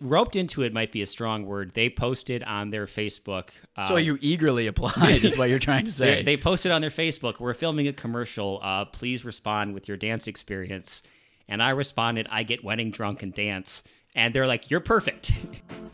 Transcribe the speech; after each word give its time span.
roped 0.00 0.36
into 0.36 0.62
it 0.62 0.72
might 0.72 0.92
be 0.92 1.02
a 1.02 1.06
strong 1.06 1.44
word. 1.46 1.72
They 1.74 1.88
posted 1.90 2.42
on 2.44 2.70
their 2.70 2.86
Facebook. 2.86 3.50
Uh, 3.76 3.86
So 3.88 3.96
you 3.96 4.18
eagerly 4.20 4.66
applied 4.66 5.24
is 5.24 5.36
what 5.38 5.50
you're 5.50 5.58
trying 5.58 5.84
to 5.84 5.92
say. 6.00 6.16
they, 6.16 6.22
they 6.22 6.36
posted 6.36 6.72
on 6.72 6.80
their 6.80 6.90
Facebook, 6.90 7.38
"We're 7.40 7.54
filming 7.54 7.86
a 7.88 7.92
commercial. 7.92 8.60
Uh, 8.62 8.84
please 8.86 9.24
respond 9.24 9.74
with 9.74 9.88
your 9.88 9.96
dance 9.96 10.26
experience." 10.26 11.02
And 11.48 11.62
I 11.62 11.70
responded, 11.70 12.26
"I 12.30 12.42
get 12.44 12.62
wedding 12.64 12.90
drunk 12.90 13.22
and 13.22 13.34
dance." 13.34 13.82
And 14.16 14.34
they're 14.34 14.46
like, 14.46 14.70
"You're 14.70 14.80
perfect." 14.80 15.32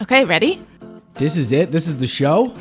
Okay, 0.03 0.27
ready? 0.27 0.63
This 1.15 1.39
is 1.39 1.53
it. 1.53 1.73
This 1.73 1.89
is 1.89 1.97
the 1.97 2.07
show. 2.07 2.55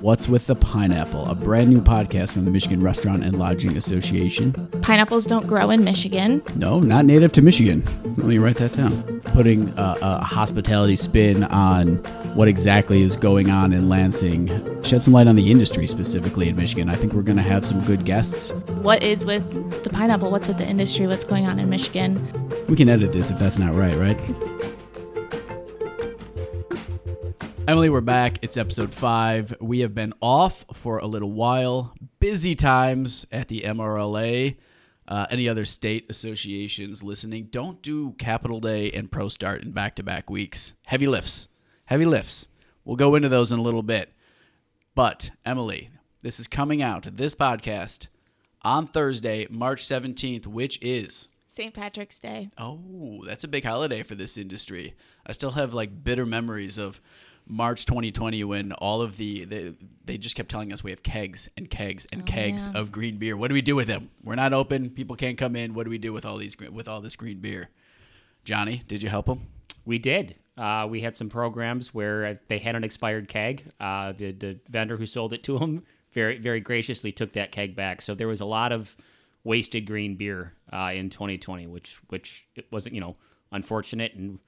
What's 0.00 0.28
with 0.28 0.46
the 0.46 0.54
pineapple? 0.54 1.26
A 1.26 1.34
brand 1.34 1.68
new 1.68 1.82
podcast 1.82 2.32
from 2.32 2.46
the 2.46 2.50
Michigan 2.50 2.82
Restaurant 2.82 3.22
and 3.22 3.38
Lodging 3.38 3.76
Association. 3.76 4.54
Pineapples 4.80 5.26
don't 5.26 5.46
grow 5.46 5.68
in 5.68 5.84
Michigan. 5.84 6.42
No, 6.56 6.80
not 6.80 7.04
native 7.04 7.32
to 7.32 7.42
Michigan. 7.42 7.84
Let 8.16 8.26
me 8.26 8.38
write 8.38 8.56
that 8.56 8.72
down. 8.72 9.20
Putting 9.20 9.68
a, 9.76 9.98
a 10.00 10.24
hospitality 10.24 10.96
spin 10.96 11.44
on 11.44 11.96
what 12.34 12.48
exactly 12.48 13.02
is 13.02 13.14
going 13.14 13.50
on 13.50 13.74
in 13.74 13.90
Lansing. 13.90 14.48
Shed 14.82 15.02
some 15.02 15.12
light 15.12 15.26
on 15.26 15.36
the 15.36 15.50
industry 15.50 15.86
specifically 15.86 16.48
in 16.48 16.56
Michigan. 16.56 16.88
I 16.88 16.94
think 16.94 17.12
we're 17.12 17.20
going 17.20 17.36
to 17.36 17.42
have 17.42 17.66
some 17.66 17.84
good 17.84 18.06
guests. 18.06 18.52
What 18.80 19.02
is 19.02 19.26
with 19.26 19.84
the 19.84 19.90
pineapple? 19.90 20.30
What's 20.30 20.48
with 20.48 20.56
the 20.56 20.66
industry? 20.66 21.08
What's 21.08 21.24
going 21.24 21.44
on 21.44 21.58
in 21.58 21.68
Michigan? 21.68 22.26
We 22.68 22.76
can 22.76 22.88
edit 22.88 23.12
this 23.12 23.30
if 23.30 23.38
that's 23.38 23.58
not 23.58 23.74
right, 23.74 23.96
right? 23.96 24.18
Emily, 27.70 27.88
we're 27.88 28.00
back. 28.00 28.42
It's 28.42 28.56
episode 28.56 28.92
five. 28.92 29.54
We 29.60 29.78
have 29.78 29.94
been 29.94 30.12
off 30.20 30.64
for 30.72 30.98
a 30.98 31.06
little 31.06 31.30
while. 31.30 31.94
Busy 32.18 32.56
times 32.56 33.28
at 33.30 33.46
the 33.46 33.60
MRLA. 33.60 34.56
Uh, 35.06 35.26
any 35.30 35.48
other 35.48 35.64
state 35.64 36.10
associations 36.10 37.04
listening, 37.04 37.44
don't 37.44 37.80
do 37.80 38.14
Capitol 38.14 38.58
Day 38.58 38.90
and 38.90 39.08
ProStart 39.08 39.62
in 39.62 39.70
back 39.70 39.94
to 39.94 40.02
back 40.02 40.28
weeks. 40.28 40.72
Heavy 40.84 41.06
lifts. 41.06 41.46
Heavy 41.84 42.06
lifts. 42.06 42.48
We'll 42.84 42.96
go 42.96 43.14
into 43.14 43.28
those 43.28 43.52
in 43.52 43.60
a 43.60 43.62
little 43.62 43.84
bit. 43.84 44.12
But, 44.96 45.30
Emily, 45.44 45.90
this 46.22 46.40
is 46.40 46.48
coming 46.48 46.82
out, 46.82 47.04
this 47.16 47.36
podcast, 47.36 48.08
on 48.62 48.88
Thursday, 48.88 49.46
March 49.48 49.84
17th, 49.84 50.48
which 50.48 50.82
is 50.82 51.28
St. 51.46 51.72
Patrick's 51.72 52.18
Day. 52.18 52.50
Oh, 52.58 53.22
that's 53.24 53.44
a 53.44 53.48
big 53.48 53.64
holiday 53.64 54.02
for 54.02 54.16
this 54.16 54.36
industry. 54.36 54.94
I 55.24 55.30
still 55.30 55.52
have 55.52 55.72
like 55.72 56.02
bitter 56.02 56.26
memories 56.26 56.76
of 56.76 57.00
March 57.50 57.84
2020 57.84 58.44
when 58.44 58.72
all 58.72 59.02
of 59.02 59.16
the 59.16 59.44
they, 59.44 59.74
they 60.04 60.16
just 60.16 60.36
kept 60.36 60.50
telling 60.50 60.72
us 60.72 60.84
we 60.84 60.90
have 60.90 61.02
kegs 61.02 61.48
and 61.56 61.68
kegs 61.68 62.06
and 62.12 62.24
kegs 62.24 62.68
yeah. 62.72 62.80
of 62.80 62.92
green 62.92 63.16
beer. 63.18 63.36
What 63.36 63.48
do 63.48 63.54
we 63.54 63.60
do 63.60 63.74
with 63.74 63.88
them? 63.88 64.10
We're 64.22 64.36
not 64.36 64.52
open. 64.52 64.90
People 64.90 65.16
can't 65.16 65.36
come 65.36 65.56
in. 65.56 65.74
What 65.74 65.84
do 65.84 65.90
we 65.90 65.98
do 65.98 66.12
with 66.12 66.24
all 66.24 66.36
these 66.36 66.56
with 66.58 66.86
all 66.86 67.00
this 67.00 67.16
green 67.16 67.40
beer? 67.40 67.68
Johnny, 68.44 68.82
did 68.86 69.02
you 69.02 69.08
help 69.08 69.26
them? 69.26 69.48
We 69.84 69.98
did. 69.98 70.36
Uh, 70.56 70.86
we 70.88 71.00
had 71.00 71.16
some 71.16 71.28
programs 71.28 71.92
where 71.92 72.40
they 72.48 72.58
had 72.58 72.76
an 72.76 72.84
expired 72.84 73.28
keg. 73.28 73.64
Uh, 73.80 74.12
the 74.12 74.30
the 74.32 74.60
vendor 74.68 74.96
who 74.96 75.06
sold 75.06 75.32
it 75.32 75.42
to 75.44 75.58
them 75.58 75.82
very 76.12 76.38
very 76.38 76.60
graciously 76.60 77.10
took 77.10 77.32
that 77.32 77.50
keg 77.50 77.74
back. 77.74 78.00
So 78.00 78.14
there 78.14 78.28
was 78.28 78.40
a 78.40 78.46
lot 78.46 78.70
of 78.70 78.96
wasted 79.42 79.86
green 79.86 80.14
beer 80.16 80.52
uh, 80.72 80.92
in 80.94 81.10
2020, 81.10 81.66
which 81.66 82.00
which 82.08 82.46
it 82.54 82.66
wasn't 82.70 82.94
you 82.94 83.00
know 83.00 83.16
unfortunate 83.50 84.14
and 84.14 84.38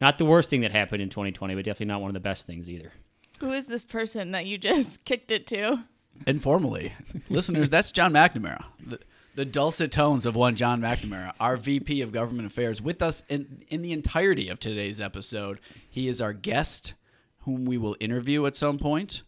not 0.00 0.18
the 0.18 0.24
worst 0.24 0.50
thing 0.50 0.62
that 0.62 0.72
happened 0.72 1.02
in 1.02 1.08
2020, 1.08 1.54
but 1.54 1.64
definitely 1.64 1.86
not 1.86 2.00
one 2.00 2.10
of 2.10 2.14
the 2.14 2.20
best 2.20 2.46
things 2.46 2.68
either. 2.68 2.92
Who 3.40 3.52
is 3.52 3.66
this 3.66 3.84
person 3.84 4.32
that 4.32 4.46
you 4.46 4.58
just 4.58 5.04
kicked 5.04 5.30
it 5.30 5.46
to? 5.48 5.84
Informally, 6.26 6.92
listeners, 7.28 7.70
that's 7.70 7.92
John 7.92 8.12
McNamara. 8.12 8.64
The, 8.84 9.00
the 9.34 9.44
dulcet 9.44 9.90
tones 9.92 10.26
of 10.26 10.36
one 10.36 10.56
John 10.56 10.80
McNamara, 10.80 11.32
our 11.40 11.56
VP 11.56 12.02
of 12.02 12.12
Government 12.12 12.46
Affairs, 12.46 12.82
with 12.82 13.00
us 13.00 13.24
in, 13.28 13.62
in 13.68 13.80
the 13.80 13.92
entirety 13.92 14.48
of 14.48 14.60
today's 14.60 15.00
episode. 15.00 15.60
He 15.88 16.08
is 16.08 16.20
our 16.20 16.32
guest, 16.32 16.94
whom 17.40 17.64
we 17.64 17.78
will 17.78 17.96
interview 18.00 18.44
at 18.46 18.56
some 18.56 18.78
point, 18.78 19.22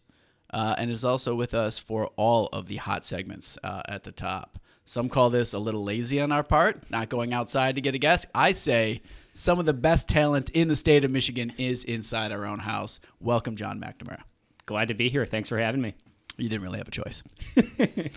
uh, 0.51 0.75
and 0.77 0.91
is 0.91 1.05
also 1.05 1.33
with 1.33 1.53
us 1.53 1.79
for 1.79 2.07
all 2.15 2.47
of 2.53 2.67
the 2.67 2.75
hot 2.75 3.03
segments 3.03 3.57
uh, 3.63 3.81
at 3.87 4.03
the 4.03 4.11
top. 4.11 4.59
Some 4.85 5.09
call 5.09 5.29
this 5.29 5.53
a 5.53 5.59
little 5.59 5.83
lazy 5.83 6.19
on 6.21 6.31
our 6.31 6.43
part, 6.43 6.91
not 6.91 7.09
going 7.09 7.33
outside 7.33 7.75
to 7.75 7.81
get 7.81 7.95
a 7.95 7.99
guest. 7.99 8.27
I 8.35 8.51
say 8.51 9.01
some 9.33 9.59
of 9.59 9.65
the 9.65 9.73
best 9.73 10.07
talent 10.07 10.49
in 10.51 10.67
the 10.67 10.75
state 10.75 11.03
of 11.03 11.11
Michigan 11.11 11.53
is 11.57 11.83
inside 11.83 12.31
our 12.31 12.45
own 12.45 12.59
house. 12.59 12.99
Welcome, 13.19 13.55
John 13.55 13.79
McNamara. 13.79 14.21
Glad 14.65 14.87
to 14.89 14.93
be 14.93 15.09
here. 15.09 15.25
Thanks 15.25 15.49
for 15.49 15.57
having 15.57 15.81
me. 15.81 15.93
You 16.37 16.49
didn't 16.49 16.63
really 16.63 16.77
have 16.79 16.87
a 16.87 16.91
choice. 16.91 17.23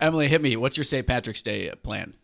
Emily, 0.00 0.28
hit 0.28 0.42
me. 0.42 0.56
What's 0.56 0.76
your 0.76 0.84
St. 0.84 1.06
Patrick's 1.06 1.42
Day 1.42 1.70
plan? 1.82 2.14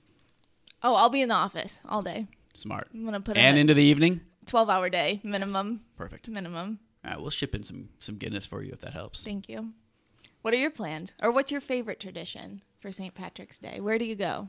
Oh, 0.82 0.94
I'll 0.94 1.10
be 1.10 1.20
in 1.22 1.28
the 1.28 1.34
office 1.34 1.80
all 1.88 2.02
day. 2.02 2.26
Smart. 2.54 2.88
I'm 2.94 3.04
gonna 3.04 3.20
put 3.20 3.36
And 3.36 3.56
in 3.56 3.62
into 3.62 3.74
the 3.74 3.82
evening? 3.82 4.20
12 4.46 4.70
hour 4.70 4.88
day 4.88 5.20
minimum. 5.22 5.82
Perfect. 5.96 6.28
Minimum. 6.28 6.78
All 7.04 7.10
right, 7.10 7.20
we'll 7.20 7.30
ship 7.30 7.54
in 7.54 7.62
some 7.64 7.90
some 7.98 8.16
Guinness 8.16 8.46
for 8.46 8.62
you 8.62 8.72
if 8.72 8.80
that 8.80 8.92
helps. 8.92 9.24
Thank 9.24 9.48
you. 9.48 9.72
What 10.42 10.54
are 10.54 10.58
your 10.58 10.70
plans? 10.70 11.12
Or 11.22 11.30
what's 11.32 11.52
your 11.52 11.60
favorite 11.60 12.00
tradition 12.00 12.62
for 12.80 12.90
St. 12.92 13.14
Patrick's 13.14 13.58
Day? 13.58 13.80
Where 13.80 13.98
do 13.98 14.04
you 14.04 14.14
go? 14.14 14.48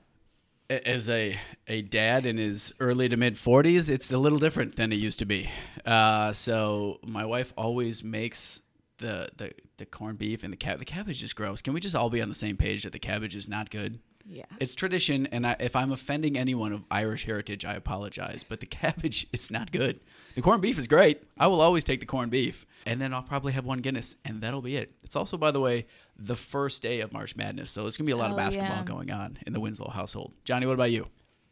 As 0.70 1.10
a, 1.10 1.40
a 1.68 1.82
dad 1.82 2.26
in 2.26 2.38
his 2.38 2.74
early 2.80 3.08
to 3.08 3.16
mid 3.16 3.36
40s, 3.36 3.90
it's 3.90 4.12
a 4.12 4.18
little 4.18 4.40
different 4.40 4.76
than 4.76 4.92
it 4.92 4.98
used 4.98 5.20
to 5.20 5.26
be. 5.26 5.50
Uh, 5.86 6.34
so 6.34 7.00
my 7.04 7.26
wife 7.26 7.54
always 7.58 8.04
makes 8.04 8.62
the, 8.98 9.30
the, 9.38 9.52
the 9.78 9.86
corned 9.86 10.18
beef 10.18 10.44
and 10.44 10.52
the 10.52 10.58
cab. 10.58 10.80
The 10.80 10.86
cabbage 10.86 11.24
is 11.24 11.32
gross. 11.32 11.62
Can 11.62 11.74
we 11.74 11.80
just 11.80 11.96
all 11.96 12.10
be 12.10 12.22
on 12.22 12.28
the 12.28 12.36
same 12.36 12.58
page 12.58 12.84
that 12.84 12.92
the 12.92 13.00
cabbage 13.00 13.36
is 13.36 13.48
not 13.48 13.70
good? 13.70 14.00
Yeah. 14.30 14.44
It's 14.60 14.76
tradition, 14.76 15.28
and 15.28 15.48
I, 15.48 15.56
if 15.60 15.74
I'm 15.74 15.94
offending 15.94 16.38
anyone 16.38 16.74
of 16.74 16.84
Irish 16.92 17.26
heritage, 17.26 17.64
I 17.64 17.76
apologize. 17.76 18.44
But 18.44 18.60
the 18.60 18.66
cabbage 18.66 19.26
is 19.32 19.50
not 19.50 19.72
good. 19.72 20.02
The 20.36 20.42
corned 20.42 20.62
beef 20.62 20.78
is 20.78 20.88
great. 20.88 21.24
I 21.40 21.48
will 21.48 21.62
always 21.62 21.86
take 21.86 22.02
the 22.02 22.06
corned 22.06 22.32
beef, 22.32 22.66
and 22.88 23.00
then 23.00 23.14
I'll 23.14 23.22
probably 23.22 23.54
have 23.54 23.66
one 23.66 23.80
Guinness, 23.80 24.16
and 24.26 24.42
that'll 24.42 24.62
be 24.62 24.76
it. 24.78 24.94
It's 25.04 25.16
also, 25.16 25.38
by 25.38 25.52
the 25.52 25.60
way, 25.60 25.86
the 26.18 26.36
first 26.36 26.82
day 26.82 27.02
of 27.02 27.14
March 27.14 27.36
Madness, 27.36 27.70
so 27.70 27.84
there's 27.84 27.98
gonna 27.98 28.06
be 28.08 28.12
a 28.14 28.18
lot 28.18 28.32
of 28.32 28.34
Oh, 28.36 28.38
basketball 28.38 28.78
yeah. 28.78 28.84
going 28.84 29.12
on 29.12 29.38
in 29.46 29.54
the 29.54 29.60
Winslow 29.60 29.90
household. 29.92 30.34
Johnny, 30.46 30.66
what 30.66 30.74
about 30.74 30.92
you? 30.92 31.08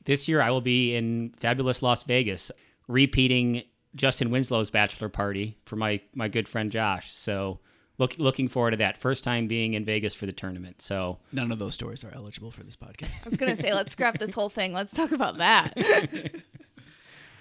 This 0.05 0.27
year 0.27 0.41
I 0.41 0.49
will 0.49 0.61
be 0.61 0.95
in 0.95 1.31
fabulous 1.37 1.81
Las 1.83 2.03
Vegas, 2.03 2.51
repeating 2.87 3.63
Justin 3.95 4.29
Winslow's 4.31 4.69
bachelor 4.69 5.09
party 5.09 5.57
for 5.65 5.75
my 5.75 6.01
my 6.13 6.27
good 6.27 6.47
friend 6.47 6.71
Josh. 6.71 7.11
So 7.13 7.59
look, 7.97 8.15
looking 8.17 8.47
forward 8.47 8.71
to 8.71 8.77
that. 8.77 8.97
First 8.99 9.23
time 9.23 9.47
being 9.47 9.73
in 9.73 9.85
Vegas 9.85 10.13
for 10.13 10.25
the 10.25 10.31
tournament. 10.33 10.81
So 10.81 11.19
None 11.31 11.51
of 11.51 11.59
those 11.59 11.73
stories 11.75 12.03
are 12.03 12.11
eligible 12.13 12.51
for 12.51 12.63
this 12.63 12.75
podcast. 12.75 13.25
I 13.25 13.29
was 13.29 13.37
gonna 13.37 13.55
say, 13.55 13.73
let's 13.73 13.91
scrap 13.93 14.17
this 14.19 14.33
whole 14.33 14.49
thing. 14.49 14.73
Let's 14.73 14.93
talk 14.93 15.11
about 15.11 15.37
that. 15.37 15.73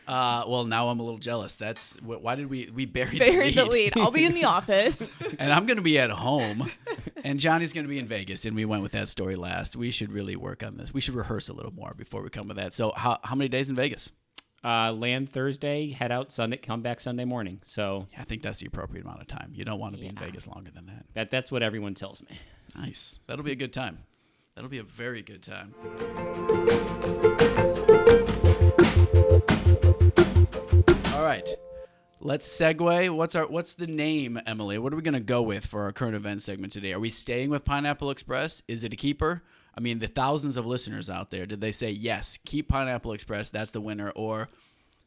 Uh, 0.06 0.44
well, 0.46 0.64
now 0.64 0.88
I'm 0.88 1.00
a 1.00 1.02
little 1.02 1.18
jealous. 1.18 1.56
That's 1.56 1.96
why 2.02 2.34
did 2.34 2.50
we 2.50 2.70
we 2.74 2.84
buried, 2.86 3.18
Buried 3.18 3.54
the 3.54 3.62
the 3.62 3.64
lead? 3.66 3.96
lead. 3.96 4.02
I'll 4.04 4.10
be 4.10 4.26
in 4.26 4.34
the 4.34 4.44
office. 4.58 5.10
and 5.38 5.52
I'm 5.52 5.64
going 5.66 5.78
to 5.78 5.82
be 5.82 5.98
at 5.98 6.10
home, 6.10 6.70
and 7.24 7.40
Johnny's 7.40 7.72
going 7.72 7.84
to 7.84 7.88
be 7.88 7.98
in 7.98 8.06
Vegas, 8.06 8.44
and 8.44 8.54
we 8.54 8.64
went 8.66 8.82
with 8.82 8.92
that 8.92 9.08
story 9.08 9.34
last. 9.36 9.76
We 9.76 9.90
should 9.90 10.12
really 10.12 10.36
work 10.36 10.62
on 10.62 10.76
this. 10.76 10.92
We 10.92 11.00
should 11.00 11.14
rehearse 11.14 11.48
a 11.48 11.52
little 11.54 11.72
more 11.72 11.94
before 11.96 12.22
we 12.22 12.28
come 12.30 12.48
with 12.48 12.58
that. 12.58 12.72
So, 12.74 12.92
how, 12.96 13.18
how 13.24 13.34
many 13.34 13.48
days 13.48 13.70
in 13.70 13.76
Vegas? 13.76 14.10
uh, 14.62 14.90
land 14.92 15.28
Thursday, 15.30 15.90
head 15.90 16.10
out 16.10 16.32
Sunday, 16.32 16.56
come 16.56 16.80
back 16.80 16.98
Sunday 16.98 17.26
morning. 17.26 17.60
So 17.62 18.06
I 18.18 18.24
think 18.24 18.40
that's 18.42 18.60
the 18.60 18.66
appropriate 18.66 19.04
amount 19.04 19.20
of 19.20 19.26
time. 19.26 19.50
You 19.52 19.62
don't 19.64 19.78
want 19.78 19.94
to 19.94 20.00
be 20.00 20.06
in 20.06 20.16
Vegas 20.16 20.48
longer 20.48 20.70
than 20.70 20.86
that. 20.86 21.04
that 21.12 21.30
that's 21.30 21.52
what 21.52 21.62
everyone 21.62 21.92
tells 21.92 22.22
me. 22.22 22.38
Nice. 22.74 23.20
That'll 23.26 23.44
be 23.44 23.52
a 23.52 23.56
good 23.56 23.74
time. 23.74 23.98
That'll 24.54 24.70
be 24.70 24.78
a 24.78 24.82
very 24.82 25.20
good 25.20 25.42
time. 25.42 25.74
All 31.14 31.24
right. 31.24 31.48
Let's 32.20 32.48
segue. 32.48 33.10
What's 33.10 33.34
our 33.34 33.46
what's 33.46 33.74
the 33.74 33.86
name, 33.86 34.40
Emily? 34.46 34.78
What 34.78 34.92
are 34.92 34.96
we 34.96 35.02
gonna 35.02 35.20
go 35.20 35.42
with 35.42 35.66
for 35.66 35.82
our 35.82 35.92
current 35.92 36.14
event 36.14 36.42
segment 36.42 36.72
today? 36.72 36.92
Are 36.92 37.00
we 37.00 37.10
staying 37.10 37.50
with 37.50 37.64
Pineapple 37.64 38.10
Express? 38.10 38.62
Is 38.66 38.84
it 38.84 38.92
a 38.92 38.96
keeper? 38.96 39.42
I 39.76 39.80
mean, 39.80 39.98
the 39.98 40.06
thousands 40.06 40.56
of 40.56 40.66
listeners 40.66 41.10
out 41.10 41.30
there, 41.30 41.46
did 41.46 41.60
they 41.60 41.72
say 41.72 41.90
yes, 41.90 42.38
keep 42.44 42.68
Pineapple 42.68 43.12
Express, 43.12 43.50
that's 43.50 43.72
the 43.72 43.80
winner, 43.80 44.10
or 44.10 44.48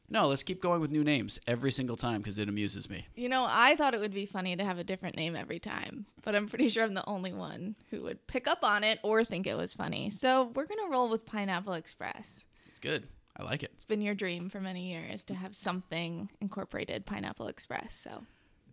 no, 0.09 0.27
let's 0.27 0.44
keep 0.44 0.61
going 0.61 0.79
with 0.79 0.91
new 0.91 1.03
names 1.03 1.39
every 1.47 1.72
single 1.72 1.97
time 1.97 2.22
because 2.22 2.39
it 2.39 2.47
amuses 2.47 2.89
me. 2.89 3.07
You 3.15 3.27
know, 3.27 3.45
I 3.50 3.75
thought 3.75 3.94
it 3.94 4.00
would 4.00 4.13
be 4.13 4.25
funny 4.25 4.56
to 4.56 4.63
have 4.63 4.77
a 4.77 4.83
different 4.83 5.18
name 5.18 5.36
every 5.36 5.59
time, 5.59 6.06
but 6.24 6.36
I'm 6.36 6.47
pretty 6.47 6.69
sure 6.69 6.83
I'm 6.83 6.94
the 6.94 7.07
only 7.07 7.33
one 7.33 7.75
who 7.89 8.03
would 8.03 8.25
pick 8.27 8.47
up 8.47 8.63
on 8.63 8.83
it 8.83 9.00
or 9.03 9.25
think 9.25 9.47
it 9.47 9.57
was 9.57 9.74
funny. 9.74 10.09
So 10.09 10.44
we're 10.53 10.65
going 10.65 10.86
to 10.86 10.92
roll 10.92 11.09
with 11.09 11.25
Pineapple 11.25 11.74
Express. 11.74 12.45
It's 12.68 12.80
good. 12.80 13.07
I 13.39 13.44
like 13.44 13.62
it. 13.63 13.72
It's 13.75 13.86
been 13.86 14.01
your 14.01 14.16
dream 14.16 14.50
for 14.50 14.60
many 14.60 14.92
years 14.92 15.24
to 15.25 15.36
have 15.36 15.56
something 15.56 16.30
incorporated 16.42 17.06
Pineapple 17.06 17.48
Express. 17.48 17.94
So, 17.95 18.24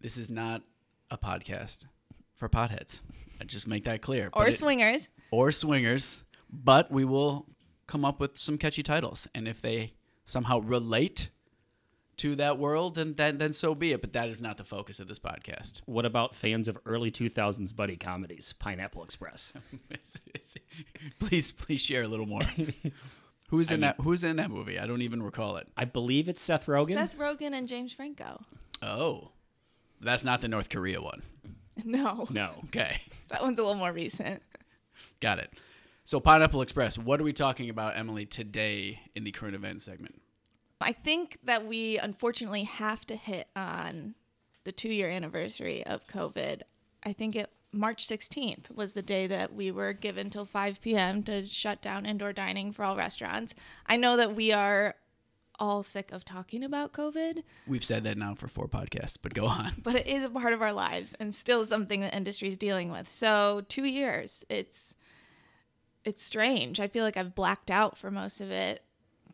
This 0.00 0.16
is 0.16 0.30
not 0.30 0.62
a 1.10 1.18
podcast 1.18 1.84
for 2.36 2.48
potheads. 2.48 3.02
I 3.40 3.44
just 3.44 3.66
make 3.68 3.84
that 3.84 4.00
clear. 4.02 4.30
or 4.32 4.48
it- 4.48 4.52
swingers. 4.54 5.10
or 5.30 5.52
swingers, 5.52 6.24
but 6.50 6.90
we 6.90 7.04
will 7.04 7.46
come 7.86 8.04
up 8.04 8.20
with 8.20 8.38
some 8.38 8.56
catchy 8.56 8.82
titles. 8.82 9.28
And 9.34 9.46
if 9.46 9.60
they 9.60 9.92
somehow 10.24 10.60
relate 10.60 11.28
to 12.16 12.36
that 12.36 12.58
world, 12.58 12.94
then 12.94 13.14
then, 13.14 13.38
then 13.38 13.52
so 13.52 13.74
be 13.74 13.92
it. 13.92 14.00
But 14.00 14.12
that 14.14 14.28
is 14.30 14.40
not 14.40 14.56
the 14.56 14.64
focus 14.64 14.98
of 15.00 15.08
this 15.08 15.18
podcast. 15.18 15.82
What 15.84 16.06
about 16.06 16.34
fans 16.34 16.68
of 16.68 16.78
early 16.86 17.10
2000s 17.10 17.74
buddy 17.74 17.96
comedies? 17.96 18.54
Pineapple 18.58 19.04
Express. 19.04 19.52
It's- 19.90 20.14
it's- 20.34 20.54
please, 21.18 21.52
please 21.52 21.80
share 21.82 22.02
a 22.04 22.08
little 22.08 22.26
more. 22.26 22.40
Who's 23.50 23.70
in 23.70 23.80
mean- 23.80 23.80
that? 23.82 24.00
Who's 24.00 24.24
in 24.24 24.36
that 24.36 24.50
movie? 24.50 24.78
I 24.78 24.86
don't 24.86 25.02
even 25.02 25.22
recall 25.22 25.56
it. 25.56 25.68
I 25.76 25.84
believe 25.84 26.28
it's 26.28 26.40
Seth 26.40 26.66
Rogen. 26.66 26.94
Seth 26.94 27.16
Rogen 27.18 27.52
and 27.52 27.68
James 27.68 27.92
Franco. 27.92 28.42
Oh, 28.82 29.30
that's 30.00 30.24
not 30.24 30.40
the 30.40 30.48
North 30.48 30.68
Korea 30.68 31.00
one. 31.00 31.22
No, 31.84 32.26
No. 32.30 32.54
Okay, 32.66 32.98
that 33.28 33.42
one's 33.42 33.58
a 33.58 33.62
little 33.62 33.76
more 33.78 33.92
recent. 33.92 34.42
got 35.20 35.38
it. 35.38 35.50
So 36.04 36.20
Pineapple 36.20 36.60
Express. 36.62 36.98
What 36.98 37.20
are 37.20 37.24
we 37.24 37.32
talking 37.32 37.70
about, 37.70 37.96
Emily, 37.96 38.26
today 38.26 39.00
in 39.14 39.24
the 39.24 39.30
current 39.32 39.54
event 39.54 39.80
segment? 39.80 40.20
I 40.80 40.92
think 40.92 41.38
that 41.44 41.66
we 41.66 41.98
unfortunately 41.98 42.64
have 42.64 43.06
to 43.06 43.16
hit 43.16 43.48
on 43.56 44.14
the 44.64 44.72
two 44.72 44.90
year 44.90 45.08
anniversary 45.08 45.84
of 45.86 46.06
COVID. 46.06 46.60
I 47.04 47.12
think 47.12 47.36
it 47.36 47.50
March 47.74 48.06
16th 48.06 48.74
was 48.74 48.92
the 48.92 49.02
day 49.02 49.26
that 49.26 49.54
we 49.54 49.70
were 49.70 49.92
given 49.92 50.30
till 50.30 50.44
5 50.44 50.80
p.m. 50.80 51.22
to 51.24 51.44
shut 51.44 51.82
down 51.82 52.06
indoor 52.06 52.32
dining 52.32 52.72
for 52.72 52.84
all 52.84 52.96
restaurants. 52.96 53.54
I 53.86 53.96
know 53.96 54.16
that 54.16 54.34
we 54.34 54.52
are 54.52 54.94
all 55.58 55.82
sick 55.82 56.10
of 56.12 56.24
talking 56.24 56.64
about 56.64 56.92
COVID, 56.92 57.42
We've 57.66 57.84
said 57.84 58.04
that 58.04 58.18
now 58.18 58.34
for 58.34 58.48
four 58.48 58.66
podcasts, 58.68 59.16
but 59.20 59.34
go 59.34 59.46
on. 59.46 59.72
but 59.82 59.94
it 59.96 60.06
is 60.06 60.24
a 60.24 60.30
part 60.30 60.52
of 60.52 60.62
our 60.62 60.72
lives 60.72 61.14
and 61.20 61.34
still 61.34 61.64
something 61.64 62.00
the 62.00 62.14
industry 62.14 62.48
is 62.48 62.56
dealing 62.56 62.90
with. 62.90 63.08
So, 63.08 63.62
2 63.68 63.84
years, 63.84 64.44
it's 64.48 64.94
it's 66.04 66.22
strange. 66.22 66.80
I 66.80 66.88
feel 66.88 67.02
like 67.02 67.16
I've 67.16 67.34
blacked 67.34 67.70
out 67.70 67.96
for 67.96 68.10
most 68.10 68.40
of 68.40 68.50
it 68.50 68.82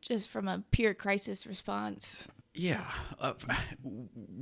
just 0.01 0.29
from 0.29 0.47
a 0.47 0.63
pure 0.71 0.95
crisis 0.95 1.47
response. 1.47 2.27
Yeah. 2.55 2.85
Uh, 3.19 3.35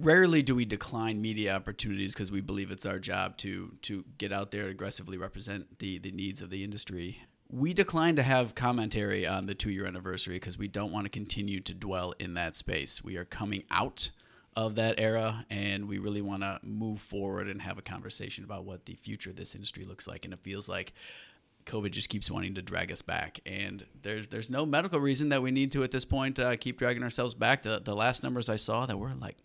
rarely 0.01 0.43
do 0.43 0.55
we 0.55 0.65
decline 0.65 1.21
media 1.21 1.55
opportunities 1.55 2.15
because 2.15 2.31
we 2.31 2.41
believe 2.41 2.71
it's 2.71 2.87
our 2.87 2.99
job 2.99 3.37
to 3.39 3.75
to 3.83 4.05
get 4.19 4.33
out 4.33 4.51
there 4.51 4.63
and 4.63 4.71
aggressively 4.71 5.19
represent 5.19 5.79
the 5.79 5.99
the 5.99 6.11
needs 6.11 6.41
of 6.41 6.51
the 6.51 6.65
industry. 6.65 7.23
We 7.51 7.73
decline 7.73 8.17
to 8.17 8.23
have 8.23 8.55
commentary 8.55 9.27
on 9.27 9.47
the 9.47 9.55
two 9.55 9.71
year 9.71 9.87
anniversary 9.87 10.37
because 10.37 10.59
we 10.59 10.69
don't 10.69 10.93
want 10.93 11.07
to 11.07 11.11
continue 11.11 11.61
to 11.61 11.75
dwell 11.75 12.15
in 12.19 12.35
that 12.35 12.55
space. 12.55 13.03
We 13.03 13.17
are 13.17 13.25
coming 13.25 13.65
out 13.71 14.11
of 14.55 14.75
that 14.75 14.99
era 14.99 15.47
and 15.51 15.89
we 15.89 15.99
really 15.99 16.21
want 16.21 16.43
to 16.43 16.59
move 16.63 17.01
forward 17.01 17.49
and 17.49 17.63
have 17.63 17.79
a 17.79 17.83
conversation 17.83 18.43
about 18.43 18.65
what 18.65 18.87
the 18.87 18.97
future 18.97 19.31
of 19.31 19.37
this 19.37 19.55
industry 19.55 19.85
looks 19.85 20.09
like. 20.09 20.25
And 20.25 20.35
it 20.35 20.41
feels 20.41 20.69
like 20.69 20.93
COVID 21.69 21.93
just 21.93 22.09
keeps 22.09 22.31
wanting 22.31 22.55
to 22.55 22.63
drag 22.63 22.91
us 22.91 23.03
back, 23.03 23.41
and 23.47 23.87
there's 24.03 24.29
there's 24.29 24.51
no 24.51 24.67
medical 24.67 24.99
reason 24.99 25.29
that 25.29 25.43
we 25.43 25.51
need 25.51 25.71
to 25.73 25.85
at 25.85 25.91
this 25.91 26.05
point 26.05 26.39
uh, 26.39 26.57
keep 26.57 26.79
dragging 26.79 27.03
ourselves 27.03 27.35
back. 27.35 27.63
The 27.63 27.81
the 27.85 27.95
last 27.95 28.23
numbers 28.23 28.49
I 28.49 28.57
saw 28.57 28.87
that 28.87 28.99
were 28.99 29.15
like 29.15 29.37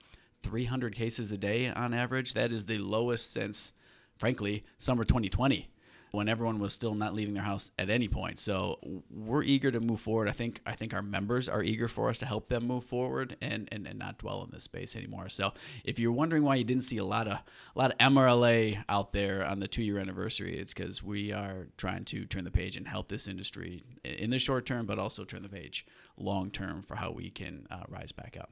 300 0.43 0.95
cases 0.95 1.31
a 1.31 1.37
day 1.37 1.69
on 1.69 1.93
average. 1.93 2.33
That 2.33 2.51
is 2.51 2.65
the 2.65 2.77
lowest 2.77 3.31
since, 3.31 3.73
frankly, 4.17 4.65
summer 4.77 5.03
2020, 5.03 5.67
when 6.13 6.29
everyone 6.29 6.59
was 6.59 6.71
still 6.71 6.93
not 6.93 7.15
leaving 7.15 7.33
their 7.33 7.43
house 7.43 7.71
at 7.79 7.89
any 7.89 8.07
point. 8.07 8.37
So 8.37 8.77
we're 9.09 9.41
eager 9.41 9.71
to 9.71 9.79
move 9.79 9.99
forward. 9.99 10.29
I 10.29 10.31
think 10.31 10.61
I 10.63 10.73
think 10.73 10.93
our 10.93 11.01
members 11.01 11.49
are 11.49 11.63
eager 11.63 11.87
for 11.87 12.07
us 12.07 12.19
to 12.19 12.27
help 12.27 12.49
them 12.49 12.67
move 12.67 12.83
forward 12.83 13.35
and, 13.41 13.67
and, 13.71 13.87
and 13.87 13.97
not 13.97 14.19
dwell 14.19 14.43
in 14.43 14.51
this 14.51 14.63
space 14.63 14.95
anymore. 14.95 15.29
So 15.29 15.53
if 15.83 15.97
you're 15.97 16.11
wondering 16.11 16.43
why 16.43 16.55
you 16.55 16.63
didn't 16.63 16.83
see 16.83 16.97
a 16.97 17.03
lot 17.03 17.27
of 17.27 17.33
a 17.33 17.43
lot 17.75 17.91
of 17.91 17.97
MRLA 17.97 18.83
out 18.87 19.11
there 19.11 19.43
on 19.43 19.59
the 19.59 19.67
two 19.67 19.81
year 19.81 19.97
anniversary, 19.97 20.55
it's 20.55 20.71
because 20.71 21.01
we 21.01 21.33
are 21.33 21.67
trying 21.77 22.05
to 22.05 22.25
turn 22.25 22.43
the 22.43 22.51
page 22.51 22.77
and 22.77 22.87
help 22.87 23.07
this 23.07 23.27
industry 23.27 23.83
in 24.03 24.29
the 24.29 24.37
short 24.37 24.67
term, 24.67 24.85
but 24.85 24.99
also 24.99 25.25
turn 25.25 25.41
the 25.41 25.49
page 25.49 25.83
long 26.19 26.51
term 26.51 26.83
for 26.83 26.95
how 26.95 27.09
we 27.09 27.31
can 27.31 27.65
uh, 27.71 27.85
rise 27.89 28.11
back 28.11 28.37
up. 28.39 28.51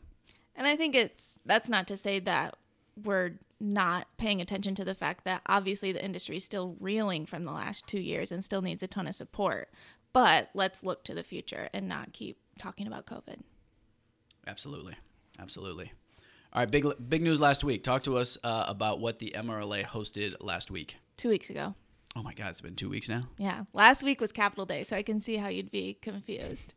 And 0.55 0.65
I 0.65 0.75
think 0.75 0.95
it's 0.95 1.39
that's 1.45 1.69
not 1.69 1.87
to 1.89 1.95
say 1.95 2.17
that 2.17 2.55
we're 3.03 3.33
not 3.61 4.07
paying 4.17 4.41
attention 4.41 4.75
to 4.75 4.83
the 4.83 4.95
fact 4.95 5.23
that 5.25 5.41
obviously 5.45 5.91
the 5.91 6.03
industry 6.03 6.37
is 6.37 6.43
still 6.43 6.75
reeling 6.79 7.25
from 7.25 7.45
the 7.45 7.51
last 7.51 7.87
two 7.87 7.99
years 7.99 8.31
and 8.31 8.43
still 8.43 8.61
needs 8.61 8.81
a 8.83 8.87
ton 8.87 9.07
of 9.07 9.15
support. 9.15 9.69
But 10.13 10.49
let's 10.53 10.83
look 10.83 11.03
to 11.05 11.13
the 11.13 11.23
future 11.23 11.69
and 11.73 11.87
not 11.87 12.11
keep 12.11 12.37
talking 12.59 12.87
about 12.87 13.05
COVID. 13.05 13.41
Absolutely, 14.47 14.95
absolutely. 15.39 15.91
All 16.53 16.61
right, 16.61 16.69
big 16.69 16.85
big 17.07 17.21
news 17.21 17.39
last 17.39 17.63
week. 17.63 17.83
Talk 17.83 18.03
to 18.03 18.17
us 18.17 18.37
uh, 18.43 18.65
about 18.67 18.99
what 18.99 19.19
the 19.19 19.33
MRLA 19.37 19.85
hosted 19.85 20.35
last 20.41 20.69
week. 20.69 20.97
Two 21.15 21.29
weeks 21.29 21.49
ago. 21.49 21.75
Oh 22.15 22.23
my 22.23 22.33
God, 22.33 22.49
it's 22.49 22.59
been 22.59 22.75
two 22.75 22.89
weeks 22.89 23.07
now. 23.07 23.23
Yeah. 23.37 23.63
Last 23.73 24.03
week 24.03 24.19
was 24.19 24.33
Capitol 24.33 24.65
Day, 24.65 24.83
so 24.83 24.97
I 24.97 25.01
can 25.03 25.21
see 25.21 25.37
how 25.37 25.47
you'd 25.47 25.71
be 25.71 25.97
confused. 26.01 26.73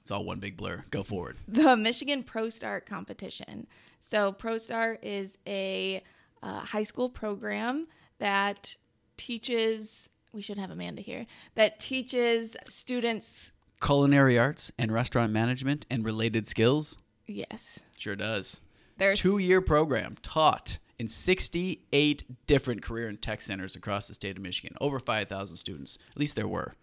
It's 0.00 0.12
all 0.12 0.24
one 0.24 0.38
big 0.38 0.56
blur. 0.56 0.84
Go 0.92 1.02
forward. 1.02 1.36
the 1.48 1.76
Michigan 1.76 2.22
ProStart 2.22 2.86
competition. 2.86 3.66
So, 4.00 4.32
ProStart 4.32 4.98
is 5.02 5.36
a 5.48 6.00
uh, 6.42 6.60
high 6.60 6.82
school 6.82 7.08
program 7.08 7.86
that 8.18 8.76
teaches, 9.16 10.08
we 10.32 10.42
should 10.42 10.58
have 10.58 10.70
Amanda 10.70 11.02
here, 11.02 11.26
that 11.54 11.80
teaches 11.80 12.56
students, 12.68 13.52
Culinary 13.82 14.38
arts 14.38 14.72
and 14.78 14.90
restaurant 14.90 15.32
management 15.32 15.84
and 15.90 16.02
related 16.04 16.46
skills. 16.46 16.96
yes, 17.26 17.80
Sure 17.98 18.16
does. 18.16 18.62
there's 18.96 19.20
Two 19.20 19.36
year 19.38 19.60
program 19.60 20.16
taught 20.22 20.78
in 20.98 21.08
68 21.08 22.46
different 22.46 22.80
career 22.82 23.06
and 23.08 23.20
tech 23.20 23.42
centers 23.42 23.76
across 23.76 24.08
the 24.08 24.14
state 24.14 24.36
of 24.38 24.42
Michigan. 24.42 24.74
Over 24.80 24.98
5,000 24.98 25.56
students. 25.58 25.98
At 26.10 26.18
least 26.18 26.36
there 26.36 26.48
were. 26.48 26.74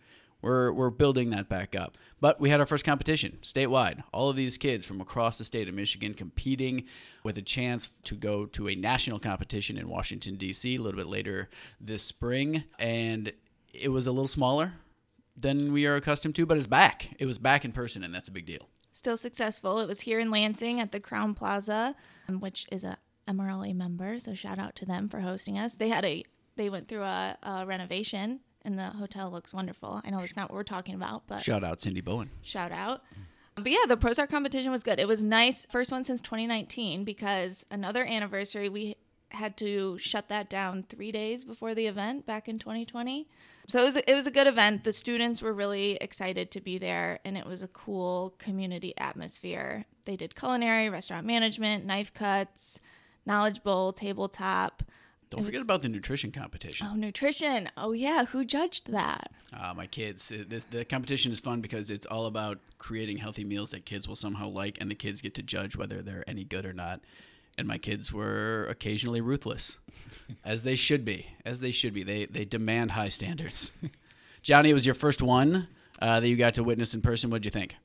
We're, 0.43 0.73
we're 0.73 0.89
building 0.89 1.31
that 1.31 1.49
back 1.49 1.73
up. 1.73 1.97
But 2.19 2.39
we 2.39 2.49
had 2.49 2.59
our 2.59 2.65
first 2.65 2.85
competition 2.85 3.39
statewide. 3.41 4.03
All 4.11 4.29
of 4.29 4.35
these 4.35 4.57
kids 4.57 4.85
from 4.85 5.01
across 5.01 5.37
the 5.37 5.45
state 5.45 5.67
of 5.69 5.73
Michigan 5.73 6.13
competing 6.13 6.83
with 7.23 7.37
a 7.37 7.41
chance 7.41 7.89
to 8.03 8.15
go 8.15 8.45
to 8.47 8.67
a 8.67 8.75
national 8.75 9.19
competition 9.19 9.77
in 9.77 9.89
Washington, 9.89 10.35
D.C. 10.35 10.75
a 10.75 10.81
little 10.81 10.97
bit 10.97 11.07
later 11.07 11.49
this 11.79 12.03
spring. 12.03 12.65
And 12.77 13.31
it 13.73 13.89
was 13.89 14.05
a 14.05 14.11
little 14.11 14.27
smaller 14.27 14.73
than 15.35 15.71
we 15.73 15.87
are 15.87 15.95
accustomed 15.95 16.35
to, 16.35 16.45
but 16.45 16.57
it's 16.57 16.67
back. 16.67 17.15
It 17.19 17.25
was 17.25 17.37
back 17.37 17.65
in 17.65 17.71
person, 17.71 18.03
and 18.03 18.13
that's 18.13 18.27
a 18.27 18.31
big 18.31 18.45
deal. 18.45 18.69
still 18.91 19.17
successful. 19.17 19.79
It 19.79 19.87
was 19.87 20.01
here 20.01 20.19
in 20.19 20.29
Lansing 20.29 20.79
at 20.79 20.91
the 20.91 20.99
Crowne 20.99 21.35
Plaza, 21.35 21.95
um, 22.27 22.39
which 22.39 22.67
is 22.71 22.83
a 22.83 22.97
MRLA 23.27 23.73
member. 23.73 24.19
So 24.19 24.35
shout 24.35 24.59
out 24.59 24.75
to 24.75 24.85
them 24.85 25.07
for 25.07 25.21
hosting 25.21 25.57
us. 25.57 25.75
They 25.75 25.89
had 25.89 26.05
a 26.05 26.23
they 26.55 26.69
went 26.69 26.87
through 26.87 27.03
a, 27.03 27.37
a 27.41 27.65
renovation 27.65 28.41
and 28.65 28.77
the 28.77 28.87
hotel 28.91 29.29
looks 29.31 29.53
wonderful. 29.53 30.01
I 30.03 30.09
know 30.09 30.19
it's 30.19 30.35
not 30.35 30.49
what 30.49 30.55
we're 30.55 30.63
talking 30.63 30.95
about, 30.95 31.23
but 31.27 31.41
Shout 31.41 31.63
out 31.63 31.79
Cindy 31.79 32.01
Bowen. 32.01 32.29
shout 32.41 32.71
out. 32.71 33.01
But 33.55 33.67
yeah, 33.71 33.85
the 33.87 33.97
ProStart 33.97 34.29
competition 34.29 34.71
was 34.71 34.81
good. 34.81 34.99
It 34.99 35.07
was 35.07 35.21
nice. 35.21 35.67
First 35.69 35.91
one 35.91 36.03
since 36.05 36.21
2019 36.21 37.03
because 37.03 37.65
another 37.69 38.03
anniversary, 38.03 38.67
we 38.67 38.95
had 39.29 39.57
to 39.57 39.97
shut 39.99 40.29
that 40.29 40.49
down 40.49 40.85
three 40.89 41.11
days 41.11 41.45
before 41.45 41.75
the 41.75 41.85
event 41.87 42.25
back 42.25 42.47
in 42.47 42.57
2020. 42.57 43.27
So 43.67 43.79
it 43.81 43.83
was, 43.85 43.95
a, 43.95 44.11
it 44.11 44.13
was 44.15 44.25
a 44.27 44.31
good 44.31 44.47
event. 44.47 44.83
The 44.83 44.93
students 44.93 45.41
were 45.41 45.53
really 45.53 45.97
excited 46.01 46.49
to 46.51 46.61
be 46.61 46.77
there, 46.79 47.19
and 47.25 47.37
it 47.37 47.45
was 47.45 47.61
a 47.63 47.67
cool 47.67 48.33
community 48.39 48.93
atmosphere. 48.97 49.85
They 50.05 50.15
did 50.15 50.35
culinary, 50.35 50.89
restaurant 50.89 51.25
management, 51.25 51.85
knife 51.85 52.13
cuts, 52.13 52.79
knowledge 53.25 53.63
bowl, 53.63 53.93
tabletop. 53.93 54.83
Don't 55.29 55.41
It 55.41 55.45
forget 55.45 55.59
was- 55.59 55.65
about 55.65 55.81
the 55.81 55.89
nutrition 55.89 56.31
competition. 56.31 56.87
Oh, 56.89 56.95
nutrition. 56.95 57.69
Oh, 57.77 57.91
yeah. 57.93 58.25
Who 58.25 58.45
judged 58.45 58.91
that? 58.91 59.31
Uh, 59.51 59.73
my 59.75 59.87
kids. 59.87 60.31
This, 60.47 60.65
the 60.65 60.85
competition 60.85 61.31
is 61.31 61.39
fun 61.39 61.61
because 61.61 61.89
it's 61.89 62.05
all 62.05 62.25
about 62.27 62.59
creating 62.77 63.17
healthy 63.17 63.43
meals 63.43 63.71
that 63.71 63.85
kids 63.85 64.07
will 64.07 64.15
somehow 64.15 64.47
like, 64.49 64.77
and 64.79 64.89
the 64.91 64.95
kids 64.95 65.21
get 65.21 65.33
to 65.35 65.41
judge 65.43 65.75
whether 65.75 66.01
they're 66.01 66.23
any 66.27 66.43
good 66.43 66.65
or 66.65 66.73
not. 66.73 67.01
And 67.57 67.67
my 67.67 67.77
kids 67.77 68.11
were 68.11 68.65
occasionally 68.69 69.21
ruthless, 69.21 69.77
as 70.43 70.63
they 70.63 70.75
should 70.75 71.05
be. 71.05 71.27
As 71.45 71.59
they 71.59 71.71
should 71.71 71.93
be. 71.93 72.01
They 72.03 72.25
they 72.25 72.45
demand 72.45 72.91
high 72.91 73.09
standards. 73.09 73.71
Johnny, 74.41 74.71
it 74.71 74.73
was 74.73 74.85
your 74.87 74.95
first 74.95 75.21
one 75.21 75.67
uh, 76.01 76.19
that 76.19 76.27
you 76.27 76.35
got 76.35 76.55
to 76.55 76.63
witness 76.63 76.93
in 76.95 77.01
person. 77.01 77.29
What'd 77.29 77.45
you 77.45 77.51
think? 77.51 77.75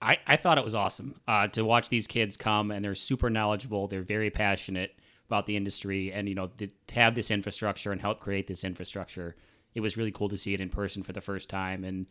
I, 0.00 0.18
I 0.26 0.36
thought 0.36 0.58
it 0.58 0.64
was 0.64 0.74
awesome 0.74 1.16
uh, 1.26 1.48
to 1.48 1.64
watch 1.64 1.88
these 1.88 2.06
kids 2.06 2.36
come 2.36 2.70
and 2.70 2.84
they're 2.84 2.94
super 2.94 3.28
knowledgeable. 3.30 3.88
They're 3.88 4.02
very 4.02 4.30
passionate 4.30 4.94
about 5.26 5.46
the 5.46 5.56
industry 5.56 6.12
and, 6.12 6.28
you 6.28 6.34
know, 6.34 6.50
to 6.58 6.68
have 6.92 7.14
this 7.14 7.30
infrastructure 7.30 7.92
and 7.92 8.00
help 8.00 8.20
create 8.20 8.46
this 8.46 8.64
infrastructure. 8.64 9.36
It 9.74 9.80
was 9.80 9.96
really 9.96 10.12
cool 10.12 10.28
to 10.28 10.38
see 10.38 10.54
it 10.54 10.60
in 10.60 10.70
person 10.70 11.02
for 11.02 11.12
the 11.12 11.20
first 11.20 11.48
time. 11.48 11.84
And 11.84 12.06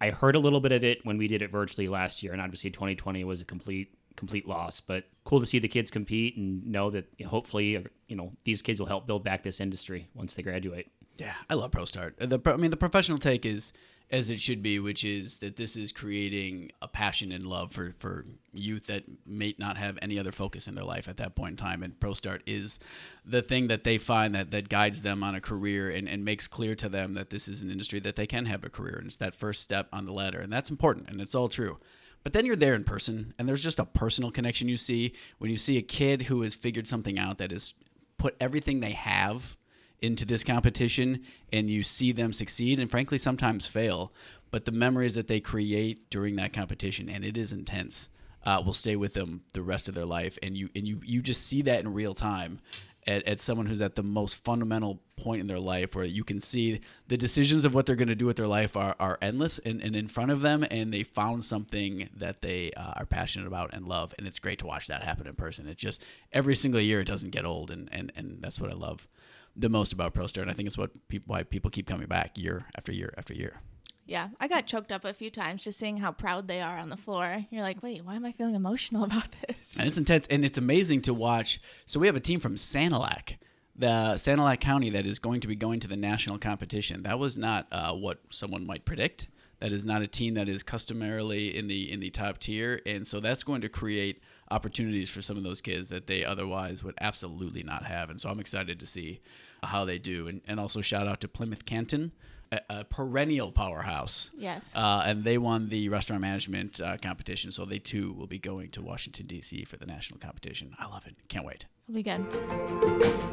I 0.00 0.10
heard 0.10 0.36
a 0.36 0.38
little 0.38 0.60
bit 0.60 0.72
of 0.72 0.84
it 0.84 1.04
when 1.04 1.18
we 1.18 1.26
did 1.26 1.42
it 1.42 1.50
virtually 1.50 1.88
last 1.88 2.22
year. 2.22 2.32
And 2.32 2.40
obviously 2.40 2.70
2020 2.70 3.24
was 3.24 3.40
a 3.40 3.44
complete, 3.44 3.94
complete 4.16 4.46
loss, 4.46 4.80
but 4.80 5.04
cool 5.24 5.40
to 5.40 5.46
see 5.46 5.58
the 5.58 5.68
kids 5.68 5.90
compete 5.90 6.36
and 6.36 6.66
know 6.66 6.90
that 6.90 7.06
hopefully, 7.26 7.76
uh, 7.76 7.82
you 8.08 8.16
know, 8.16 8.32
these 8.44 8.62
kids 8.62 8.78
will 8.78 8.86
help 8.86 9.06
build 9.06 9.24
back 9.24 9.42
this 9.42 9.60
industry 9.60 10.08
once 10.14 10.34
they 10.34 10.42
graduate. 10.42 10.90
Yeah, 11.18 11.34
I 11.48 11.54
love 11.54 11.70
ProStart. 11.70 12.16
The 12.18 12.40
I 12.50 12.56
mean, 12.56 12.70
the 12.70 12.76
professional 12.76 13.18
take 13.18 13.44
is 13.44 13.72
as 14.12 14.28
it 14.28 14.40
should 14.40 14.62
be, 14.62 14.78
which 14.78 15.04
is 15.04 15.38
that 15.38 15.56
this 15.56 15.74
is 15.74 15.90
creating 15.90 16.70
a 16.82 16.86
passion 16.86 17.32
and 17.32 17.46
love 17.46 17.72
for 17.72 17.94
for 17.98 18.26
youth 18.52 18.86
that 18.86 19.04
may 19.26 19.54
not 19.58 19.78
have 19.78 19.98
any 20.02 20.18
other 20.18 20.30
focus 20.30 20.68
in 20.68 20.74
their 20.74 20.84
life 20.84 21.08
at 21.08 21.16
that 21.16 21.34
point 21.34 21.52
in 21.52 21.56
time. 21.56 21.82
And 21.82 21.98
ProStart 21.98 22.42
is 22.46 22.78
the 23.24 23.40
thing 23.40 23.68
that 23.68 23.84
they 23.84 23.96
find 23.96 24.34
that 24.34 24.50
that 24.50 24.68
guides 24.68 25.00
them 25.00 25.24
on 25.24 25.34
a 25.34 25.40
career 25.40 25.88
and, 25.88 26.06
and 26.06 26.22
makes 26.24 26.46
clear 26.46 26.74
to 26.76 26.90
them 26.90 27.14
that 27.14 27.30
this 27.30 27.48
is 27.48 27.62
an 27.62 27.70
industry 27.70 27.98
that 28.00 28.16
they 28.16 28.26
can 28.26 28.44
have 28.44 28.62
a 28.62 28.70
career, 28.70 28.96
and 28.98 29.06
it's 29.06 29.16
that 29.16 29.34
first 29.34 29.62
step 29.62 29.88
on 29.92 30.04
the 30.04 30.12
ladder, 30.12 30.40
and 30.40 30.52
that's 30.52 30.70
important, 30.70 31.08
and 31.08 31.20
it's 31.20 31.34
all 31.34 31.48
true. 31.48 31.78
But 32.22 32.34
then 32.34 32.44
you're 32.44 32.54
there 32.54 32.74
in 32.74 32.84
person, 32.84 33.34
and 33.38 33.48
there's 33.48 33.64
just 33.64 33.80
a 33.80 33.84
personal 33.84 34.30
connection 34.30 34.68
you 34.68 34.76
see 34.76 35.14
when 35.38 35.50
you 35.50 35.56
see 35.56 35.78
a 35.78 35.82
kid 35.82 36.22
who 36.22 36.42
has 36.42 36.54
figured 36.54 36.86
something 36.86 37.18
out 37.18 37.38
that 37.38 37.50
has 37.50 37.74
put 38.18 38.36
everything 38.40 38.80
they 38.80 38.92
have 38.92 39.56
into 40.02 40.26
this 40.26 40.44
competition 40.44 41.22
and 41.52 41.70
you 41.70 41.82
see 41.82 42.12
them 42.12 42.32
succeed 42.32 42.78
and 42.78 42.90
frankly 42.90 43.18
sometimes 43.18 43.66
fail, 43.66 44.12
but 44.50 44.64
the 44.64 44.72
memories 44.72 45.14
that 45.14 45.28
they 45.28 45.40
create 45.40 46.10
during 46.10 46.36
that 46.36 46.52
competition 46.52 47.08
and 47.08 47.24
it 47.24 47.36
is 47.36 47.52
intense. 47.52 48.08
Uh, 48.44 48.60
will 48.66 48.72
stay 48.72 48.96
with 48.96 49.14
them 49.14 49.40
the 49.52 49.62
rest 49.62 49.86
of 49.86 49.94
their 49.94 50.04
life, 50.04 50.36
and 50.42 50.56
you 50.56 50.68
and 50.74 50.84
you 50.84 51.00
you 51.04 51.22
just 51.22 51.46
see 51.46 51.62
that 51.62 51.78
in 51.78 51.94
real 51.94 52.12
time, 52.12 52.58
at, 53.06 53.26
at 53.26 53.40
someone 53.40 53.66
who's 53.66 53.80
at 53.80 53.94
the 53.94 54.02
most 54.02 54.36
fundamental 54.36 55.00
point 55.16 55.40
in 55.40 55.46
their 55.46 55.58
life 55.58 55.94
where 55.94 56.04
you 56.04 56.24
can 56.24 56.40
see 56.40 56.80
the 57.08 57.16
decisions 57.16 57.64
of 57.64 57.74
what 57.74 57.86
they're 57.86 57.96
going 57.96 58.08
to 58.08 58.14
do 58.14 58.26
with 58.26 58.36
their 58.36 58.46
life 58.46 58.76
are, 58.76 58.94
are 59.00 59.18
endless 59.20 59.58
and, 59.60 59.80
and 59.80 59.96
in 59.96 60.08
front 60.08 60.30
of 60.30 60.40
them 60.40 60.64
and 60.70 60.92
they 60.92 61.02
found 61.02 61.44
something 61.44 62.08
that 62.16 62.42
they 62.42 62.70
uh, 62.72 62.92
are 62.96 63.06
passionate 63.06 63.46
about 63.46 63.70
and 63.72 63.86
love. 63.86 64.14
And 64.18 64.26
it's 64.26 64.38
great 64.38 64.58
to 64.60 64.66
watch 64.66 64.86
that 64.86 65.02
happen 65.02 65.26
in 65.26 65.34
person. 65.34 65.68
It 65.68 65.78
just 65.78 66.04
every 66.32 66.54
single 66.54 66.80
year 66.80 67.00
it 67.00 67.06
doesn't 67.06 67.30
get 67.30 67.44
old 67.44 67.70
and, 67.70 67.88
and, 67.92 68.12
and 68.16 68.38
that's 68.40 68.60
what 68.60 68.70
i 68.70 68.74
love 68.74 69.08
the 69.56 69.68
most 69.68 69.92
about 69.92 70.14
pro 70.14 70.26
and 70.36 70.50
i 70.50 70.54
think 70.54 70.66
it's 70.66 70.78
what 70.78 70.90
people 71.08 71.32
why 71.32 71.42
people 71.42 71.70
keep 71.70 71.86
coming 71.86 72.06
back 72.06 72.36
year 72.38 72.64
after 72.76 72.92
year 72.92 73.12
after 73.16 73.34
year 73.34 73.60
Yeah, 74.04 74.28
I 74.40 74.48
got 74.48 74.66
choked 74.66 74.90
up 74.90 75.04
a 75.04 75.12
few 75.14 75.30
times 75.30 75.62
just 75.62 75.78
seeing 75.78 75.96
how 75.98 76.10
proud 76.10 76.48
they 76.48 76.60
are 76.60 76.76
on 76.76 76.88
the 76.88 76.96
floor. 76.96 77.46
You're 77.50 77.62
like, 77.62 77.82
wait, 77.84 78.04
why 78.04 78.16
am 78.16 78.24
I 78.24 78.32
feeling 78.32 78.56
emotional 78.56 79.04
about 79.10 79.28
this? 79.46 79.76
and 79.78 79.86
it's 79.86 79.96
intense 79.96 80.26
and 80.28 80.44
it's 80.44 80.58
amazing 80.58 81.02
to 81.02 81.14
watch 81.14 81.60
so 81.86 82.00
we 82.00 82.06
have 82.08 82.16
a 82.16 82.20
team 82.20 82.40
from 82.40 82.56
sanilac 82.56 83.36
the 83.76 84.14
sanilac 84.16 84.60
county 84.60 84.90
that 84.90 85.06
is 85.06 85.18
going 85.18 85.40
to 85.40 85.48
be 85.48 85.56
going 85.56 85.80
to 85.80 85.88
the 85.88 85.96
national 85.96 86.38
competition 86.38 87.02
that 87.04 87.18
was 87.18 87.38
not 87.38 87.66
uh, 87.72 87.92
what 87.94 88.18
someone 88.30 88.66
might 88.66 88.84
predict 88.84 89.28
that 89.60 89.72
is 89.72 89.84
not 89.84 90.02
a 90.02 90.06
team 90.06 90.34
that 90.34 90.48
is 90.48 90.62
customarily 90.62 91.56
in 91.56 91.68
the 91.68 91.90
in 91.90 92.00
the 92.00 92.10
top 92.10 92.38
tier 92.38 92.80
and 92.84 93.06
so 93.06 93.20
that's 93.20 93.42
going 93.44 93.60
to 93.62 93.68
create 93.68 94.20
opportunities 94.52 95.10
for 95.10 95.22
some 95.22 95.36
of 95.36 95.42
those 95.42 95.60
kids 95.60 95.88
that 95.88 96.06
they 96.06 96.24
otherwise 96.24 96.84
would 96.84 96.94
absolutely 97.00 97.62
not 97.62 97.84
have 97.84 98.10
and 98.10 98.20
so 98.20 98.28
i'm 98.30 98.38
excited 98.40 98.78
to 98.80 98.86
see 98.86 99.20
how 99.64 99.84
they 99.84 99.98
do 99.98 100.26
and, 100.28 100.40
and 100.46 100.60
also 100.60 100.80
shout 100.80 101.06
out 101.08 101.20
to 101.20 101.28
plymouth 101.28 101.64
canton 101.64 102.12
a, 102.52 102.60
a 102.68 102.84
perennial 102.84 103.50
powerhouse 103.50 104.30
Yes. 104.36 104.70
uh, 104.74 105.02
and 105.06 105.24
they 105.24 105.38
won 105.38 105.68
the 105.70 105.88
restaurant 105.88 106.20
management 106.20 106.80
uh, 106.82 106.98
competition, 106.98 107.50
so 107.50 107.64
they 107.64 107.78
too 107.78 108.12
will 108.12 108.26
be 108.26 108.38
going 108.38 108.68
to 108.72 108.82
Washington 108.82 109.26
D.C. 109.26 109.64
for 109.64 109.78
the 109.78 109.86
national 109.86 110.18
competition. 110.20 110.74
I 110.78 110.86
love 110.86 111.06
it. 111.06 111.14
Can't 111.28 111.46
wait. 111.46 111.64
It'll 111.88 111.94
be 111.94 112.02
good. 112.02 113.32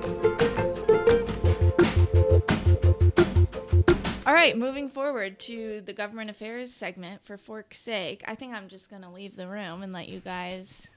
All 4.25 4.33
right, 4.35 4.55
moving 4.55 4.89
forward 4.89 5.39
to 5.41 5.81
the 5.81 5.91
government 5.93 6.29
affairs 6.29 6.71
segment 6.71 7.25
for 7.25 7.35
Fork's 7.37 7.79
sake. 7.79 8.21
I 8.27 8.35
think 8.35 8.53
I'm 8.53 8.67
just 8.67 8.89
going 8.89 9.01
to 9.01 9.09
leave 9.09 9.35
the 9.35 9.47
room 9.47 9.81
and 9.81 9.91
let 9.91 10.07
you 10.07 10.19
guys 10.19 10.87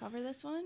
cover 0.00 0.22
this 0.22 0.42
one. 0.42 0.64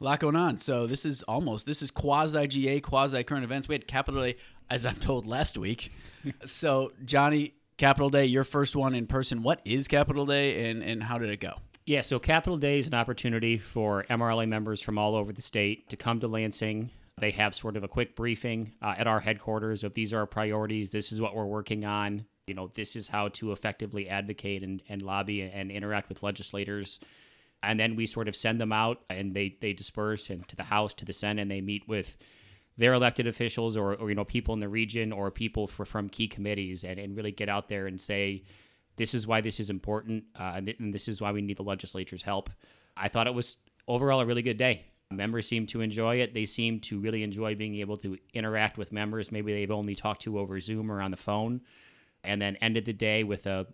A 0.00 0.04
lot 0.04 0.20
going 0.20 0.36
on. 0.36 0.58
So 0.58 0.86
this 0.86 1.04
is 1.04 1.22
almost 1.22 1.66
this 1.66 1.82
is 1.82 1.90
quasi 1.90 2.46
GA, 2.46 2.80
quasi 2.80 3.24
current 3.24 3.44
events. 3.44 3.66
We 3.66 3.74
had 3.74 3.88
Capitol 3.88 4.22
Day, 4.22 4.36
as 4.70 4.86
I'm 4.86 4.96
told 4.96 5.26
last 5.26 5.58
week. 5.58 5.90
so 6.44 6.92
Johnny, 7.04 7.54
Capitol 7.78 8.10
Day, 8.10 8.26
your 8.26 8.44
first 8.44 8.76
one 8.76 8.94
in 8.94 9.06
person. 9.06 9.42
What 9.42 9.60
is 9.64 9.88
Capitol 9.88 10.26
Day, 10.26 10.70
and 10.70 10.84
and 10.84 11.02
how 11.02 11.18
did 11.18 11.30
it 11.30 11.40
go? 11.40 11.54
Yeah, 11.86 12.02
so 12.02 12.18
Capitol 12.18 12.58
Day 12.58 12.78
is 12.78 12.86
an 12.86 12.94
opportunity 12.94 13.56
for 13.56 14.04
MRLA 14.10 14.46
members 14.46 14.82
from 14.82 14.98
all 14.98 15.16
over 15.16 15.32
the 15.32 15.40
state 15.40 15.88
to 15.88 15.96
come 15.96 16.20
to 16.20 16.28
Lansing. 16.28 16.90
They 17.18 17.30
have 17.32 17.54
sort 17.54 17.76
of 17.76 17.82
a 17.82 17.88
quick 17.88 18.14
briefing 18.14 18.74
uh, 18.82 18.94
at 18.98 19.06
our 19.06 19.18
headquarters 19.18 19.82
of 19.82 19.94
these 19.94 20.12
are 20.12 20.18
our 20.18 20.26
priorities, 20.26 20.92
this 20.92 21.10
is 21.10 21.20
what 21.20 21.34
we're 21.34 21.46
working 21.46 21.86
on. 21.86 22.26
You 22.46 22.54
know, 22.54 22.70
this 22.74 22.94
is 22.94 23.08
how 23.08 23.28
to 23.28 23.52
effectively 23.52 24.08
advocate 24.08 24.62
and, 24.62 24.82
and 24.88 25.02
lobby 25.02 25.42
and 25.42 25.70
interact 25.70 26.10
with 26.10 26.22
legislators. 26.22 27.00
And 27.62 27.78
then 27.78 27.96
we 27.96 28.06
sort 28.06 28.28
of 28.28 28.36
send 28.36 28.60
them 28.60 28.72
out 28.72 29.00
and 29.10 29.34
they, 29.34 29.56
they 29.60 29.72
disperse 29.72 30.30
and 30.30 30.46
to 30.48 30.56
the 30.56 30.64
House, 30.64 30.94
to 30.94 31.04
the 31.04 31.12
Senate, 31.12 31.42
and 31.42 31.50
they 31.50 31.60
meet 31.60 31.88
with 31.88 32.16
their 32.78 32.94
elected 32.94 33.26
officials 33.26 33.76
or, 33.76 33.94
or 33.96 34.08
you 34.08 34.14
know 34.14 34.24
people 34.24 34.54
in 34.54 34.60
the 34.60 34.68
region 34.68 35.12
or 35.12 35.30
people 35.30 35.66
for, 35.66 35.84
from 35.84 36.08
key 36.08 36.28
committees 36.28 36.84
and, 36.84 36.98
and 36.98 37.16
really 37.16 37.32
get 37.32 37.48
out 37.48 37.68
there 37.68 37.86
and 37.88 38.00
say 38.00 38.44
this 38.96 39.14
is 39.14 39.26
why 39.26 39.40
this 39.40 39.60
is 39.60 39.68
important 39.68 40.24
uh, 40.38 40.52
and, 40.54 40.66
th- 40.66 40.78
and 40.78 40.94
this 40.94 41.08
is 41.08 41.20
why 41.20 41.32
we 41.32 41.42
need 41.42 41.56
the 41.56 41.62
legislature's 41.62 42.22
help. 42.22 42.48
I 42.96 43.08
thought 43.08 43.26
it 43.26 43.34
was 43.34 43.56
overall 43.86 44.20
a 44.20 44.26
really 44.26 44.42
good 44.42 44.56
day. 44.56 44.86
Members 45.10 45.48
seem 45.48 45.66
to 45.68 45.80
enjoy 45.80 46.16
it. 46.16 46.34
They 46.34 46.44
seem 46.44 46.80
to 46.80 47.00
really 47.00 47.22
enjoy 47.22 47.54
being 47.54 47.76
able 47.76 47.96
to 47.98 48.18
interact 48.34 48.76
with 48.76 48.92
members. 48.92 49.32
Maybe 49.32 49.52
they've 49.52 49.70
only 49.70 49.94
talked 49.94 50.22
to 50.22 50.38
over 50.38 50.60
zoom 50.60 50.92
or 50.92 51.00
on 51.00 51.10
the 51.10 51.16
phone 51.16 51.62
and 52.22 52.40
then 52.42 52.56
ended 52.56 52.84
the 52.84 52.92
day 52.92 53.24
with 53.24 53.46
a 53.46 53.66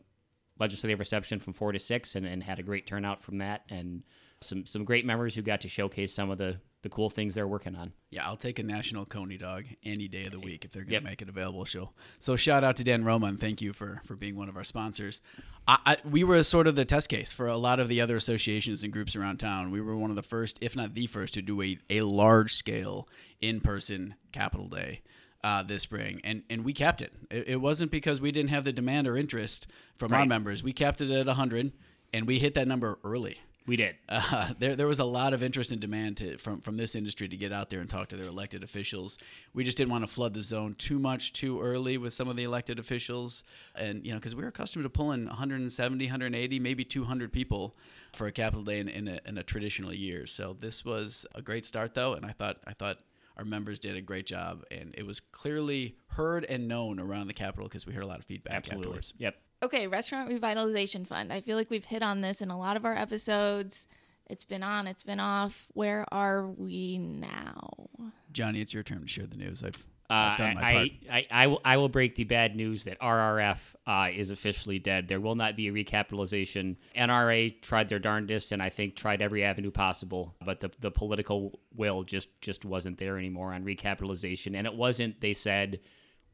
legislative 0.58 0.98
reception 0.98 1.38
from 1.38 1.52
four 1.52 1.72
to 1.72 1.78
six 1.78 2.14
and, 2.14 2.26
and 2.26 2.42
had 2.42 2.58
a 2.58 2.62
great 2.62 2.86
turnout 2.86 3.22
from 3.22 3.38
that 3.38 3.62
and 3.68 4.02
some 4.40 4.66
some 4.66 4.84
great 4.84 5.06
members 5.06 5.34
who 5.34 5.42
got 5.42 5.60
to 5.62 5.68
showcase 5.68 6.12
some 6.14 6.30
of 6.30 6.38
the 6.38 6.58
the 6.82 6.88
cool 6.90 7.08
things 7.08 7.34
they're 7.34 7.48
working 7.48 7.74
on 7.74 7.94
Yeah, 8.10 8.26
I'll 8.26 8.36
take 8.36 8.58
a 8.58 8.62
national 8.62 9.06
coney 9.06 9.38
dog 9.38 9.64
any 9.84 10.06
day 10.06 10.26
of 10.26 10.32
the 10.32 10.38
week 10.38 10.66
if 10.66 10.70
they're 10.72 10.82
going 10.82 10.88
to 10.88 10.94
Yep. 10.96 11.02
make 11.02 11.22
it 11.22 11.30
available. 11.30 11.64
So, 11.64 11.92
so 12.20 12.36
shout 12.36 12.62
out 12.62 12.76
to 12.76 12.84
Dan 12.84 13.04
Roma 13.04 13.26
and 13.28 13.40
thank 13.40 13.62
you 13.62 13.72
for 13.72 14.02
for 14.04 14.14
being 14.16 14.36
one 14.36 14.50
of 14.50 14.56
our 14.58 14.64
sponsors. 14.64 15.22
I, 15.66 15.78
I, 15.86 15.96
we 16.08 16.24
were 16.24 16.42
sort 16.42 16.66
of 16.66 16.74
the 16.76 16.84
test 16.84 17.08
case 17.08 17.32
for 17.32 17.46
a 17.46 17.56
lot 17.56 17.80
of 17.80 17.88
the 17.88 18.02
other 18.02 18.16
associations 18.16 18.84
and 18.84 18.92
groups 18.92 19.16
around 19.16 19.38
town. 19.38 19.70
We 19.70 19.80
were 19.80 19.96
one 19.96 20.10
of 20.10 20.16
the 20.16 20.22
first, 20.22 20.58
if 20.60 20.76
not 20.76 20.92
the 20.92 21.06
first, 21.06 21.32
to 21.34 21.42
do 21.42 21.62
a, 21.62 21.78
a 21.88 22.02
large 22.02 22.52
scale 22.52 23.08
in 23.40 23.60
person 23.62 24.14
Capitol 24.32 24.68
Day. 24.68 25.00
Uh, 25.44 25.62
this 25.62 25.82
spring, 25.82 26.22
and 26.24 26.42
and 26.48 26.64
we 26.64 26.72
capped 26.72 27.02
it. 27.02 27.12
it. 27.30 27.48
It 27.48 27.56
wasn't 27.56 27.90
because 27.90 28.18
we 28.18 28.32
didn't 28.32 28.48
have 28.48 28.64
the 28.64 28.72
demand 28.72 29.06
or 29.06 29.14
interest 29.14 29.66
from 29.98 30.14
our 30.14 30.24
members. 30.24 30.62
We 30.62 30.72
capped 30.72 31.02
it 31.02 31.10
at 31.10 31.26
100, 31.26 31.70
and 32.14 32.26
we 32.26 32.38
hit 32.38 32.54
that 32.54 32.66
number 32.66 32.98
early 33.04 33.38
we 33.66 33.76
did 33.76 33.96
uh, 34.08 34.52
there 34.58 34.76
there 34.76 34.86
was 34.86 34.98
a 34.98 35.04
lot 35.04 35.32
of 35.32 35.42
interest 35.42 35.72
and 35.72 35.80
demand 35.80 36.18
to, 36.18 36.36
from 36.38 36.60
from 36.60 36.76
this 36.76 36.94
industry 36.94 37.28
to 37.28 37.36
get 37.36 37.52
out 37.52 37.70
there 37.70 37.80
and 37.80 37.88
talk 37.88 38.08
to 38.08 38.16
their 38.16 38.26
elected 38.26 38.62
officials. 38.62 39.18
We 39.52 39.64
just 39.64 39.76
didn't 39.76 39.90
want 39.90 40.06
to 40.06 40.12
flood 40.12 40.34
the 40.34 40.42
zone 40.42 40.74
too 40.76 40.98
much 40.98 41.32
too 41.32 41.60
early 41.60 41.98
with 41.98 42.12
some 42.12 42.28
of 42.28 42.36
the 42.36 42.44
elected 42.44 42.78
officials, 42.78 43.44
and 43.74 44.04
you 44.04 44.12
know 44.12 44.18
because 44.18 44.34
we 44.34 44.42
were 44.42 44.48
accustomed 44.48 44.84
to 44.84 44.90
pulling 44.90 45.26
170, 45.26 46.04
180, 46.04 46.58
maybe 46.60 46.84
200 46.84 47.32
people 47.32 47.76
for 48.12 48.26
a 48.26 48.32
capitol 48.32 48.62
day 48.62 48.78
in, 48.78 48.88
in, 48.88 49.08
a, 49.08 49.18
in 49.26 49.38
a 49.38 49.42
traditional 49.42 49.92
year. 49.92 50.24
So 50.26 50.56
this 50.58 50.84
was 50.84 51.26
a 51.34 51.42
great 51.42 51.64
start 51.64 51.94
though, 51.94 52.14
and 52.14 52.24
I 52.24 52.30
thought 52.30 52.58
I 52.66 52.72
thought 52.72 52.98
our 53.36 53.44
members 53.44 53.78
did 53.78 53.96
a 53.96 54.00
great 54.00 54.26
job, 54.26 54.62
and 54.70 54.94
it 54.96 55.06
was 55.06 55.20
clearly 55.20 55.96
heard 56.08 56.44
and 56.44 56.68
known 56.68 57.00
around 57.00 57.26
the 57.26 57.34
Capitol 57.34 57.68
because 57.68 57.86
we 57.86 57.92
heard 57.92 58.04
a 58.04 58.06
lot 58.06 58.18
of 58.18 58.24
feedback 58.24 58.54
absolutely 58.54 58.86
afterwards. 58.86 59.14
yep 59.18 59.36
Okay, 59.62 59.86
Restaurant 59.86 60.28
Revitalization 60.28 61.06
Fund. 61.06 61.32
I 61.32 61.40
feel 61.40 61.56
like 61.56 61.70
we've 61.70 61.86
hit 61.86 62.02
on 62.02 62.20
this 62.20 62.42
in 62.42 62.50
a 62.50 62.58
lot 62.58 62.76
of 62.76 62.84
our 62.84 62.94
episodes. 62.94 63.86
It's 64.26 64.44
been 64.44 64.62
on, 64.62 64.86
it's 64.86 65.02
been 65.02 65.20
off. 65.20 65.68
Where 65.72 66.04
are 66.12 66.46
we 66.46 66.98
now? 66.98 67.88
Johnny, 68.30 68.60
it's 68.60 68.74
your 68.74 68.82
turn 68.82 69.00
to 69.00 69.08
share 69.08 69.26
the 69.26 69.36
news. 69.36 69.62
I've, 69.62 69.82
Uh, 70.10 70.12
I've 70.12 70.38
done 70.38 70.54
my 70.56 70.60
part. 70.60 70.88
I, 71.10 71.16
I, 71.16 71.26
I, 71.30 71.46
will, 71.46 71.60
I 71.64 71.76
will 71.78 71.88
break 71.88 72.14
the 72.14 72.24
bad 72.24 72.56
news 72.56 72.84
that 72.84 73.00
RRF 73.00 73.74
uh, 73.86 74.08
is 74.14 74.30
officially 74.30 74.78
dead. 74.78 75.08
There 75.08 75.20
will 75.20 75.34
not 75.34 75.56
be 75.56 75.68
a 75.68 75.72
recapitalization. 75.72 76.76
NRA 76.96 77.60
tried 77.62 77.88
their 77.88 77.98
darndest 77.98 78.52
and 78.52 78.62
I 78.62 78.68
think 78.68 78.96
tried 78.96 79.22
every 79.22 79.44
avenue 79.44 79.70
possible, 79.70 80.34
but 80.44 80.60
the, 80.60 80.70
the 80.80 80.90
political 80.90 81.58
will 81.74 82.02
just, 82.02 82.28
just 82.42 82.66
wasn't 82.66 82.98
there 82.98 83.16
anymore 83.16 83.54
on 83.54 83.64
recapitalization. 83.64 84.54
And 84.56 84.66
it 84.66 84.74
wasn't, 84.74 85.20
they 85.22 85.32
said, 85.32 85.80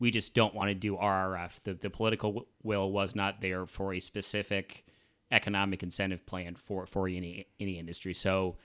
we 0.00 0.10
just 0.10 0.34
don't 0.34 0.54
want 0.54 0.68
to 0.68 0.74
do 0.74 0.96
RRF. 0.96 1.62
The, 1.62 1.74
the 1.74 1.90
political 1.90 2.48
will 2.64 2.90
was 2.90 3.14
not 3.14 3.40
there 3.40 3.66
for 3.66 3.94
a 3.94 4.00
specific 4.00 4.84
economic 5.30 5.84
incentive 5.84 6.26
plan 6.26 6.56
for, 6.56 6.86
for 6.86 7.06
any, 7.06 7.46
any 7.60 7.78
industry. 7.78 8.14
So 8.14 8.56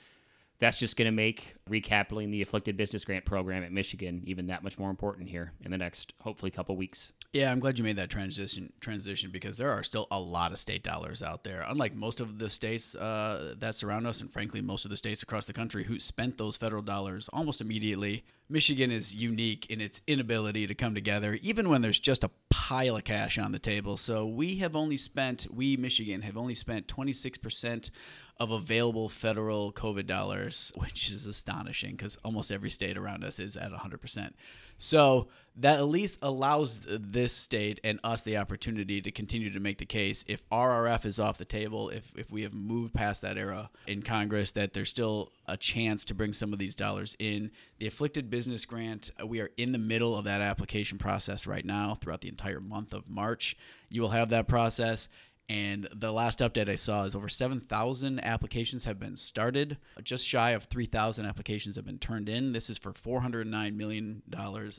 that's 0.59 0.77
just 0.77 0.95
going 0.95 1.05
to 1.07 1.11
make 1.11 1.55
recapitalizing 1.69 2.31
the 2.31 2.41
afflicted 2.41 2.77
business 2.77 3.03
grant 3.03 3.25
program 3.25 3.63
at 3.63 3.71
Michigan 3.71 4.21
even 4.25 4.47
that 4.47 4.63
much 4.63 4.79
more 4.79 4.89
important 4.89 5.29
here 5.29 5.51
in 5.63 5.71
the 5.71 5.77
next 5.77 6.13
hopefully 6.21 6.51
couple 6.51 6.75
weeks. 6.77 7.11
Yeah, 7.33 7.51
I'm 7.51 7.59
glad 7.59 7.77
you 7.77 7.83
made 7.83 7.97
that 7.97 8.09
transition 8.09 8.71
transition 8.79 9.29
because 9.29 9.57
there 9.57 9.69
are 9.69 9.83
still 9.83 10.07
a 10.09 10.19
lot 10.19 10.53
of 10.53 10.59
state 10.59 10.83
dollars 10.83 11.21
out 11.21 11.43
there. 11.43 11.65
Unlike 11.67 11.95
most 11.95 12.21
of 12.21 12.39
the 12.39 12.49
states 12.49 12.95
uh, 12.95 13.55
that 13.59 13.75
surround 13.75 14.07
us, 14.07 14.21
and 14.21 14.31
frankly, 14.31 14.61
most 14.61 14.85
of 14.85 14.91
the 14.91 14.95
states 14.95 15.21
across 15.21 15.45
the 15.45 15.51
country 15.51 15.83
who 15.83 15.99
spent 15.99 16.37
those 16.37 16.55
federal 16.55 16.81
dollars 16.81 17.29
almost 17.33 17.59
immediately, 17.59 18.23
Michigan 18.47 18.89
is 18.89 19.13
unique 19.15 19.69
in 19.69 19.81
its 19.81 20.01
inability 20.07 20.65
to 20.67 20.75
come 20.75 20.95
together, 20.95 21.37
even 21.41 21.67
when 21.67 21.81
there's 21.81 21.99
just 21.99 22.23
a 22.23 22.31
pile 22.49 22.95
of 22.95 23.03
cash 23.03 23.37
on 23.37 23.51
the 23.51 23.59
table. 23.59 23.97
So 23.97 24.25
we 24.25 24.55
have 24.59 24.75
only 24.75 24.97
spent, 24.97 25.47
we 25.51 25.75
Michigan 25.75 26.21
have 26.21 26.37
only 26.37 26.55
spent 26.55 26.87
26 26.87 27.37
percent 27.39 27.91
of 28.37 28.51
available 28.51 29.07
federal 29.07 29.71
COVID 29.71 30.05
dollars, 30.05 30.71
which 30.75 31.11
is 31.11 31.25
astonishing 31.25 31.91
because 31.91 32.17
almost 32.23 32.51
every 32.51 32.69
state 32.69 32.97
around 32.97 33.23
us 33.23 33.39
is 33.39 33.55
at 33.55 33.71
100%. 33.71 34.31
So 34.77 35.29
that 35.57 35.77
at 35.77 35.87
least 35.87 36.19
allows 36.21 36.81
this 36.85 37.31
state 37.31 37.79
and 37.85 37.97
us 38.03 38.23
the 38.23 38.35
opportunity 38.35 39.01
to 39.01 39.09
continue 39.09 39.49
to 39.51 39.59
make 39.61 39.77
the 39.77 39.85
case 39.85 40.25
if 40.27 40.47
RRF 40.49 41.05
is 41.05 41.17
off 41.17 41.37
the 41.37 41.45
table, 41.45 41.89
if, 41.89 42.11
if 42.17 42.29
we 42.29 42.41
have 42.41 42.53
moved 42.53 42.93
past 42.93 43.21
that 43.21 43.37
era 43.37 43.69
in 43.87 44.01
Congress, 44.01 44.51
that 44.51 44.73
there's 44.73 44.89
still 44.89 45.31
a 45.47 45.55
chance 45.55 46.03
to 46.05 46.13
bring 46.13 46.33
some 46.33 46.51
of 46.51 46.59
these 46.59 46.75
dollars 46.75 47.15
in. 47.19 47.51
The 47.79 47.87
Afflicted 47.87 48.29
Business 48.29 48.65
Grant, 48.65 49.11
uh, 49.21 49.25
we 49.25 49.39
are 49.39 49.49
in 49.55 49.71
the 49.71 49.77
middle 49.77 50.17
of 50.17 50.25
that 50.25 50.41
application 50.41 50.97
process 50.97 51.47
right 51.47 51.65
now 51.65 51.97
throughout 52.01 52.19
the 52.19 52.29
entire 52.29 52.59
month 52.59 52.93
of 52.93 53.09
March. 53.09 53.55
You 53.89 54.01
will 54.01 54.09
have 54.09 54.31
that 54.31 54.49
process 54.49 55.07
And 55.47 55.87
the 55.93 56.11
last 56.11 56.39
update 56.39 56.69
I 56.69 56.75
saw 56.75 57.03
is 57.03 57.15
over 57.15 57.29
7,000 57.29 58.19
applications 58.25 58.85
have 58.85 58.99
been 58.99 59.15
started. 59.15 59.77
Just 60.03 60.25
shy 60.25 60.51
of 60.51 60.63
3,000 60.63 61.23
applications 61.25 61.75
have 61.75 61.85
been 61.85 61.99
turned 61.99 62.29
in. 62.29 62.51
This 62.51 62.71
is 62.71 62.79
for 62.79 62.93
$409 62.93 63.75
million 63.75 64.23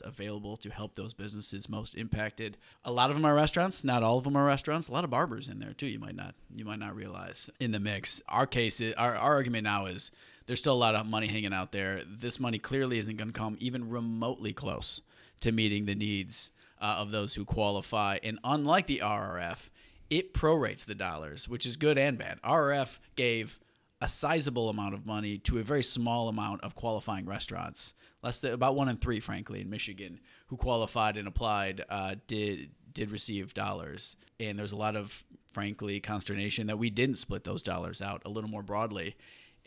available 0.03 0.57
to 0.57 0.69
help 0.69 0.95
those 0.95 1.13
businesses 1.13 1.69
most 1.69 1.95
impacted. 1.95 2.57
A 2.83 2.91
lot 2.91 3.09
of 3.09 3.15
them 3.15 3.23
are 3.23 3.33
restaurants. 3.33 3.85
Not 3.85 4.03
all 4.03 4.17
of 4.17 4.25
them 4.25 4.35
are 4.35 4.43
restaurants. 4.43 4.89
A 4.89 4.91
lot 4.91 5.05
of 5.05 5.09
barbers 5.09 5.47
in 5.47 5.59
there 5.59 5.73
too. 5.73 5.87
You 5.87 5.99
might 5.99 6.15
not 6.15 6.35
you 6.53 6.65
might 6.65 6.79
not 6.79 6.95
realize 6.95 7.49
in 7.61 7.71
the 7.71 7.79
mix. 7.79 8.21
Our 8.27 8.45
case, 8.45 8.81
our, 8.97 9.15
our 9.15 9.35
argument 9.35 9.63
now 9.63 9.85
is 9.85 10.11
there's 10.47 10.59
still 10.59 10.73
a 10.73 10.75
lot 10.75 10.95
of 10.95 11.05
money 11.05 11.27
hanging 11.27 11.53
out 11.53 11.71
there. 11.71 12.01
This 12.05 12.41
money 12.41 12.59
clearly 12.59 12.97
isn't 12.97 13.15
going 13.15 13.29
to 13.29 13.33
come 13.33 13.55
even 13.59 13.89
remotely 13.89 14.51
close 14.51 15.01
to 15.41 15.53
meeting 15.53 15.85
the 15.85 15.95
needs 15.95 16.51
uh, 16.81 16.97
of 16.99 17.11
those 17.11 17.35
who 17.35 17.45
qualify. 17.45 18.17
And 18.23 18.39
unlike 18.43 18.87
the 18.87 18.99
RRF, 19.03 19.69
it 20.09 20.33
prorates 20.33 20.85
the 20.85 20.95
dollars, 20.95 21.47
which 21.47 21.65
is 21.65 21.75
good 21.75 21.97
and 21.97 22.17
bad. 22.17 22.39
RRF 22.43 22.99
gave 23.15 23.59
a 24.01 24.07
sizable 24.07 24.69
amount 24.69 24.93
of 24.93 25.05
money 25.05 25.37
to 25.39 25.57
a 25.57 25.63
very 25.63 25.83
small 25.83 26.29
amount 26.29 26.63
of 26.63 26.75
qualifying 26.75 27.25
restaurants. 27.25 27.93
Less 28.23 28.39
than 28.39 28.53
about 28.53 28.75
one 28.75 28.89
in 28.89 28.97
three, 28.97 29.19
frankly, 29.19 29.61
in 29.61 29.69
Michigan, 29.69 30.19
who 30.47 30.57
qualified 30.57 31.17
and 31.17 31.27
applied, 31.27 31.83
uh, 31.89 32.15
did 32.27 32.69
did 32.93 33.11
receive 33.11 33.53
dollars. 33.53 34.15
And 34.39 34.57
there's 34.57 34.71
a 34.71 34.77
lot 34.77 34.95
of, 34.95 35.23
frankly, 35.53 35.99
consternation 35.99 36.67
that 36.67 36.79
we 36.79 36.89
didn't 36.89 37.17
split 37.17 37.43
those 37.43 37.61
dollars 37.61 38.01
out 38.01 38.23
a 38.25 38.29
little 38.29 38.49
more 38.49 38.63
broadly. 38.63 39.15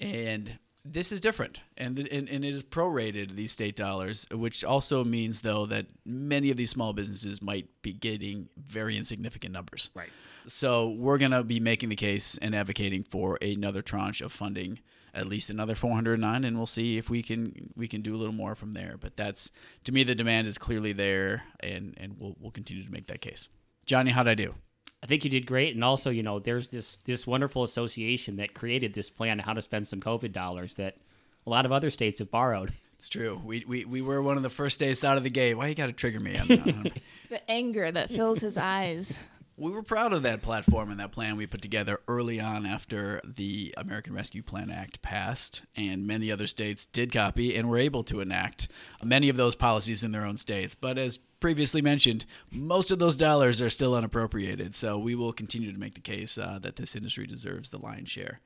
And 0.00 0.58
this 0.84 1.12
is 1.12 1.20
different 1.20 1.62
and, 1.76 1.98
and, 1.98 2.28
and 2.28 2.44
it 2.44 2.54
is 2.54 2.62
prorated 2.62 3.32
these 3.32 3.52
state 3.52 3.76
dollars 3.76 4.26
which 4.32 4.64
also 4.64 5.04
means 5.04 5.42
though 5.42 5.66
that 5.66 5.86
many 6.06 6.50
of 6.50 6.56
these 6.56 6.70
small 6.70 6.92
businesses 6.92 7.42
might 7.42 7.68
be 7.82 7.92
getting 7.92 8.48
very 8.56 8.96
insignificant 8.96 9.52
numbers 9.52 9.90
Right. 9.94 10.08
So 10.50 10.90
we're 10.90 11.18
going 11.18 11.30
to 11.30 11.42
be 11.42 11.60
making 11.60 11.88
the 11.88 11.96
case 11.96 12.38
and 12.38 12.54
advocating 12.54 13.02
for 13.02 13.38
another 13.42 13.82
tranche 13.82 14.20
of 14.20 14.32
funding 14.32 14.80
at 15.12 15.26
least 15.26 15.50
another 15.50 15.74
409 15.74 16.44
and 16.44 16.56
we'll 16.56 16.66
see 16.66 16.96
if 16.96 17.10
we 17.10 17.22
can 17.22 17.72
we 17.74 17.88
can 17.88 18.00
do 18.00 18.14
a 18.14 18.18
little 18.18 18.34
more 18.34 18.54
from 18.54 18.72
there. 18.72 18.96
But 19.00 19.16
that's 19.16 19.50
to 19.84 19.92
me 19.92 20.04
the 20.04 20.14
demand 20.14 20.46
is 20.46 20.58
clearly 20.58 20.92
there 20.92 21.42
and 21.60 21.94
and 21.96 22.16
we'll, 22.18 22.36
we'll 22.40 22.52
continue 22.52 22.84
to 22.84 22.92
make 22.92 23.06
that 23.08 23.20
case. 23.20 23.48
Johnny 23.86 24.10
how'd 24.10 24.28
i 24.28 24.34
do? 24.34 24.54
I 25.02 25.06
think 25.06 25.24
you 25.24 25.30
did 25.30 25.46
great, 25.46 25.74
and 25.74 25.82
also, 25.82 26.10
you 26.10 26.22
know, 26.22 26.38
there's 26.38 26.68
this 26.68 26.98
this 26.98 27.26
wonderful 27.26 27.62
association 27.62 28.36
that 28.36 28.54
created 28.54 28.92
this 28.92 29.08
plan 29.08 29.40
on 29.40 29.46
how 29.46 29.54
to 29.54 29.62
spend 29.62 29.88
some 29.88 30.00
COVID 30.00 30.32
dollars 30.32 30.74
that 30.74 30.98
a 31.46 31.50
lot 31.50 31.64
of 31.64 31.72
other 31.72 31.88
states 31.88 32.18
have 32.18 32.30
borrowed. 32.30 32.72
it's 32.96 33.08
true. 33.08 33.40
We, 33.42 33.64
we, 33.66 33.84
we 33.86 34.02
were 34.02 34.20
one 34.20 34.36
of 34.36 34.42
the 34.42 34.50
first 34.50 34.74
states 34.74 35.02
out 35.02 35.16
of 35.16 35.22
the 35.22 35.30
gate. 35.30 35.54
Why 35.54 35.68
you 35.68 35.74
got 35.74 35.86
to 35.86 35.92
trigger 35.92 36.20
me? 36.20 36.36
On, 36.38 36.52
on, 36.52 36.86
The 37.30 37.50
anger 37.50 37.90
that 37.90 38.10
fills 38.10 38.40
his 38.40 38.58
eyes. 38.58 39.18
We 39.60 39.70
were 39.70 39.82
proud 39.82 40.14
of 40.14 40.22
that 40.22 40.40
platform 40.40 40.90
and 40.90 40.98
that 40.98 41.12
plan 41.12 41.36
we 41.36 41.46
put 41.46 41.60
together 41.60 42.00
early 42.08 42.40
on 42.40 42.64
after 42.64 43.20
the 43.22 43.74
American 43.76 44.14
Rescue 44.14 44.42
Plan 44.42 44.70
Act 44.70 45.02
passed, 45.02 45.62
and 45.76 46.06
many 46.06 46.32
other 46.32 46.46
states 46.46 46.86
did 46.86 47.12
copy 47.12 47.54
and 47.54 47.68
were 47.68 47.76
able 47.76 48.02
to 48.04 48.20
enact 48.20 48.68
many 49.04 49.28
of 49.28 49.36
those 49.36 49.54
policies 49.54 50.02
in 50.02 50.12
their 50.12 50.24
own 50.24 50.38
states. 50.38 50.74
But 50.74 50.96
as 50.96 51.18
previously 51.18 51.82
mentioned, 51.82 52.24
most 52.50 52.90
of 52.90 52.98
those 52.98 53.16
dollars 53.16 53.60
are 53.60 53.68
still 53.68 53.94
unappropriated, 53.94 54.74
so 54.74 54.98
we 54.98 55.14
will 55.14 55.32
continue 55.32 55.70
to 55.70 55.78
make 55.78 55.94
the 55.94 56.00
case 56.00 56.38
uh, 56.38 56.58
that 56.62 56.76
this 56.76 56.96
industry 56.96 57.26
deserves 57.26 57.68
the 57.68 57.78
lion's 57.78 58.10
share. 58.10 58.40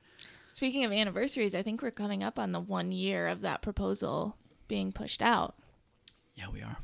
Speaking 0.47 0.83
of 0.83 0.91
anniversaries, 0.91 1.55
I 1.55 1.63
think 1.63 1.81
we're 1.81 1.91
coming 1.91 2.23
up 2.23 2.37
on 2.37 2.51
the 2.51 2.59
one 2.59 2.91
year 2.91 3.29
of 3.29 3.39
that 3.41 3.61
proposal 3.61 4.35
being 4.67 4.91
pushed 4.91 5.21
out. 5.21 5.55
Yeah, 6.35 6.49
we 6.51 6.61
are. 6.61 6.77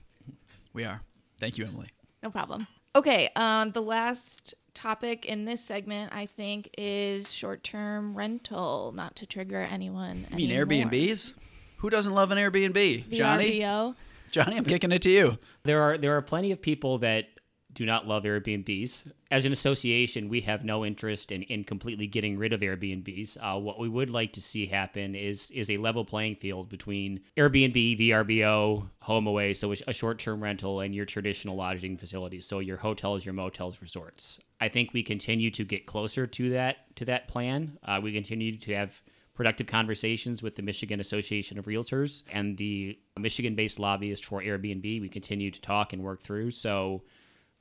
We 0.72 0.86
are. 0.86 1.02
Thank 1.38 1.58
you, 1.58 1.66
Emily. 1.66 1.90
No 2.24 2.30
problem. 2.30 2.68
Okay, 2.96 3.30
um, 3.36 3.72
the 3.72 3.82
last 3.82 4.54
topic 4.74 5.26
in 5.26 5.46
this 5.46 5.64
segment, 5.64 6.12
I 6.14 6.26
think, 6.26 6.70
is 6.78 7.32
short-term 7.32 8.16
rental. 8.16 8.92
Not 8.96 9.16
to 9.18 9.26
trigger 9.26 9.62
anyone. 9.62 10.26
You 10.32 10.36
mean 10.36 10.52
anymore. 10.52 10.66
Airbnbs? 10.92 11.34
Who 11.78 11.90
doesn't 11.90 12.14
love 12.14 12.32
an 12.32 12.38
Airbnb? 12.38 13.10
Johnny? 13.12 13.60
VRBO. 13.60 13.96
Johnny, 14.32 14.58
I'm 14.58 14.66
kicking 14.66 14.92
it 14.92 15.02
to 15.04 15.10
you. 15.10 15.38
There 15.64 15.82
are 15.82 15.98
there 15.98 16.16
are 16.16 16.22
plenty 16.22 16.52
of 16.52 16.62
people 16.62 17.00
that 17.00 17.26
do 17.74 17.86
not 17.86 18.08
love 18.08 18.24
Airbnbs. 18.24 19.12
As 19.30 19.46
an 19.46 19.54
association, 19.54 20.30
we 20.30 20.42
have 20.42 20.66
no 20.66 20.86
interest 20.86 21.32
in, 21.32 21.44
in 21.44 21.64
completely 21.64 22.08
getting 22.08 22.38
rid 22.38 22.54
of 22.54 22.62
Airbnbs. 22.62 23.38
Uh, 23.40 23.60
what 23.60 23.80
we 23.80 23.88
would 23.88 24.10
like 24.10 24.34
to 24.34 24.42
see 24.42 24.66
happen 24.66 25.16
is 25.16 25.52
is 25.52 25.70
a 25.70 25.78
level 25.78 26.04
playing 26.04 26.36
field 26.36 26.70
between 26.70 27.22
Airbnb, 27.38 28.00
VRBO, 28.00 28.90
HomeAway, 29.04 29.56
so 29.56 29.74
a 29.88 29.94
short 29.94 30.20
term 30.20 30.42
rental, 30.44 30.82
and 30.82 30.94
your 30.94 31.06
traditional 31.06 31.56
lodging 31.56 31.98
facilities, 31.98 32.46
so 32.46 32.60
your 32.60 32.78
hotels, 32.78 33.26
your 33.26 33.34
motels, 33.34 33.82
resorts. 33.82 34.40
I 34.60 34.70
think 34.70 34.94
we 34.94 35.04
continue 35.04 35.50
to 35.52 35.64
get 35.64 35.86
closer 35.86 36.28
to 36.28 36.50
that 36.52 36.96
to 36.98 37.06
that 37.06 37.28
plan. 37.28 37.78
Uh, 37.84 38.00
we 38.02 38.14
continue 38.14 38.58
to 38.58 38.76
have 38.76 39.02
productive 39.34 39.66
conversations 39.66 40.44
with 40.44 40.56
the 40.56 40.62
Michigan 40.62 41.00
Association 41.00 41.58
of 41.58 41.66
Realtors 41.66 42.24
and 42.32 42.58
the 42.58 43.00
Michigan 43.18 43.56
based 43.56 43.80
lobbyist 43.80 44.26
for 44.26 44.42
Airbnb. 44.42 45.02
We 45.02 45.10
continue 45.10 45.50
to 45.50 45.62
talk 45.62 45.94
and 45.94 46.04
work 46.04 46.22
through. 46.22 46.52
So, 46.52 47.04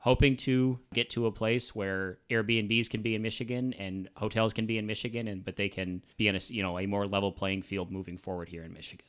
hoping 0.01 0.35
to 0.35 0.79
get 0.93 1.11
to 1.11 1.27
a 1.27 1.33
place 1.33 1.75
where 1.75 2.19
Airbnbs 2.31 2.91
can 2.91 3.03
be 3.03 3.15
in 3.15 3.23
Michigan 3.23 3.73
and 3.75 4.09
hotels 4.17 4.53
can 4.53 4.67
be 4.67 4.79
in 4.79 4.87
Michigan, 4.87 5.29
and 5.29 5.45
but 5.45 5.57
they 5.57 5.69
can 5.69 6.03
be 6.17 6.29
in 6.29 6.35
a 6.35 6.41
you 6.49 6.63
know 6.63 6.79
a 6.79 6.87
more 6.87 7.07
level 7.07 7.31
playing 7.33 7.63
field 7.63 7.91
moving 7.91 8.19
forward 8.19 8.49
here 8.49 8.65
in 8.65 8.73
Michigan. 8.73 9.07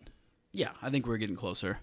Yeah, 0.54 0.72
I 0.82 0.90
think 0.90 1.08
we're 1.08 1.18
getting 1.18 1.36
closer. 1.36 1.80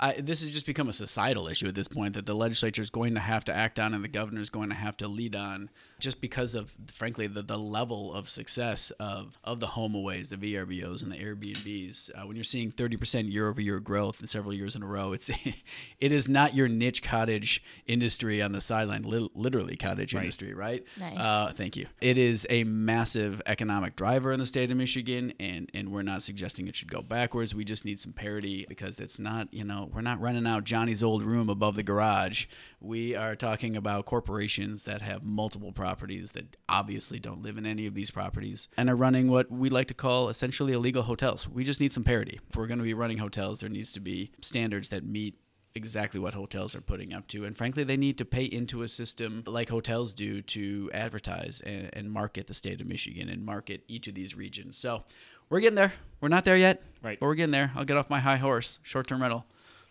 I, 0.00 0.12
this 0.12 0.42
has 0.42 0.52
just 0.52 0.66
become 0.66 0.88
a 0.88 0.92
societal 0.92 1.48
issue 1.48 1.66
at 1.66 1.74
this 1.74 1.88
point 1.88 2.14
that 2.14 2.24
the 2.24 2.34
legislature 2.34 2.82
is 2.82 2.90
going 2.90 3.14
to 3.14 3.20
have 3.20 3.44
to 3.46 3.54
act 3.54 3.80
on 3.80 3.94
and 3.94 4.04
the 4.04 4.08
governor 4.08 4.40
is 4.40 4.50
going 4.50 4.68
to 4.68 4.74
have 4.76 4.96
to 4.98 5.08
lead 5.08 5.34
on 5.34 5.70
just 5.98 6.20
because 6.20 6.54
of, 6.54 6.74
frankly, 6.86 7.26
the, 7.26 7.42
the 7.42 7.58
level 7.58 8.14
of 8.14 8.28
success 8.28 8.90
of, 9.00 9.38
of 9.42 9.58
the 9.60 9.66
HomeAways, 9.66 10.28
the 10.28 10.36
VRBOs, 10.36 11.02
and 11.02 11.10
the 11.10 11.16
Airbnbs. 11.16 12.10
Uh, 12.14 12.26
when 12.26 12.36
you're 12.36 12.44
seeing 12.44 12.70
30% 12.70 13.32
year 13.32 13.48
over 13.48 13.60
year 13.60 13.80
growth 13.80 14.20
in 14.20 14.26
several 14.26 14.52
years 14.54 14.76
in 14.76 14.82
a 14.82 14.86
row, 14.86 15.12
it's 15.12 15.28
it 16.00 16.12
is 16.12 16.28
not 16.28 16.54
your 16.54 16.68
niche 16.68 17.02
cottage 17.02 17.62
industry 17.86 18.40
on 18.40 18.52
the 18.52 18.60
sideline, 18.60 19.02
li- 19.02 19.30
literally 19.34 19.76
cottage 19.76 20.14
Right. 20.14 20.20
industry, 20.22 20.54
right? 20.54 20.84
Nice. 20.98 21.18
Uh, 21.18 21.52
thank 21.54 21.76
you. 21.76 21.86
It 22.00 22.16
is 22.18 22.46
a 22.48 22.64
massive 22.64 23.42
economic 23.46 23.96
driver 23.96 24.32
in 24.32 24.38
the 24.40 24.46
state 24.46 24.70
of 24.70 24.76
Michigan, 24.76 25.32
and, 25.40 25.70
and 25.74 25.90
we're 25.90 26.02
not 26.02 26.22
suggesting 26.22 26.68
it 26.68 26.76
should 26.76 26.90
go 26.90 27.02
backwards. 27.02 27.54
We 27.54 27.64
just 27.64 27.84
need 27.84 27.98
some 27.98 28.12
parity 28.12 28.64
because 28.68 29.00
it's 29.00 29.18
not, 29.18 29.52
you 29.52 29.64
know, 29.64 29.90
we're 29.92 30.00
not 30.00 30.20
renting 30.20 30.46
out 30.46 30.64
Johnny's 30.64 31.02
old 31.02 31.22
room 31.24 31.48
above 31.48 31.74
the 31.76 31.82
garage. 31.82 32.46
We 32.80 33.16
are 33.16 33.34
talking 33.34 33.76
about 33.76 34.06
corporations 34.06 34.84
that 34.84 35.02
have 35.02 35.24
multiple 35.24 35.72
properties 35.88 36.32
that 36.32 36.56
obviously 36.68 37.18
don't 37.18 37.42
live 37.42 37.56
in 37.56 37.64
any 37.64 37.86
of 37.86 37.94
these 37.94 38.10
properties 38.10 38.68
and 38.76 38.90
are 38.90 38.96
running 38.96 39.30
what 39.30 39.50
we 39.50 39.70
like 39.70 39.86
to 39.88 39.94
call 39.94 40.28
essentially 40.28 40.74
illegal 40.74 41.02
hotels. 41.02 41.48
We 41.48 41.64
just 41.64 41.80
need 41.80 41.92
some 41.94 42.04
parity. 42.04 42.38
If 42.50 42.56
we're 42.56 42.66
going 42.66 42.78
to 42.78 42.84
be 42.84 42.92
running 42.92 43.16
hotels, 43.18 43.60
there 43.60 43.70
needs 43.70 43.92
to 43.92 44.00
be 44.00 44.30
standards 44.42 44.90
that 44.90 45.02
meet 45.04 45.38
exactly 45.74 46.20
what 46.20 46.34
hotels 46.34 46.74
are 46.76 46.82
putting 46.82 47.14
up 47.14 47.26
to. 47.28 47.46
And 47.46 47.56
frankly, 47.56 47.84
they 47.84 47.96
need 47.96 48.18
to 48.18 48.26
pay 48.26 48.44
into 48.44 48.82
a 48.82 48.88
system 48.88 49.44
like 49.46 49.70
hotels 49.70 50.12
do 50.12 50.42
to 50.42 50.90
advertise 50.92 51.62
and, 51.62 51.88
and 51.94 52.10
market 52.12 52.48
the 52.48 52.54
state 52.54 52.80
of 52.82 52.86
Michigan 52.86 53.30
and 53.30 53.44
market 53.46 53.82
each 53.88 54.08
of 54.08 54.14
these 54.14 54.34
regions. 54.36 54.76
So 54.76 55.04
we're 55.48 55.60
getting 55.60 55.76
there. 55.76 55.94
We're 56.20 56.28
not 56.28 56.44
there 56.44 56.56
yet, 56.58 56.82
Right. 57.02 57.18
but 57.18 57.24
we're 57.26 57.34
getting 57.34 57.52
there. 57.52 57.72
I'll 57.74 57.84
get 57.86 57.96
off 57.96 58.10
my 58.10 58.20
high 58.20 58.36
horse. 58.36 58.78
Short 58.82 59.06
term 59.06 59.22
rental. 59.22 59.46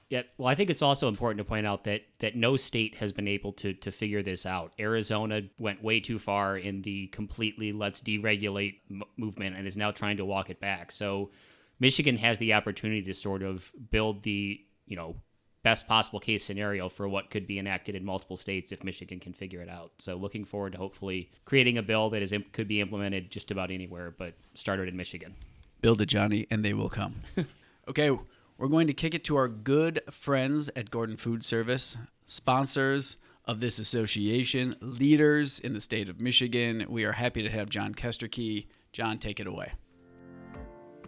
Yeah, 0.09 0.21
well, 0.37 0.47
I 0.47 0.55
think 0.55 0.69
it's 0.69 0.81
also 0.81 1.09
important 1.09 1.39
to 1.39 1.43
point 1.43 1.67
out 1.67 1.83
that 1.83 2.03
that 2.19 2.35
no 2.35 2.55
state 2.55 2.95
has 2.95 3.11
been 3.11 3.27
able 3.27 3.51
to 3.53 3.73
to 3.73 3.91
figure 3.91 4.23
this 4.23 4.45
out. 4.45 4.73
Arizona 4.79 5.41
went 5.57 5.83
way 5.83 5.99
too 5.99 6.17
far 6.17 6.57
in 6.57 6.81
the 6.81 7.07
completely 7.07 7.73
let's 7.73 8.01
deregulate 8.01 8.75
m- 8.89 9.03
movement 9.17 9.57
and 9.57 9.67
is 9.67 9.75
now 9.75 9.91
trying 9.91 10.17
to 10.17 10.25
walk 10.25 10.49
it 10.49 10.61
back. 10.61 10.91
So 10.93 11.31
Michigan 11.79 12.15
has 12.17 12.37
the 12.37 12.53
opportunity 12.53 13.01
to 13.03 13.13
sort 13.13 13.43
of 13.43 13.71
build 13.91 14.23
the, 14.23 14.61
you 14.85 14.95
know, 14.95 15.15
best 15.63 15.87
possible 15.87 16.21
case 16.21 16.43
scenario 16.45 16.87
for 16.87 17.09
what 17.09 17.29
could 17.29 17.45
be 17.45 17.59
enacted 17.59 17.93
in 17.93 18.05
multiple 18.05 18.37
states 18.37 18.71
if 18.71 18.85
Michigan 18.85 19.19
can 19.19 19.33
figure 19.33 19.61
it 19.61 19.67
out. 19.67 19.91
So 19.99 20.15
looking 20.15 20.45
forward 20.45 20.71
to 20.71 20.77
hopefully 20.77 21.29
creating 21.43 21.77
a 21.77 21.83
bill 21.83 22.09
that 22.11 22.21
is 22.21 22.31
im- 22.31 22.45
could 22.53 22.69
be 22.69 22.79
implemented 22.79 23.29
just 23.29 23.51
about 23.51 23.71
anywhere 23.71 24.15
but 24.17 24.35
started 24.53 24.87
in 24.87 24.95
Michigan. 24.95 25.35
Build 25.81 26.01
it, 26.01 26.05
Johnny, 26.05 26.47
and 26.49 26.63
they 26.63 26.73
will 26.73 26.89
come. 26.89 27.15
okay, 27.89 28.17
we're 28.57 28.67
going 28.67 28.87
to 28.87 28.93
kick 28.93 29.13
it 29.13 29.23
to 29.25 29.35
our 29.35 29.47
good 29.47 30.01
friends 30.09 30.69
at 30.75 30.89
Gordon 30.89 31.17
Food 31.17 31.45
Service, 31.45 31.95
sponsors 32.25 33.17
of 33.45 33.59
this 33.59 33.79
association, 33.79 34.75
leaders 34.81 35.59
in 35.59 35.73
the 35.73 35.81
state 35.81 36.09
of 36.09 36.19
Michigan. 36.19 36.85
We 36.89 37.05
are 37.05 37.13
happy 37.13 37.43
to 37.43 37.49
have 37.49 37.69
John 37.69 37.93
Kesterkey. 37.93 38.67
John, 38.91 39.19
take 39.19 39.39
it 39.39 39.47
away. 39.47 39.73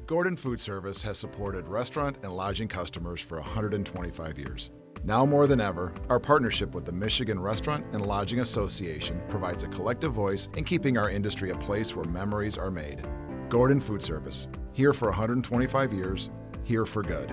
Gordon 0.06 0.38
Food 0.38 0.62
Service 0.62 1.02
has 1.02 1.20
supported 1.20 1.68
restaurant 1.68 2.18
and 2.24 2.36
lodging 2.36 2.68
customers 2.68 3.22
for 3.22 3.40
125 3.40 4.40
years. 4.40 4.72
Now 5.04 5.26
more 5.26 5.48
than 5.48 5.62
ever, 5.62 5.94
our 6.10 6.20
partnership 6.20 6.76
with 6.76 6.86
the 6.86 6.92
Michigan 6.92 7.40
Restaurant 7.40 7.86
and 7.94 8.06
Lodging 8.06 8.42
Association 8.42 9.22
provides 9.30 9.64
a 9.64 9.68
collective 9.68 10.12
voice 10.12 10.50
in 10.58 10.66
keeping 10.66 10.98
our 10.98 11.10
industry 11.10 11.52
a 11.52 11.58
place 11.58 11.96
where 11.96 12.06
memories 12.06 12.58
are 12.58 12.72
made. 12.72 13.08
Gordon 13.50 13.80
Food 13.80 14.04
Service, 14.04 14.48
here 14.74 14.94
for 14.94 15.08
125 15.08 15.94
years, 15.94 16.30
here 16.64 16.86
for 16.86 17.02
good. 17.02 17.32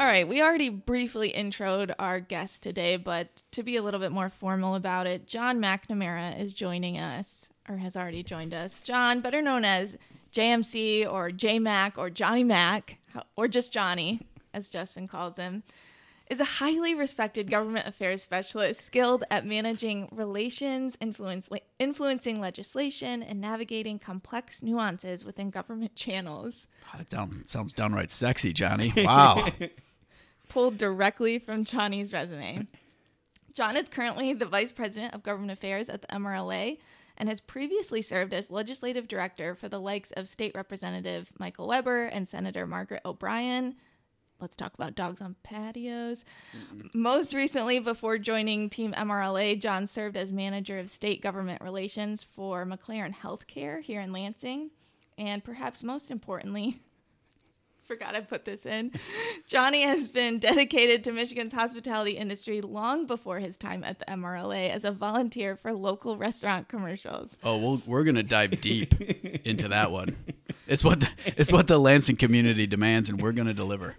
All 0.00 0.06
right, 0.06 0.26
we 0.26 0.40
already 0.40 0.70
briefly 0.70 1.30
introed 1.30 1.94
our 1.98 2.20
guest 2.20 2.62
today, 2.62 2.96
but 2.96 3.42
to 3.52 3.62
be 3.62 3.76
a 3.76 3.82
little 3.82 4.00
bit 4.00 4.12
more 4.12 4.30
formal 4.30 4.74
about 4.74 5.06
it, 5.06 5.26
John 5.26 5.60
McNamara 5.60 6.40
is 6.40 6.54
joining 6.54 6.96
us, 6.96 7.50
or 7.68 7.76
has 7.76 7.98
already 7.98 8.22
joined 8.22 8.54
us. 8.54 8.80
John, 8.80 9.20
better 9.20 9.42
known 9.42 9.66
as 9.66 9.98
JMC 10.32 11.10
or 11.10 11.30
JMac 11.30 11.98
or 11.98 12.08
Johnny 12.08 12.44
Mac, 12.44 12.98
or 13.36 13.46
just 13.46 13.74
Johnny, 13.74 14.20
as 14.54 14.70
Justin 14.70 15.06
calls 15.06 15.36
him, 15.36 15.64
is 16.30 16.40
a 16.40 16.44
highly 16.44 16.94
respected 16.94 17.50
government 17.50 17.88
affairs 17.88 18.22
specialist 18.22 18.80
skilled 18.80 19.24
at 19.32 19.44
managing 19.44 20.08
relations, 20.12 20.96
influence, 21.00 21.48
influencing 21.80 22.40
legislation, 22.40 23.22
and 23.22 23.40
navigating 23.40 23.98
complex 23.98 24.62
nuances 24.62 25.24
within 25.24 25.50
government 25.50 25.96
channels. 25.96 26.68
Oh, 26.94 26.98
that 26.98 27.10
sounds, 27.10 27.50
sounds 27.50 27.74
downright 27.74 28.10
sexy, 28.10 28.52
Johnny. 28.52 28.92
Wow. 29.10 29.48
pulled 30.48 30.78
directly 30.78 31.38
from 31.38 31.64
Johnny's 31.64 32.12
resume. 32.12 32.68
John 33.52 33.76
is 33.76 33.88
currently 33.88 34.32
the 34.32 34.46
Vice 34.46 34.72
President 34.72 35.14
of 35.14 35.22
Government 35.22 35.50
Affairs 35.52 35.88
at 35.88 36.02
the 36.02 36.08
MRLA 36.08 36.78
and 37.16 37.28
has 37.28 37.40
previously 37.40 38.02
served 38.02 38.32
as 38.32 38.50
legislative 38.50 39.08
director 39.08 39.54
for 39.54 39.68
the 39.68 39.80
likes 39.80 40.12
of 40.12 40.28
State 40.28 40.52
Representative 40.54 41.32
Michael 41.38 41.66
Webber 41.66 42.04
and 42.04 42.28
Senator 42.28 42.66
Margaret 42.66 43.02
O'Brien. 43.04 43.74
Let's 44.40 44.56
talk 44.56 44.74
about 44.74 44.94
dogs 44.94 45.20
on 45.20 45.36
patios. 45.42 46.24
mm 46.56 46.94
Most 46.94 47.34
recently, 47.34 47.78
before 47.78 48.18
joining 48.18 48.70
Team 48.70 48.92
MRLA, 48.92 49.60
John 49.60 49.86
served 49.86 50.16
as 50.16 50.32
manager 50.32 50.78
of 50.78 50.88
state 50.88 51.20
government 51.20 51.62
relations 51.62 52.24
for 52.24 52.64
McLaren 52.64 53.14
Healthcare 53.14 53.82
here 53.82 54.00
in 54.00 54.12
Lansing. 54.12 54.70
And 55.18 55.44
perhaps 55.44 55.82
most 55.82 56.10
importantly, 56.10 56.80
forgot 57.90 58.14
I 58.14 58.20
put 58.20 58.44
this 58.44 58.66
in. 58.66 58.92
Johnny 59.48 59.82
has 59.82 60.12
been 60.12 60.38
dedicated 60.38 61.02
to 61.04 61.12
Michigan's 61.12 61.52
hospitality 61.52 62.12
industry 62.12 62.60
long 62.60 63.06
before 63.06 63.40
his 63.40 63.56
time 63.56 63.82
at 63.82 63.98
the 63.98 64.04
MRLA 64.04 64.70
as 64.70 64.84
a 64.84 64.92
volunteer 64.92 65.56
for 65.56 65.72
local 65.72 66.16
restaurant 66.16 66.68
commercials. 66.68 67.36
Oh, 67.42 67.58
well, 67.58 67.82
we're 67.86 68.04
gonna 68.04 68.22
dive 68.22 68.60
deep 68.60 68.94
into 69.44 69.68
that 69.68 69.90
one. 69.90 70.16
It's 70.68 70.84
what 70.84 71.00
the, 71.00 71.08
it's 71.26 71.50
what 71.50 71.66
the 71.66 71.78
Lansing 71.78 72.14
community 72.14 72.68
demands, 72.68 73.10
and 73.10 73.20
we're 73.20 73.32
gonna 73.32 73.54
deliver. 73.54 73.96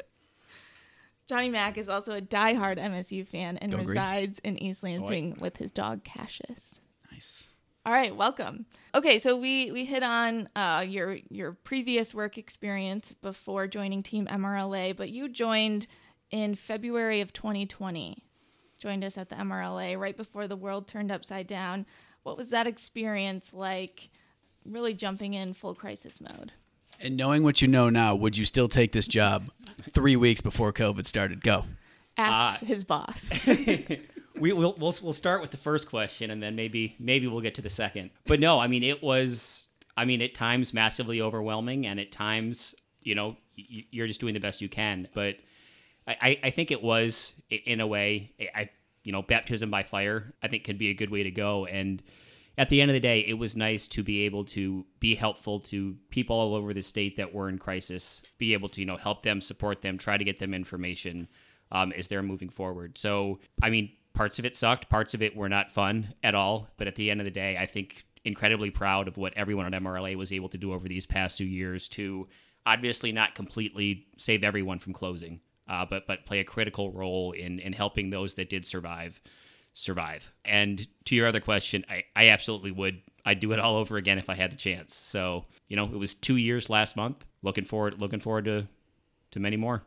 Johnny 1.32 1.48
Mac 1.48 1.78
is 1.78 1.88
also 1.88 2.12
a 2.12 2.20
diehard 2.20 2.78
MSU 2.78 3.26
fan 3.26 3.56
and 3.56 3.74
resides 3.74 4.40
in 4.40 4.62
East 4.62 4.84
Lansing 4.84 5.38
with 5.40 5.56
his 5.56 5.72
dog 5.72 6.04
Cassius. 6.04 6.82
Nice. 7.10 7.48
All 7.86 7.94
right, 7.94 8.14
welcome. 8.14 8.66
Okay, 8.94 9.18
so 9.18 9.38
we 9.38 9.72
we 9.72 9.86
hit 9.86 10.04
on 10.04 10.50
uh, 10.58 10.84
your 10.86 11.20
your 11.30 11.54
previous 11.54 12.14
work 12.14 12.38
experience 12.38 13.14
before 13.14 13.66
joining 13.68 14.04
Team 14.04 14.28
MRLA, 14.28 14.98
but 14.98 15.10
you 15.10 15.30
joined 15.30 15.88
in 16.32 16.54
February 16.54 17.22
of 17.22 17.32
2020. 17.32 18.26
Joined 18.78 19.06
us 19.06 19.18
at 19.18 19.30
the 19.30 19.38
MRLA 19.38 19.98
right 19.98 20.18
before 20.18 20.50
the 20.50 20.58
world 20.58 20.86
turned 20.86 21.14
upside 21.14 21.48
down. 21.48 21.86
What 22.24 22.36
was 22.36 22.50
that 22.50 22.68
experience 22.68 23.54
like? 23.54 24.10
Really 24.66 24.94
jumping 24.94 25.34
in 25.34 25.54
full 25.54 25.76
crisis 25.76 26.20
mode. 26.20 26.52
And 27.02 27.18
knowing 27.18 27.44
what 27.44 27.62
you 27.62 27.68
know 27.68 27.90
now, 27.90 28.14
would 28.14 28.38
you 28.38 28.46
still 28.46 28.68
take 28.68 28.92
this 28.92 29.08
job 29.08 29.50
three 29.90 30.16
weeks 30.16 30.40
before 30.40 30.72
COVID 30.72 31.06
started? 31.06 31.42
Go. 31.42 31.66
Asks 32.16 32.62
uh, 32.62 32.66
his 32.66 32.84
boss. 32.84 33.32
we 34.40 34.54
will 34.54 34.76
we'll, 34.78 34.96
we'll 35.02 35.14
start 35.14 35.42
with 35.42 35.52
the 35.52 35.58
first 35.58 35.88
question 35.88 36.30
and 36.30 36.44
then 36.44 36.56
maybe 36.56 36.96
maybe 37.00 37.28
we'll 37.28 37.42
get 37.42 37.56
to 37.56 37.62
the 37.62 37.70
second. 37.70 38.12
But 38.26 38.40
no, 38.40 38.60
I 38.60 38.68
mean 38.68 38.84
it 38.84 39.02
was 39.02 39.68
I 39.98 40.06
mean 40.06 40.22
at 40.22 40.36
times 40.36 40.74
massively 40.74 41.22
overwhelming 41.22 41.88
and 41.88 42.00
at 42.00 42.12
times 42.12 42.76
you 43.02 43.16
know 43.16 43.38
you're 43.56 44.08
just 44.08 44.20
doing 44.20 44.34
the 44.34 44.40
best 44.40 44.62
you 44.62 44.70
can. 44.70 45.08
But 45.14 45.38
I 46.08 46.40
I 46.44 46.50
think 46.52 46.72
it 46.72 46.84
was 46.84 47.34
in 47.50 47.80
a 47.80 47.88
way 47.88 48.32
I 48.54 48.70
you 49.04 49.12
know 49.12 49.22
baptism 49.22 49.72
by 49.72 49.84
fire 49.84 50.34
I 50.44 50.50
think 50.50 50.66
could 50.66 50.78
be 50.78 50.90
a 50.90 50.94
good 50.94 51.10
way 51.10 51.24
to 51.24 51.32
go 51.32 51.66
and 51.66 52.04
at 52.58 52.70
the 52.70 52.82
end 52.82 52.92
of 52.92 52.94
the 52.94 53.00
day, 53.00 53.22
it 53.22 53.34
was 53.34 53.56
nice 53.56 53.88
to 53.90 54.04
be 54.04 54.22
able 54.26 54.44
to 54.46 54.86
be 55.00 55.16
helpful 55.16 55.60
to 55.60 55.96
people 56.10 56.36
all 56.36 56.54
over 56.54 56.74
the 56.74 56.82
state 56.82 57.16
that 57.16 57.34
were 57.34 57.50
in 57.50 57.58
crisis, 57.58 58.22
be 58.38 58.54
able 58.54 58.70
to, 58.70 58.82
you 58.82 58.86
know, 58.86 58.98
help 58.98 59.24
them, 59.24 59.40
support 59.40 59.82
them, 59.82 59.98
try 59.98 60.18
to 60.18 60.24
get 60.24 60.40
them 60.40 60.54
information 60.54 61.28
um, 61.72 61.92
as 61.94 62.08
they're 62.08 62.22
moving 62.22 62.50
forward. 62.50 62.98
So, 62.98 63.40
I 63.64 63.70
mean, 63.70 63.92
parts 64.14 64.38
of 64.40 64.46
it 64.46 64.56
sucked, 64.56 64.90
parts 64.90 65.14
of 65.14 65.22
it 65.22 65.36
were 65.36 65.50
not 65.50 65.72
fun 65.72 66.14
at 66.24 66.36
all. 66.36 66.68
But 66.78 66.88
at 66.88 66.96
the 66.96 67.10
end 67.10 67.22
of 67.22 67.26
the 67.26 67.32
day, 67.32 67.58
I 67.58 67.66
think 67.66 68.06
incredibly 68.26 68.70
proud 68.70 69.08
of 69.08 69.18
what 69.18 69.34
everyone 69.36 69.66
at 69.66 69.82
MRLA 69.82 70.16
was 70.16 70.34
able 70.34 70.50
to 70.50 70.58
do 70.58 70.74
over 70.74 70.88
these 70.88 71.06
past 71.06 71.38
two 71.38 71.46
years 71.46 71.88
to 71.90 72.28
obviously 72.66 73.12
not 73.12 73.34
completely 73.34 74.06
save 74.18 74.44
everyone 74.44 74.78
from 74.78 74.94
closing, 74.94 75.40
uh, 75.68 75.86
but 75.86 76.06
but 76.06 76.26
play 76.26 76.40
a 76.40 76.44
critical 76.44 76.92
role 76.92 77.32
in 77.32 77.60
in 77.60 77.74
helping 77.74 78.10
those 78.10 78.36
that 78.36 78.50
did 78.50 78.66
survive 78.66 79.22
survive. 79.74 80.32
And 80.46 80.88
to 81.06 81.16
your 81.16 81.28
other 81.28 81.40
question, 81.40 81.86
I, 81.90 82.04
I 82.16 82.30
absolutely 82.30 82.72
would. 82.72 83.02
I'd 83.26 83.40
do 83.40 83.52
it 83.52 83.60
all 83.60 83.76
over 83.76 83.98
again 83.98 84.18
if 84.18 84.30
I 84.30 84.36
had 84.36 84.52
the 84.52 84.58
chance. 84.58 84.96
So 84.96 85.46
you 85.68 85.76
know, 85.76 85.86
it 85.86 85.98
was 85.98 86.14
two 86.14 86.36
years 86.36 86.70
last 86.70 86.96
month. 86.96 87.26
Looking 87.44 87.66
forward, 87.66 88.02
looking 88.02 88.20
forward 88.20 88.46
to 88.46 88.68
to 89.32 89.40
many 89.40 89.58
more. 89.58 89.84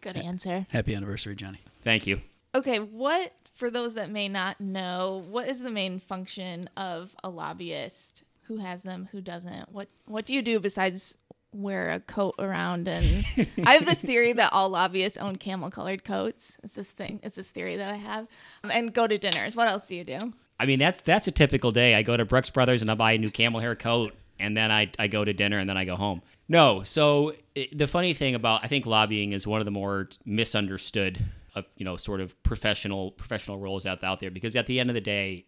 Good 0.00 0.16
answer. 0.16 0.66
Happy 0.70 0.94
anniversary, 0.94 1.34
Johnny. 1.34 1.58
Thank 1.82 2.06
you. 2.06 2.20
Okay, 2.54 2.78
what 2.78 3.32
for 3.54 3.70
those 3.70 3.94
that 3.94 4.10
may 4.10 4.28
not 4.28 4.60
know, 4.60 5.24
what 5.28 5.48
is 5.48 5.60
the 5.60 5.70
main 5.70 5.98
function 5.98 6.70
of 6.76 7.14
a 7.24 7.28
lobbyist? 7.28 8.22
Who 8.44 8.58
has 8.58 8.82
them? 8.82 9.08
Who 9.12 9.20
doesn't? 9.20 9.72
What 9.72 9.88
What 10.04 10.26
do 10.26 10.32
you 10.32 10.42
do 10.42 10.60
besides 10.60 11.18
wear 11.56 11.90
a 11.90 12.00
coat 12.00 12.34
around? 12.38 12.88
And 12.88 13.24
I 13.64 13.74
have 13.74 13.86
this 13.86 14.00
theory 14.00 14.32
that 14.34 14.52
all 14.52 14.68
lobbyists 14.68 15.18
own 15.18 15.36
camel 15.36 15.70
colored 15.70 16.04
coats. 16.04 16.58
It's 16.62 16.74
this 16.74 16.90
thing. 16.90 17.20
It's 17.22 17.36
this 17.36 17.50
theory 17.50 17.76
that 17.76 17.92
I 17.92 17.96
have. 17.96 18.26
Um, 18.64 18.70
and 18.70 18.92
go 18.92 19.06
to 19.06 19.18
dinners. 19.18 19.56
What 19.56 19.68
else 19.68 19.88
do 19.88 19.96
you 19.96 20.04
do? 20.04 20.18
I 20.58 20.66
mean, 20.66 20.78
that's 20.78 21.00
that's 21.00 21.28
a 21.28 21.32
typical 21.32 21.70
day. 21.70 21.94
I 21.94 22.02
go 22.02 22.16
to 22.16 22.24
Brooks 22.24 22.50
Brothers 22.50 22.82
and 22.82 22.90
I 22.90 22.94
buy 22.94 23.12
a 23.12 23.18
new 23.18 23.30
camel 23.30 23.60
hair 23.60 23.74
coat, 23.74 24.14
and 24.38 24.56
then 24.56 24.70
I 24.70 24.90
I 24.98 25.06
go 25.06 25.24
to 25.24 25.32
dinner 25.32 25.58
and 25.58 25.68
then 25.68 25.76
I 25.76 25.84
go 25.84 25.96
home. 25.96 26.22
No, 26.48 26.82
so 26.82 27.34
it, 27.54 27.76
the 27.76 27.86
funny 27.86 28.14
thing 28.14 28.34
about 28.34 28.64
I 28.64 28.68
think 28.68 28.86
lobbying 28.86 29.32
is 29.32 29.46
one 29.46 29.60
of 29.60 29.64
the 29.64 29.70
more 29.70 30.08
misunderstood 30.24 31.24
a 31.56 31.64
you 31.76 31.84
know 31.84 31.96
sort 31.96 32.20
of 32.20 32.40
professional 32.42 33.10
professional 33.12 33.58
roles 33.58 33.86
out 33.86 34.04
out 34.04 34.20
there 34.20 34.30
because 34.30 34.54
at 34.54 34.66
the 34.66 34.78
end 34.78 34.90
of 34.90 34.94
the 34.94 35.00
day, 35.00 35.46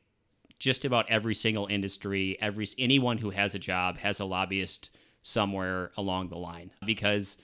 just 0.59 0.85
about 0.85 1.09
every 1.09 1.35
single 1.35 1.67
industry, 1.67 2.37
every 2.41 2.67
anyone 2.79 3.19
who 3.19 3.31
has 3.31 3.55
a 3.55 3.59
job 3.59 3.99
has 3.99 4.19
a 4.19 4.25
lobbyist 4.25 4.91
somewhere 5.23 5.91
along 5.97 6.29
the 6.29 6.39
line. 6.39 6.71
Because 6.85 7.37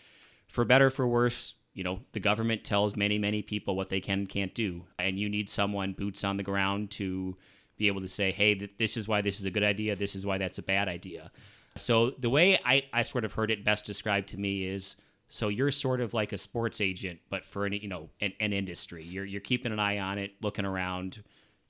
for 0.49 0.65
better 0.65 0.91
for 0.91 1.07
worse 1.07 1.55
you 1.75 1.83
know 1.83 2.01
the 2.13 2.21
government 2.21 2.63
tells 2.63 2.95
many 2.95 3.19
many 3.19 3.43
people 3.43 3.75
what 3.75 3.89
they 3.89 4.01
can 4.01 4.21
and 4.21 4.29
can't 4.29 4.55
do. 4.55 4.85
And 4.99 5.19
you 5.19 5.29
need 5.29 5.51
someone 5.51 5.93
boots 5.93 6.25
on 6.25 6.37
the 6.37 6.43
ground 6.43 6.91
to 6.93 7.37
be 7.77 7.89
able 7.89 8.01
to 8.01 8.09
say 8.09 8.31
hey 8.31 8.71
this 8.79 8.97
is 8.97 9.09
why 9.09 9.21
this 9.21 9.41
is 9.41 9.47
a 9.47 9.51
good 9.51 9.65
idea. 9.65 9.97
This 9.97 10.15
is 10.15 10.25
why 10.25 10.39
that's 10.39 10.59
a 10.59 10.63
bad 10.63 10.89
idea. 10.89 11.31
So 11.77 12.11
the 12.11 12.31
way 12.31 12.59
i, 12.65 12.85
I 12.93 13.03
sort 13.03 13.25
of 13.25 13.33
heard 13.33 13.51
it 13.51 13.65
best 13.65 13.85
described 13.85 14.29
to 14.29 14.39
me 14.39 14.65
is 14.65 14.97
so 15.29 15.49
you're 15.49 15.73
sort 15.73 16.01
of 16.01 16.15
like 16.15 16.33
a 16.33 16.39
sports 16.39 16.81
agent, 16.81 17.19
but 17.29 17.45
for 17.45 17.67
an 17.67 17.73
you 17.73 17.89
know 17.89 18.09
an, 18.21 18.33
an 18.39 18.53
industry. 18.53 19.03
You're 19.03 19.25
you're 19.25 19.41
keeping 19.41 19.73
an 19.73 19.81
eye 19.81 19.99
on 19.99 20.19
it, 20.19 20.33
looking 20.43 20.65
around, 20.65 21.25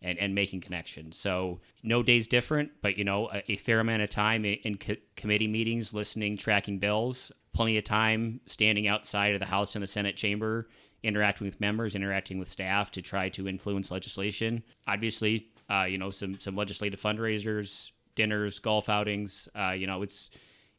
and, 0.04 0.18
and 0.18 0.34
making 0.34 0.60
connections. 0.60 1.16
So 1.16 1.60
no 1.82 2.02
day's 2.02 2.28
different, 2.28 2.70
but 2.82 2.96
you 2.96 3.04
know 3.04 3.30
a, 3.32 3.52
a 3.52 3.56
fair 3.56 3.80
amount 3.80 4.02
of 4.02 4.10
time 4.10 4.44
in, 4.44 4.54
in 4.62 4.76
co- 4.76 4.96
committee 5.16 5.48
meetings, 5.48 5.94
listening, 5.94 6.36
tracking 6.36 6.78
bills. 6.78 7.32
Plenty 7.54 7.78
of 7.78 7.84
time 7.84 8.40
standing 8.46 8.86
outside 8.86 9.34
of 9.34 9.40
the 9.40 9.46
House 9.46 9.76
and 9.76 9.82
the 9.82 9.86
Senate 9.86 10.16
chamber, 10.16 10.68
interacting 11.02 11.46
with 11.46 11.60
members, 11.60 11.94
interacting 11.94 12.38
with 12.38 12.48
staff 12.48 12.90
to 12.92 13.02
try 13.02 13.28
to 13.30 13.48
influence 13.48 13.90
legislation. 13.90 14.62
Obviously, 14.86 15.48
uh, 15.70 15.84
you 15.84 15.98
know 15.98 16.10
some 16.10 16.38
some 16.38 16.54
legislative 16.54 17.00
fundraisers, 17.00 17.92
dinners, 18.14 18.58
golf 18.58 18.88
outings. 18.88 19.48
Uh, 19.58 19.72
you 19.72 19.86
know 19.86 20.02
it's 20.02 20.30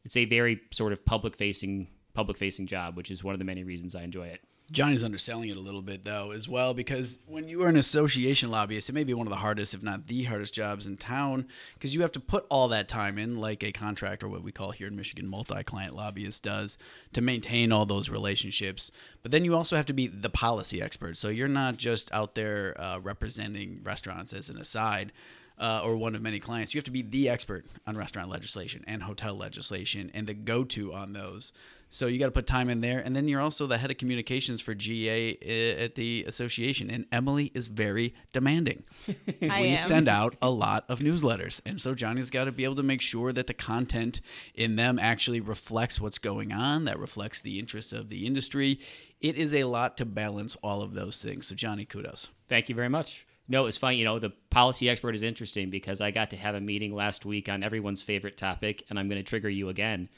it's 0.04 0.16
a 0.16 0.24
very 0.24 0.60
sort 0.70 0.92
of 0.92 1.04
public 1.04 1.36
facing 1.36 1.88
public 2.14 2.38
facing 2.38 2.66
job, 2.66 2.96
which 2.96 3.10
is 3.10 3.24
one 3.24 3.34
of 3.34 3.38
the 3.38 3.44
many 3.44 3.64
reasons 3.64 3.94
I 3.96 4.02
enjoy 4.02 4.28
it. 4.28 4.40
Johnny's 4.72 5.04
underselling 5.04 5.48
it 5.48 5.56
a 5.56 5.60
little 5.60 5.82
bit 5.82 6.04
though 6.04 6.32
as 6.32 6.48
well 6.48 6.74
because 6.74 7.20
when 7.26 7.48
you 7.48 7.62
are 7.62 7.68
an 7.68 7.76
association 7.76 8.50
lobbyist, 8.50 8.88
it 8.88 8.94
may 8.94 9.04
be 9.04 9.14
one 9.14 9.26
of 9.26 9.30
the 9.30 9.36
hardest, 9.36 9.74
if 9.74 9.82
not 9.82 10.08
the 10.08 10.24
hardest 10.24 10.52
jobs 10.54 10.86
in 10.86 10.96
town 10.96 11.46
because 11.74 11.94
you 11.94 12.02
have 12.02 12.10
to 12.12 12.20
put 12.20 12.46
all 12.48 12.66
that 12.68 12.88
time 12.88 13.16
in, 13.16 13.36
like 13.36 13.62
a 13.62 13.70
contractor, 13.70 14.26
what 14.26 14.42
we 14.42 14.50
call 14.50 14.72
here 14.72 14.88
in 14.88 14.96
Michigan, 14.96 15.28
multi-client 15.28 15.94
lobbyist 15.94 16.42
does, 16.42 16.78
to 17.12 17.20
maintain 17.20 17.70
all 17.70 17.86
those 17.86 18.10
relationships. 18.10 18.90
But 19.22 19.30
then 19.30 19.44
you 19.44 19.54
also 19.54 19.76
have 19.76 19.86
to 19.86 19.92
be 19.92 20.08
the 20.08 20.30
policy 20.30 20.82
expert, 20.82 21.16
so 21.16 21.28
you're 21.28 21.46
not 21.46 21.76
just 21.76 22.12
out 22.12 22.34
there 22.34 22.74
uh, 22.78 22.98
representing 23.00 23.80
restaurants 23.84 24.32
as 24.32 24.50
an 24.50 24.58
aside 24.58 25.12
uh, 25.58 25.80
or 25.84 25.96
one 25.96 26.14
of 26.14 26.22
many 26.22 26.38
clients, 26.38 26.74
you 26.74 26.78
have 26.78 26.84
to 26.84 26.90
be 26.90 27.02
the 27.02 27.28
expert 27.28 27.64
on 27.86 27.96
restaurant 27.96 28.28
legislation 28.28 28.84
and 28.86 29.02
hotel 29.02 29.34
legislation 29.34 30.10
and 30.14 30.26
the 30.26 30.34
go 30.34 30.64
to 30.64 30.92
on 30.92 31.12
those. 31.12 31.52
So 31.88 32.06
you 32.06 32.18
got 32.18 32.26
to 32.26 32.32
put 32.32 32.46
time 32.46 32.68
in 32.68 32.80
there, 32.80 32.98
and 32.98 33.14
then 33.14 33.28
you're 33.28 33.40
also 33.40 33.66
the 33.66 33.78
head 33.78 33.90
of 33.90 33.96
communications 33.96 34.60
for 34.60 34.74
GA 34.74 35.38
eh, 35.40 35.84
at 35.84 35.94
the 35.94 36.24
association. 36.26 36.90
And 36.90 37.06
Emily 37.12 37.52
is 37.54 37.68
very 37.68 38.14
demanding. 38.32 38.84
I 39.42 39.60
we 39.60 39.68
am. 39.68 39.76
send 39.76 40.08
out 40.08 40.36
a 40.42 40.50
lot 40.50 40.84
of 40.88 40.98
newsletters, 40.98 41.60
and 41.64 41.80
so 41.80 41.94
Johnny's 41.94 42.30
got 42.30 42.44
to 42.44 42.52
be 42.52 42.64
able 42.64 42.76
to 42.76 42.82
make 42.82 43.00
sure 43.00 43.32
that 43.32 43.46
the 43.46 43.54
content 43.54 44.20
in 44.54 44.76
them 44.76 44.98
actually 44.98 45.40
reflects 45.40 46.00
what's 46.00 46.18
going 46.18 46.52
on, 46.52 46.84
that 46.84 46.98
reflects 46.98 47.40
the 47.40 47.58
interests 47.58 47.92
of 47.92 48.08
the 48.08 48.26
industry. 48.26 48.80
It 49.20 49.36
is 49.36 49.54
a 49.54 49.64
lot 49.64 49.96
to 49.98 50.04
balance 50.04 50.56
all 50.56 50.82
of 50.82 50.94
those 50.94 51.22
things. 51.22 51.46
So 51.46 51.54
Johnny, 51.54 51.84
kudos. 51.84 52.28
Thank 52.48 52.68
you 52.68 52.74
very 52.74 52.88
much. 52.88 53.26
No, 53.48 53.62
it 53.62 53.66
was 53.66 53.76
fun. 53.76 53.96
You 53.96 54.04
know, 54.04 54.18
the 54.18 54.32
policy 54.50 54.88
expert 54.88 55.14
is 55.14 55.22
interesting 55.22 55.70
because 55.70 56.00
I 56.00 56.10
got 56.10 56.30
to 56.30 56.36
have 56.36 56.56
a 56.56 56.60
meeting 56.60 56.94
last 56.94 57.24
week 57.24 57.48
on 57.48 57.62
everyone's 57.62 58.02
favorite 58.02 58.36
topic, 58.36 58.82
and 58.90 58.98
I'm 58.98 59.08
going 59.08 59.20
to 59.20 59.28
trigger 59.28 59.48
you 59.48 59.68
again 59.68 60.08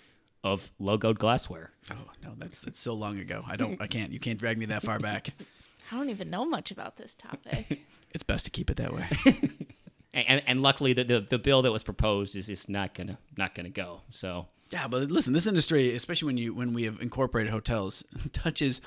of 0.44 0.70
logoed 0.80 1.18
glassware. 1.18 1.72
Oh 1.90 2.10
no, 2.22 2.34
that's 2.36 2.60
that's 2.60 2.78
so 2.78 2.94
long 2.94 3.18
ago. 3.18 3.44
I 3.46 3.56
don't, 3.56 3.80
I 3.80 3.86
can't. 3.86 4.12
You 4.12 4.20
can't 4.20 4.38
drag 4.38 4.58
me 4.58 4.66
that 4.66 4.82
far 4.82 4.98
back. 4.98 5.30
I 5.92 5.96
don't 5.96 6.10
even 6.10 6.30
know 6.30 6.44
much 6.44 6.70
about 6.70 6.96
this 6.96 7.14
topic. 7.14 7.80
It's 8.10 8.22
best 8.22 8.46
to 8.46 8.50
keep 8.50 8.70
it 8.70 8.78
that 8.78 8.94
way. 8.94 9.06
And, 10.14 10.42
and 10.46 10.62
luckily, 10.62 10.94
the, 10.94 11.04
the 11.04 11.20
the 11.20 11.38
bill 11.38 11.60
that 11.62 11.70
was 11.70 11.82
proposed 11.82 12.34
is, 12.34 12.48
is 12.48 12.68
not 12.68 12.94
gonna 12.94 13.18
not 13.36 13.54
gonna 13.54 13.68
go. 13.68 14.00
So 14.10 14.46
Yeah, 14.70 14.88
but 14.88 15.10
listen, 15.10 15.34
this 15.34 15.46
industry, 15.46 15.94
especially 15.94 16.26
when 16.26 16.38
you 16.38 16.54
when 16.54 16.72
we 16.72 16.84
have 16.84 17.00
incorporated 17.00 17.52
hotels, 17.52 18.02
touches 18.32 18.80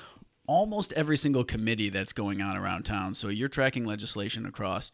almost 0.46 0.92
every 0.94 1.16
single 1.16 1.44
committee 1.44 1.88
that's 1.88 2.12
going 2.12 2.42
on 2.42 2.56
around 2.56 2.82
town. 2.82 3.14
So 3.14 3.28
you're 3.28 3.48
tracking 3.48 3.84
legislation 3.86 4.44
across 4.44 4.90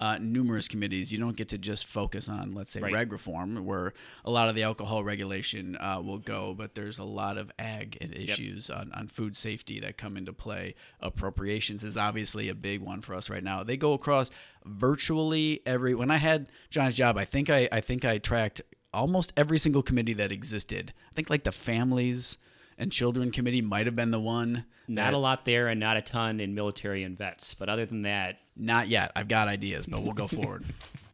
uh, 0.00 0.16
numerous 0.18 0.66
committees. 0.66 1.12
You 1.12 1.18
don't 1.18 1.36
get 1.36 1.48
to 1.50 1.58
just 1.58 1.86
focus 1.86 2.28
on, 2.28 2.52
let's 2.54 2.70
say, 2.70 2.80
Right. 2.80 2.92
reg 2.92 3.12
reform, 3.12 3.64
where 3.66 3.92
a 4.24 4.30
lot 4.30 4.48
of 4.48 4.54
the 4.54 4.62
alcohol 4.62 5.04
regulation 5.04 5.76
uh, 5.78 6.00
will 6.02 6.18
go, 6.18 6.54
but 6.54 6.74
there's 6.74 6.98
a 6.98 7.04
lot 7.04 7.36
of 7.36 7.52
ag 7.58 7.98
and 8.00 8.14
issues 8.14 8.70
on, 8.70 8.90
on 8.94 9.08
food 9.08 9.36
safety 9.36 9.78
that 9.80 9.98
come 9.98 10.16
into 10.16 10.32
play. 10.32 10.74
Appropriations 11.00 11.84
is 11.84 11.96
obviously 11.98 12.48
a 12.48 12.54
big 12.54 12.80
one 12.80 13.02
for 13.02 13.14
us 13.14 13.28
right 13.28 13.44
now. 13.44 13.62
They 13.62 13.76
go 13.76 13.92
across 13.92 14.30
virtually 14.64 15.60
every. 15.66 15.94
When 15.94 16.10
I 16.10 16.16
had 16.16 16.48
John's 16.70 16.94
job, 16.94 17.16
I 17.18 17.24
think 17.24 17.50
I 17.50 17.68
I 17.70 17.80
think 17.80 18.04
I 18.04 18.18
tracked 18.18 18.62
almost 18.92 19.32
every 19.36 19.58
single 19.58 19.82
committee 19.82 20.14
that 20.14 20.32
existed. 20.32 20.92
I 21.10 21.14
think 21.14 21.30
like 21.30 21.44
the 21.44 21.52
families 21.52 22.38
and 22.80 22.90
children 22.90 23.30
committee 23.30 23.62
might 23.62 23.86
have 23.86 23.94
been 23.94 24.10
the 24.10 24.18
one. 24.18 24.64
not 24.88 25.04
that- 25.12 25.14
a 25.14 25.18
lot 25.18 25.44
there, 25.44 25.68
and 25.68 25.78
not 25.78 25.96
a 25.96 26.02
ton 26.02 26.40
in 26.40 26.54
military 26.54 27.04
and 27.04 27.16
vets. 27.16 27.54
But 27.54 27.68
other 27.68 27.86
than 27.86 28.02
that, 28.02 28.38
Not 28.56 28.88
yet. 28.88 29.12
I've 29.14 29.28
got 29.28 29.46
ideas, 29.46 29.86
but 29.86 30.02
we'll 30.02 30.12
go 30.14 30.26
forward. 30.38 30.64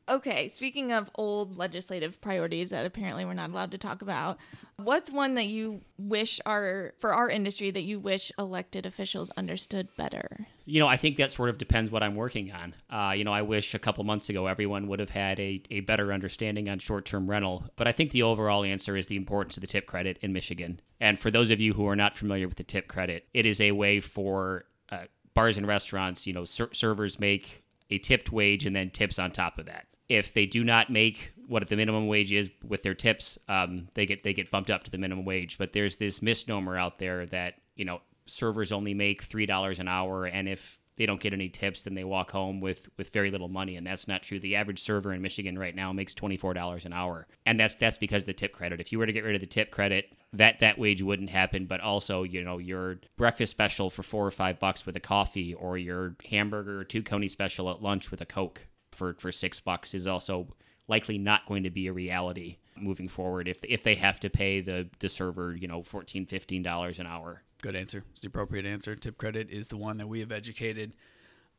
Okay, 0.09 0.49
speaking 0.49 0.93
of 0.93 1.11
old 1.15 1.57
legislative 1.57 2.21
priorities 2.21 2.71
that 2.71 2.87
apparently 2.87 3.25
we're 3.25 3.35
not 3.35 3.51
allowed 3.51 3.73
to 3.73 3.79
talk 3.79 4.03
about, 4.03 4.39
what's 4.77 5.11
one 5.11 5.35
that 5.35 5.47
you 5.47 5.81
wish 5.99 6.41
our 6.47 6.95
for 6.99 7.13
our 7.13 7.29
industry 7.29 7.71
that 7.71 7.83
you 7.83 7.99
wish 7.99 8.31
elected 8.39 8.87
officials 8.87 9.31
understood 9.31 9.89
better? 9.97 10.47
you 10.69 10.81
know, 10.81 10.89
I 10.89 10.97
think 10.97 11.17
that 11.17 11.31
sort 11.31 11.49
of 11.49 11.59
depends 11.59 11.93
what 11.93 12.03
I'm 12.03 12.17
working 12.17 12.51
on. 12.51 12.75
Uh, 12.91 13.13
you 13.13 13.23
know, 13.23 13.33
I 13.33 13.43
wish 13.43 13.73
a 13.73 13.79
couple 13.79 14.03
months 14.03 14.29
ago 14.29 14.49
everyone 14.49 14.89
would 14.89 14.99
have 14.99 15.11
had 15.11 15.39
a, 15.39 15.63
a 15.71 15.81
better 15.81 16.13
understanding 16.13 16.69
on 16.69 16.81
short 16.81 17.05
term 17.05 17.31
rental. 17.31 17.65
But 17.77 17.87
I 17.87 17.93
think 17.93 18.11
the 18.11 18.25
overall 18.25 18.65
answer 18.65 18.97
is 18.97 19.07
the 19.07 19.17
importance 19.17 19.57
of 19.57 19.61
the 19.61 19.69
tip 19.69 19.87
credit 19.87 20.19
in 20.21 20.33
Michigan. 20.33 20.81
And 21.01 21.21
for 21.21 21.31
those 21.31 21.53
of 21.53 21.61
you 21.61 21.73
who 21.75 21.87
are 21.87 21.95
not 21.95 22.17
familiar 22.17 22.49
with 22.49 22.57
the 22.57 22.65
tip 22.65 22.89
credit, 22.89 23.29
it 23.33 23.47
is 23.47 23.61
a 23.61 23.71
way 23.71 24.01
for 24.01 24.65
uh, 24.91 25.05
bars 25.35 25.57
and 25.57 25.69
restaurants, 25.69 26.27
you 26.27 26.33
know, 26.33 26.45
ser- 26.45 26.75
servers 26.75 27.21
make 27.21 27.63
a 27.89 27.99
tipped 27.99 28.33
wage 28.33 28.67
and 28.67 28.75
then 28.75 28.91
tips 28.91 29.21
on 29.21 29.31
top 29.31 29.61
of 29.61 29.67
that. 29.67 29.87
If 30.09 30.35
they 30.35 30.47
do 30.47 30.63
not 30.65 30.91
make 30.91 31.33
what 31.47 31.67
the 31.67 31.77
minimum 31.77 32.07
wage 32.07 32.33
is 32.33 32.51
with 32.67 32.83
their 32.83 32.95
tips, 32.95 33.39
um, 33.49 33.89
they 33.95 34.07
get 34.07 34.23
they 34.23 34.33
get 34.33 34.51
bumped 34.51 34.71
up 34.71 34.85
to 34.85 34.91
the 34.91 34.99
minimum 34.99 35.25
wage. 35.25 35.59
But 35.59 35.73
there's 35.73 35.97
this 35.97 36.23
misnomer 36.23 36.77
out 36.77 36.99
there 36.99 37.27
that 37.27 37.55
you 37.75 37.85
know 37.85 38.01
servers 38.27 38.73
only 38.73 38.95
make 38.95 39.23
three 39.23 39.47
dollars 39.47 39.79
an 39.79 39.89
hour, 39.89 40.27
and 40.27 40.49
if 40.49 40.79
they 40.97 41.07
don't 41.07 41.21
get 41.21 41.35
any 41.35 41.49
tips, 41.49 41.83
then 41.83 41.95
they 41.95 42.05
walk 42.05 42.31
home 42.31 42.61
with 42.61 42.89
with 42.97 43.11
very 43.11 43.31
little 43.31 43.49
money, 43.49 43.77
and 43.77 43.87
that's 43.87 44.09
not 44.09 44.23
true. 44.23 44.41
The 44.41 44.57
average 44.57 44.81
server 44.81 45.13
in 45.13 45.23
Michigan 45.23 45.59
right 45.59 45.75
now 45.75 45.93
makes 45.93 46.15
twenty 46.15 46.37
four 46.37 46.55
dollars 46.55 46.87
an 46.87 46.93
hour, 46.93 47.27
and 47.45 47.61
that's 47.61 47.75
that's 47.75 47.99
because 47.99 48.23
of 48.23 48.27
the 48.27 48.33
tip 48.33 48.53
credit. 48.53 48.81
If 48.81 48.93
you 48.93 48.99
were 48.99 49.07
to 49.07 49.13
get 49.13 49.25
rid 49.25 49.35
of 49.35 49.41
the 49.41 49.47
tip 49.47 49.71
credit, 49.71 50.07
that 50.33 50.61
that 50.61 50.79
wage 50.79 51.03
wouldn't 51.03 51.31
happen. 51.31 51.67
But 51.67 51.81
also, 51.81 52.23
you 52.23 52.43
know, 52.43 52.59
your 52.59 53.01
breakfast 53.17 53.51
special 53.51 53.91
for 53.91 54.03
four 54.03 54.27
or 54.27 54.31
five 54.31 54.59
bucks 54.59 54.87
with 54.87 54.97
a 54.97 55.01
coffee, 55.01 55.55
or 55.55 55.77
your 55.77 56.17
hamburger 56.29 56.83
two 56.85 57.03
coney 57.03 57.29
special 57.29 57.71
at 57.71 57.83
lunch 57.83 58.11
with 58.11 58.21
a 58.21 58.27
coke 58.27 58.67
for 58.97 59.15
for 59.15 59.31
six 59.31 59.61
bucks 59.61 59.95
is 59.95 60.07
also 60.07 60.49
likely 60.89 61.19
not 61.19 61.47
going 61.47 61.63
to 61.65 61.71
be 61.71 61.87
a 61.87 61.93
reality 61.93 62.57
moving 62.79 63.09
forward 63.09 63.49
if 63.49 63.59
if 63.65 63.83
they 63.83 63.95
have 63.95 64.21
to 64.21 64.29
pay 64.29 64.61
the 64.61 64.89
the 64.99 65.09
server 65.09 65.57
you 65.57 65.67
know 65.67 65.83
14 65.83 66.27
15 66.27 66.63
dollars 66.63 66.99
an 66.99 67.07
hour 67.07 67.43
Good 67.63 67.77
answer. 67.77 68.05
It's 68.13 68.21
the 68.21 68.29
appropriate 68.29 68.67
answer. 68.67 68.95
Tip 68.97 69.17
credit 69.17 69.51
is 69.51 69.69
the 69.69 69.77
one 69.77 69.97
that 69.99 70.07
we 70.07 70.21
have 70.21 70.31
educated 70.31 70.93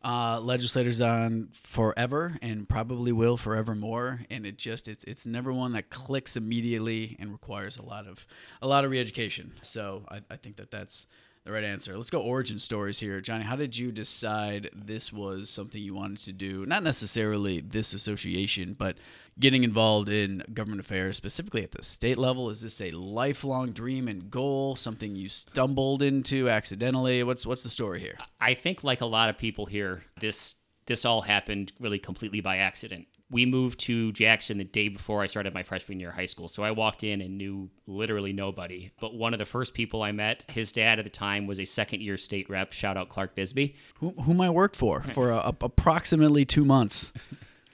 uh, 0.04 0.39
legislators 0.39 1.02
on 1.02 1.50
forever 1.54 2.38
and 2.41 2.69
probably 2.69 3.12
will 3.12 3.36
forevermore. 3.36 4.21
And 4.30 4.45
it 4.45 4.58
just 4.58 4.88
it's 4.88 5.04
it's 5.06 5.26
never 5.26 5.52
one 5.52 5.73
that 5.73 5.89
clicks 5.89 6.38
immediately 6.38 7.15
and 7.19 7.32
requires 7.32 7.78
a 7.78 7.84
lot 7.84 8.08
of 8.08 8.26
a 8.62 8.67
lot 8.67 8.86
of 8.86 8.91
reeducation. 8.91 9.50
So 9.62 10.06
I, 10.10 10.21
I 10.30 10.38
think 10.38 10.58
that 10.58 10.69
that's 10.69 11.08
the 11.48 11.54
right 11.54 11.64
answer. 11.64 11.96
Let's 11.96 12.10
go 12.10 12.20
origin 12.20 12.60
stories 12.60 13.00
here, 13.00 13.22
Johnny. 13.22 13.44
How 13.44 13.56
did 13.56 13.78
you 13.78 13.92
decide 13.92 14.70
this 14.76 15.14
was 15.14 15.50
something 15.50 15.82
you 15.82 15.96
wanted 15.96 16.20
to 16.26 16.34
do? 16.34 16.66
Not 16.66 16.84
necessarily 16.84 17.62
this 17.62 17.94
association, 17.94 18.76
but 18.78 18.98
getting 19.40 19.64
involved 19.64 20.10
in 20.10 20.44
government 20.54 20.82
affairs, 20.82 21.16
specifically 21.16 21.64
at 21.64 21.72
the 21.72 21.84
state 21.84 22.18
level. 22.18 22.50
Is 22.50 22.62
this 22.62 22.82
a 22.82 22.92
lifelong 22.92 23.72
dream 23.72 24.08
and 24.08 24.30
goal? 24.30 24.76
Something 24.76 25.16
you 25.16 25.30
stumbled 25.30 26.04
into 26.04 26.50
accidentally? 26.50 27.24
What's 27.24 27.46
what's 27.46 27.64
the 27.64 27.70
story 27.70 28.02
here? 28.02 28.18
I 28.42 28.54
think 28.54 28.84
like 28.84 29.02
a 29.02 29.06
lot 29.06 29.30
of 29.30 29.38
people 29.38 29.66
here, 29.66 30.04
this 30.20 30.56
this 30.86 31.06
all 31.06 31.22
happened 31.22 31.72
really 31.80 32.00
completely 32.00 32.42
by 32.42 32.58
accident. 32.58 33.08
We 33.30 33.46
moved 33.46 33.80
to 33.82 34.13
Jackson 34.13 34.58
the 34.58 34.63
day 34.63 34.88
before 34.88 35.22
I 35.22 35.28
started 35.28 35.54
my 35.54 35.62
freshman 35.63 36.00
year 36.00 36.10
of 36.10 36.16
high 36.16 36.28
school. 36.28 36.48
So 36.48 36.63
I 36.63 36.72
walked 36.72 37.04
in 37.04 37.20
and 37.20 37.38
knew 37.38 37.70
literally 37.86 38.32
nobody. 38.32 38.92
But 39.02 39.16
one 39.16 39.34
of 39.34 39.40
the 39.40 39.46
first 39.46 39.74
people 39.74 40.02
I 40.02 40.13
met, 40.13 40.46
his 40.48 40.72
dad 40.72 40.98
at 40.98 41.04
the 41.04 41.12
time 41.12 41.46
was 41.46 41.60
a 41.60 41.66
second 41.66 42.02
year 42.02 42.16
state 42.16 42.50
rep. 42.50 42.72
Shout 42.72 42.96
out 42.96 43.10
Clark 43.10 43.36
Bisbee. 43.36 43.76
Who, 44.00 44.12
whom 44.12 44.40
I 44.40 44.50
worked 44.50 44.78
for 44.78 45.02
for 45.02 45.32
a, 45.32 45.38
a- 45.38 45.56
approximately 45.62 46.46
two 46.46 46.63
months 46.63 47.12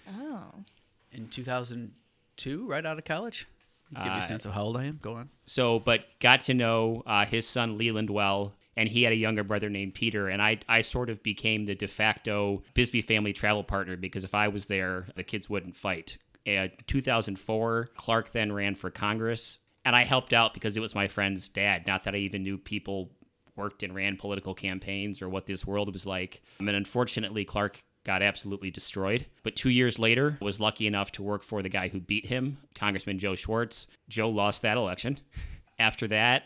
Oh. 0.09 0.63
in 1.11 1.27
2002, 1.27 2.67
right 2.67 2.85
out 2.85 2.97
of 2.97 3.05
college. 3.05 3.47
Give 3.95 4.05
you 4.05 4.11
Uh, 4.11 4.17
a 4.17 4.21
sense 4.23 4.45
of 4.47 4.53
how 4.53 4.63
old 4.63 4.77
I 4.77 4.85
am. 4.85 4.97
Go 5.03 5.13
on. 5.13 5.29
So, 5.45 5.79
but 5.79 6.05
got 6.19 6.41
to 6.41 6.55
know 6.55 7.03
uh, 7.05 7.25
his 7.25 7.47
son 7.47 7.77
Leland 7.77 8.09
well, 8.09 8.53
and 8.75 8.89
he 8.89 9.03
had 9.03 9.13
a 9.13 9.17
younger 9.17 9.43
brother 9.43 9.69
named 9.69 9.93
Peter, 9.93 10.27
and 10.27 10.41
I 10.41 10.59
I 10.67 10.81
sort 10.81 11.09
of 11.09 11.23
became 11.23 11.65
the 11.65 11.75
de 11.75 11.87
facto 11.87 12.63
Bisbee 12.73 13.01
family 13.01 13.33
travel 13.33 13.63
partner 13.63 13.97
because 13.97 14.23
if 14.23 14.35
I 14.35 14.47
was 14.47 14.67
there, 14.67 15.07
the 15.15 15.23
kids 15.23 15.49
wouldn't 15.49 15.75
fight. 15.75 16.17
Uh, 16.45 16.67
2004, 16.87 17.91
Clark 17.95 18.31
then 18.31 18.51
ran 18.51 18.75
for 18.75 18.89
Congress, 18.89 19.59
and 19.85 19.95
I 19.95 20.03
helped 20.03 20.33
out 20.33 20.53
because 20.53 20.75
it 20.75 20.81
was 20.81 20.95
my 20.95 21.07
friend's 21.07 21.47
dad. 21.47 21.87
Not 21.87 22.03
that 22.03 22.15
I 22.15 22.19
even 22.19 22.43
knew 22.43 22.57
people 22.57 23.11
worked 23.55 23.83
and 23.83 23.93
ran 23.93 24.17
political 24.17 24.53
campaigns 24.53 25.21
or 25.21 25.29
what 25.29 25.45
this 25.45 25.65
world 25.65 25.91
was 25.93 26.05
like. 26.05 26.41
And 26.59 26.69
unfortunately, 26.69 27.45
Clark 27.45 27.83
got 28.03 28.21
absolutely 28.21 28.71
destroyed. 28.71 29.25
But 29.43 29.55
two 29.55 29.69
years 29.69 29.99
later, 29.99 30.37
was 30.41 30.59
lucky 30.59 30.87
enough 30.87 31.11
to 31.13 31.23
work 31.23 31.43
for 31.43 31.61
the 31.61 31.69
guy 31.69 31.87
who 31.87 31.99
beat 31.99 32.25
him, 32.25 32.57
Congressman 32.75 33.19
Joe 33.19 33.35
Schwarz. 33.35 33.87
Joe 34.09 34.29
lost 34.29 34.61
that 34.63 34.77
election. 34.77 35.19
After 35.79 36.07
that, 36.09 36.43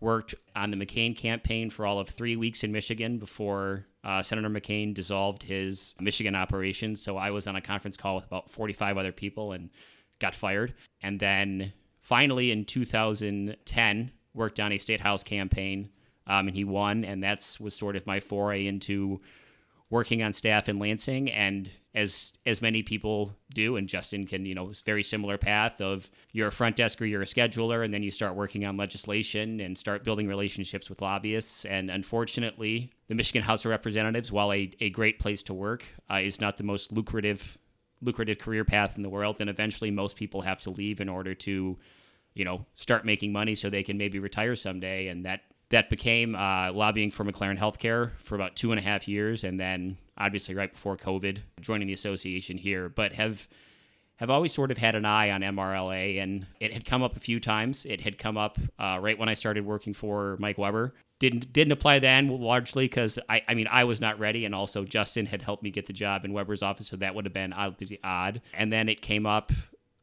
worked 0.00 0.34
on 0.54 0.70
the 0.70 0.76
McCain 0.76 1.16
campaign 1.16 1.70
for 1.70 1.86
all 1.86 1.98
of 1.98 2.08
three 2.08 2.36
weeks 2.36 2.62
in 2.62 2.72
Michigan 2.72 3.18
before 3.18 3.86
uh, 4.04 4.22
Senator 4.22 4.50
McCain 4.50 4.92
dissolved 4.92 5.42
his 5.42 5.94
Michigan 6.00 6.34
operations. 6.34 7.02
So 7.02 7.16
I 7.16 7.30
was 7.30 7.46
on 7.46 7.56
a 7.56 7.60
conference 7.60 7.96
call 7.96 8.16
with 8.16 8.26
about 8.26 8.50
45 8.50 8.98
other 8.98 9.12
people 9.12 9.52
and 9.52 9.70
got 10.18 10.34
fired. 10.34 10.74
And 11.02 11.18
then 11.18 11.72
finally 12.00 12.50
in 12.50 12.64
2010, 12.64 14.12
worked 14.34 14.60
on 14.60 14.72
a 14.72 14.78
state 14.78 15.00
house 15.00 15.22
campaign 15.22 15.88
um, 16.26 16.48
and 16.48 16.56
he 16.56 16.64
won. 16.64 17.04
And 17.04 17.22
that's 17.22 17.58
was 17.58 17.74
sort 17.74 17.96
of 17.96 18.06
my 18.06 18.20
foray 18.20 18.66
into 18.66 19.20
working 19.90 20.22
on 20.22 20.32
staff 20.32 20.68
in 20.68 20.78
Lansing, 20.78 21.30
and 21.30 21.70
as 21.94 22.32
as 22.46 22.60
many 22.60 22.82
people 22.82 23.36
do, 23.52 23.76
and 23.76 23.88
Justin 23.88 24.26
can, 24.26 24.44
you 24.44 24.54
know, 24.54 24.68
it's 24.68 24.80
very 24.80 25.02
similar 25.02 25.38
path 25.38 25.80
of 25.80 26.10
you're 26.32 26.48
a 26.48 26.52
front 26.52 26.76
desker, 26.76 27.08
you're 27.08 27.22
a 27.22 27.26
scheduler, 27.26 27.84
and 27.84 27.92
then 27.92 28.02
you 28.02 28.10
start 28.10 28.34
working 28.34 28.64
on 28.64 28.76
legislation 28.76 29.60
and 29.60 29.76
start 29.78 30.02
building 30.02 30.26
relationships 30.26 30.88
with 30.88 31.00
lobbyists. 31.00 31.64
And 31.64 31.90
unfortunately, 31.90 32.90
the 33.08 33.14
Michigan 33.14 33.42
House 33.42 33.64
of 33.64 33.70
Representatives, 33.70 34.32
while 34.32 34.52
a, 34.52 34.70
a 34.80 34.90
great 34.90 35.18
place 35.18 35.42
to 35.44 35.54
work, 35.54 35.84
uh, 36.10 36.16
is 36.16 36.40
not 36.40 36.56
the 36.56 36.64
most 36.64 36.90
lucrative 36.90 37.58
lucrative 38.02 38.38
career 38.38 38.64
path 38.64 38.96
in 38.96 39.02
the 39.02 39.08
world. 39.08 39.38
Then 39.38 39.48
eventually, 39.48 39.90
most 39.90 40.16
people 40.16 40.42
have 40.42 40.60
to 40.62 40.70
leave 40.70 41.00
in 41.00 41.08
order 41.08 41.34
to, 41.34 41.78
you 42.34 42.44
know, 42.44 42.66
start 42.74 43.04
making 43.04 43.32
money 43.32 43.54
so 43.54 43.70
they 43.70 43.84
can 43.84 43.96
maybe 43.96 44.18
retire 44.18 44.56
someday, 44.56 45.08
and 45.08 45.24
that 45.24 45.42
that 45.70 45.90
became 45.90 46.34
uh, 46.34 46.72
lobbying 46.72 47.10
for 47.10 47.24
McLaren 47.24 47.58
Healthcare 47.58 48.12
for 48.18 48.34
about 48.34 48.56
two 48.56 48.72
and 48.72 48.78
a 48.78 48.82
half 48.82 49.08
years, 49.08 49.44
and 49.44 49.58
then 49.58 49.96
obviously 50.16 50.54
right 50.54 50.72
before 50.72 50.96
COVID, 50.96 51.38
joining 51.60 51.86
the 51.86 51.92
association 51.92 52.58
here. 52.58 52.88
But 52.88 53.14
have 53.14 53.48
I've 54.20 54.30
always 54.30 54.52
sort 54.52 54.70
of 54.70 54.78
had 54.78 54.94
an 54.94 55.04
eye 55.04 55.30
on 55.30 55.40
MRLA, 55.40 56.22
and 56.22 56.46
it 56.60 56.72
had 56.72 56.84
come 56.84 57.02
up 57.02 57.16
a 57.16 57.20
few 57.20 57.40
times. 57.40 57.84
It 57.84 58.00
had 58.00 58.16
come 58.16 58.36
up 58.36 58.58
uh, 58.78 58.98
right 59.00 59.18
when 59.18 59.28
I 59.28 59.34
started 59.34 59.66
working 59.66 59.92
for 59.92 60.36
Mike 60.38 60.58
Webber. 60.58 60.94
Didn't 61.18 61.52
didn't 61.52 61.72
apply 61.72 62.00
then 62.00 62.28
largely 62.28 62.84
because 62.84 63.18
I 63.28 63.42
I 63.48 63.54
mean 63.54 63.66
I 63.68 63.84
was 63.84 64.00
not 64.00 64.18
ready, 64.18 64.44
and 64.44 64.54
also 64.54 64.84
Justin 64.84 65.26
had 65.26 65.42
helped 65.42 65.62
me 65.62 65.70
get 65.70 65.86
the 65.86 65.92
job 65.92 66.24
in 66.24 66.32
Webber's 66.32 66.62
office, 66.62 66.88
so 66.88 66.96
that 66.96 67.14
would 67.14 67.24
have 67.24 67.34
been 67.34 67.52
oddly 67.52 67.98
odd. 68.04 68.42
And 68.52 68.72
then 68.72 68.88
it 68.88 69.02
came 69.02 69.26
up 69.26 69.52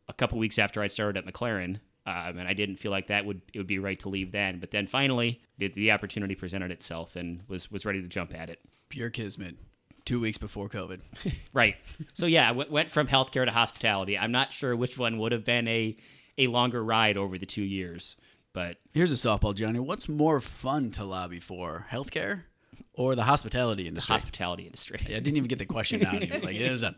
a 0.07 0.13
couple 0.13 0.37
weeks 0.39 0.59
after 0.59 0.81
I 0.81 0.87
started 0.87 1.25
at 1.25 1.33
McLaren, 1.33 1.79
um, 2.05 2.37
and 2.39 2.47
I 2.47 2.53
didn't 2.53 2.77
feel 2.77 2.91
like 2.91 3.07
that 3.07 3.25
would 3.25 3.41
it 3.53 3.57
would 3.59 3.67
be 3.67 3.79
right 3.79 3.99
to 3.99 4.09
leave 4.09 4.31
then. 4.31 4.59
But 4.59 4.71
then 4.71 4.87
finally, 4.87 5.41
the, 5.57 5.67
the 5.69 5.91
opportunity 5.91 6.35
presented 6.35 6.71
itself, 6.71 7.15
and 7.15 7.41
was 7.47 7.69
was 7.71 7.85
ready 7.85 8.01
to 8.01 8.07
jump 8.07 8.33
at 8.35 8.49
it. 8.49 8.59
Pure 8.89 9.11
kismet. 9.11 9.55
Two 10.03 10.19
weeks 10.19 10.37
before 10.39 10.67
COVID. 10.67 10.99
Right. 11.53 11.75
So 12.13 12.25
yeah, 12.25 12.45
I 12.45 12.53
w- 12.53 12.71
went 12.71 12.89
from 12.89 13.07
healthcare 13.07 13.45
to 13.45 13.51
hospitality. 13.51 14.17
I'm 14.17 14.31
not 14.31 14.51
sure 14.51 14.75
which 14.75 14.97
one 14.97 15.17
would 15.19 15.31
have 15.31 15.43
been 15.45 15.67
a 15.67 15.95
a 16.37 16.47
longer 16.47 16.83
ride 16.83 17.17
over 17.17 17.37
the 17.37 17.45
two 17.45 17.61
years, 17.61 18.15
but 18.53 18.77
Here's 18.93 19.11
a 19.11 19.15
softball, 19.15 19.53
Johnny. 19.53 19.79
What's 19.79 20.09
more 20.09 20.39
fun 20.39 20.89
to 20.91 21.03
lobby 21.03 21.39
for, 21.39 21.85
healthcare 21.91 22.43
or 22.93 23.15
the 23.15 23.23
hospitality 23.25 23.87
industry? 23.87 24.13
hospitality 24.13 24.63
industry. 24.65 24.99
yeah, 25.07 25.17
I 25.17 25.19
didn't 25.19 25.37
even 25.37 25.47
get 25.49 25.59
the 25.59 25.65
question 25.65 26.03
out. 26.05 26.23
He 26.23 26.31
was 26.31 26.43
like, 26.43 26.55
"It 26.55 26.61
is 26.63 26.81
done. 26.81 26.95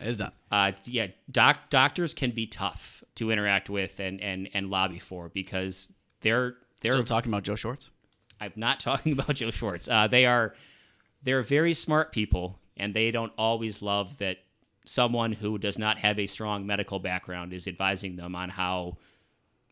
It 0.00 0.08
is 0.08 0.16
done." 0.16 0.32
Uh, 0.50 0.72
yeah, 0.84 1.08
doc 1.30 1.70
doctors 1.70 2.14
can 2.14 2.30
be 2.30 2.46
tough 2.46 3.02
to 3.16 3.30
interact 3.30 3.68
with 3.70 4.00
and 4.00 4.20
and 4.20 4.48
and 4.54 4.70
lobby 4.70 4.98
for 4.98 5.28
because 5.28 5.92
they're 6.20 6.56
they're 6.82 6.92
Still 6.92 7.04
talking 7.04 7.32
about 7.32 7.42
Joe 7.44 7.56
Schwarz. 7.56 7.90
I'm 8.40 8.52
not 8.56 8.80
talking 8.88 9.12
about 9.12 9.34
Joe 9.34 9.50
Schwarz. 9.50 9.88
Uh, 9.88 10.06
they 10.06 10.26
are 10.26 10.54
they're 11.22 11.42
very 11.42 11.74
smart 11.74 12.12
people, 12.12 12.58
and 12.76 12.94
they 12.94 13.10
don't 13.10 13.32
always 13.36 13.82
love 13.82 14.16
that 14.18 14.38
someone 14.86 15.32
who 15.32 15.58
does 15.58 15.78
not 15.78 15.98
have 15.98 16.18
a 16.18 16.26
strong 16.26 16.66
medical 16.66 16.98
background 16.98 17.52
is 17.52 17.68
advising 17.68 18.16
them 18.16 18.34
on 18.34 18.48
how 18.48 18.96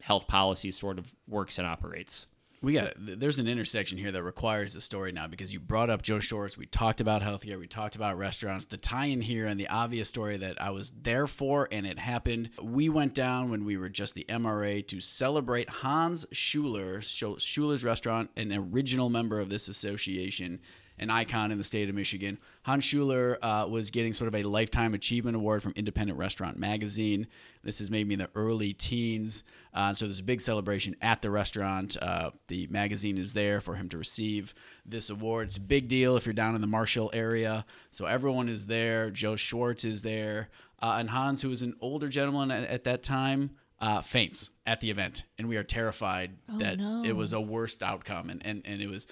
health 0.01 0.27
policy 0.27 0.71
sort 0.71 0.99
of 0.99 1.15
works 1.27 1.59
and 1.59 1.67
operates. 1.67 2.27
We 2.63 2.73
got. 2.73 2.95
There's 2.97 3.39
an 3.39 3.49
intersection 3.49 3.99
here 3.99 4.11
that 4.11 4.23
requires 4.23 4.75
a 4.75 4.81
story 4.81 5.13
now 5.13 5.27
because 5.27 5.53
you 5.53 5.61
brought 5.61 5.91
up 5.91 6.03
Joe 6.03 6.21
Schwarz. 6.21 6.57
We 6.57 6.67
talked 6.67 7.01
about 7.01 7.23
healthcare. 7.23 7.59
We 7.59 7.67
talked 7.67 7.97
about 7.97 8.17
restaurants. 8.17 8.65
The 8.65 8.79
tie-in 8.79 9.21
here 9.21 9.47
and 9.47 9.61
the 9.61 9.69
obvious 9.69 10.09
story 10.09 10.37
that 10.39 10.61
I 10.61 10.71
was 10.71 10.91
there 11.03 11.27
for, 11.27 11.69
and 11.71 11.87
it 11.87 11.99
happened. 11.99 12.51
We 12.61 12.89
went 12.89 13.15
down 13.15 13.51
when 13.51 13.65
we 13.65 13.77
were 13.77 13.91
just 13.91 14.15
the 14.15 14.25
MRA 14.29 14.87
to 14.89 15.01
celebrate 15.01 15.69
Hans 15.69 16.27
Schuler, 16.33 17.03
Schuler's 17.03 17.85
Restaurant, 17.85 18.31
an 18.37 18.53
original 18.53 19.11
member 19.11 19.39
of 19.39 19.51
this 19.51 19.69
association, 19.69 20.61
an 20.99 21.11
icon 21.11 21.53
in 21.53 21.59
the 21.59 21.65
state 21.65 21.89
of 21.89 21.95
Michigan. 21.95 22.39
Hans 22.63 22.85
Schuler 22.85 23.39
uh, 23.43 23.67
was 23.69 23.91
getting 23.91 24.13
sort 24.13 24.29
of 24.29 24.35
a 24.35 24.43
lifetime 24.43 24.95
achievement 24.95 25.37
award 25.37 25.63
from 25.63 25.73
Independent 25.77 26.19
Restaurant 26.19 26.59
Magazine. 26.59 27.27
This 27.63 27.81
is 27.81 27.91
maybe 27.91 28.15
in 28.15 28.19
the 28.21 28.31
early 28.35 28.73
teens. 28.73 29.45
Uh, 29.75 29.93
so 29.93 30.07
there's 30.07 30.21
a 30.21 30.25
big 30.25 30.41
celebration 30.41 30.97
at 31.03 31.21
the 31.21 31.31
restaurant. 31.31 31.97
Uh, 32.01 32.31
the 32.49 32.67
magazine 32.69 33.19
is 33.19 33.35
there 33.35 33.61
for 33.61 33.75
him 33.75 33.89
to 33.91 33.99
receive 33.99 34.55
this 34.87 35.11
award. 35.11 35.49
It's 35.49 35.59
a 35.59 35.61
big 35.61 35.89
deal 35.89 36.17
if 36.17 36.25
you're 36.25 36.33
down 36.33 36.55
in 36.55 36.61
the 36.61 36.67
Marshall 36.67 37.11
area. 37.13 37.67
So 37.91 38.07
everyone 38.07 38.49
is 38.49 38.67
there. 38.67 39.11
Joe 39.11 39.37
Schwarz 39.37 39.85
is 39.85 40.03
there. 40.03 40.49
Uh, 40.81 40.97
and 40.99 41.11
Hans, 41.11 41.43
who 41.43 41.49
was 41.49 41.63
an 41.63 41.75
older 41.81 42.09
gentleman 42.09 42.51
at, 42.51 42.65
at 42.69 42.85
that 42.85 43.03
time, 43.03 43.51
uh, 43.81 44.01
faints 44.01 44.51
at 44.67 44.81
the 44.81 44.91
event. 44.91 45.25
And 45.39 45.49
we 45.49 45.57
are 45.57 45.63
terrified 45.63 46.33
that 46.49 46.79
no. 46.79 47.03
it 47.05 47.15
was 47.15 47.33
a 47.33 47.41
worst 47.41 47.83
outcome. 47.83 48.31
And, 48.31 48.45
and, 48.47 48.63
and 48.65 48.81
it 48.81 48.89
was, 48.89 49.07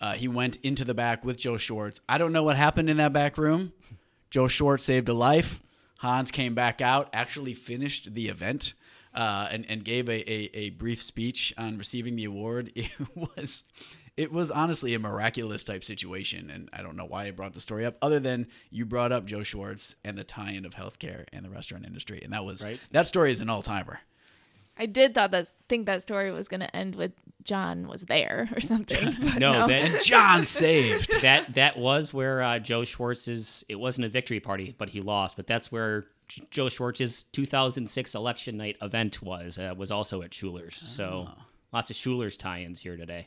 uh, 0.00 0.12
he 0.14 0.28
went 0.28 0.56
into 0.62 0.84
the 0.84 0.94
back 0.94 1.24
with 1.24 1.36
Joe 1.36 1.56
Schwarz. 1.56 2.00
I 2.08 2.18
don't 2.18 2.32
know 2.32 2.42
what 2.42 2.56
happened 2.56 2.88
in 2.90 2.96
that 2.98 3.12
back 3.12 3.36
room. 3.38 3.72
Joe 4.30 4.46
Schwarz 4.48 4.82
saved 4.82 5.08
a 5.08 5.14
life. 5.14 5.60
Hans 5.98 6.30
came 6.30 6.54
back 6.54 6.80
out, 6.80 7.10
actually 7.12 7.52
finished 7.54 8.14
the 8.14 8.28
event, 8.28 8.72
uh, 9.14 9.48
and 9.50 9.66
and 9.68 9.84
gave 9.84 10.08
a, 10.08 10.30
a, 10.30 10.50
a 10.54 10.70
brief 10.70 11.02
speech 11.02 11.52
on 11.58 11.76
receiving 11.78 12.16
the 12.16 12.24
award. 12.24 12.72
It 12.76 12.90
was 13.14 13.64
it 14.16 14.32
was 14.32 14.50
honestly 14.50 14.94
a 14.94 14.98
miraculous 14.98 15.64
type 15.64 15.82
situation, 15.84 16.50
and 16.50 16.68
I 16.72 16.82
don't 16.82 16.96
know 16.96 17.04
why 17.06 17.26
I 17.26 17.30
brought 17.30 17.54
the 17.54 17.60
story 17.60 17.86
up, 17.86 17.96
other 18.02 18.20
than 18.20 18.48
you 18.70 18.84
brought 18.84 19.12
up 19.12 19.24
Joe 19.24 19.42
Schwarz 19.42 19.96
and 20.04 20.18
the 20.18 20.24
tie-in 20.24 20.64
of 20.66 20.74
healthcare 20.74 21.24
and 21.32 21.44
the 21.44 21.50
restaurant 21.50 21.86
industry, 21.86 22.20
and 22.22 22.32
that 22.32 22.44
was 22.44 22.62
Right. 22.64 22.78
that 22.90 23.06
story 23.06 23.30
is 23.30 23.40
an 23.40 23.48
all 23.48 23.62
timer. 23.62 24.00
I 24.78 24.86
did 24.86 25.14
thought 25.14 25.30
that 25.32 25.46
think 25.68 25.86
that 25.86 26.02
story 26.02 26.30
was 26.30 26.48
going 26.48 26.60
to 26.60 26.74
end 26.76 26.94
with 26.96 27.12
John 27.50 27.88
was 27.88 28.02
there 28.02 28.48
or 28.54 28.60
something. 28.60 29.04
but 29.20 29.38
No, 29.40 29.66
that 29.66 30.02
John 30.02 30.44
saved. 30.62 31.20
that 31.22 31.54
that 31.54 31.76
was 31.76 32.14
where 32.14 32.40
uh, 32.42 32.58
Joe 32.60 32.82
Schwarz's. 32.82 33.64
It 33.68 33.74
wasn't 33.74 34.04
a 34.06 34.08
victory 34.08 34.38
party, 34.38 34.74
but 34.78 34.88
he 34.90 35.00
lost. 35.00 35.34
But 35.36 35.48
that's 35.48 35.72
where 35.72 36.06
J- 36.28 36.42
Joe 36.50 36.66
Schwarz's 36.66 37.24
2006 37.24 38.14
election 38.14 38.56
night 38.56 38.76
event 38.80 39.20
was. 39.20 39.58
Uh, 39.58 39.74
was 39.76 39.90
also 39.90 40.22
at 40.22 40.32
Schuler's. 40.32 40.76
So 40.76 41.28
lots 41.72 41.90
of 41.90 41.96
Schuler's 41.96 42.36
tie-ins 42.36 42.80
here 42.80 42.96
today. 42.96 43.26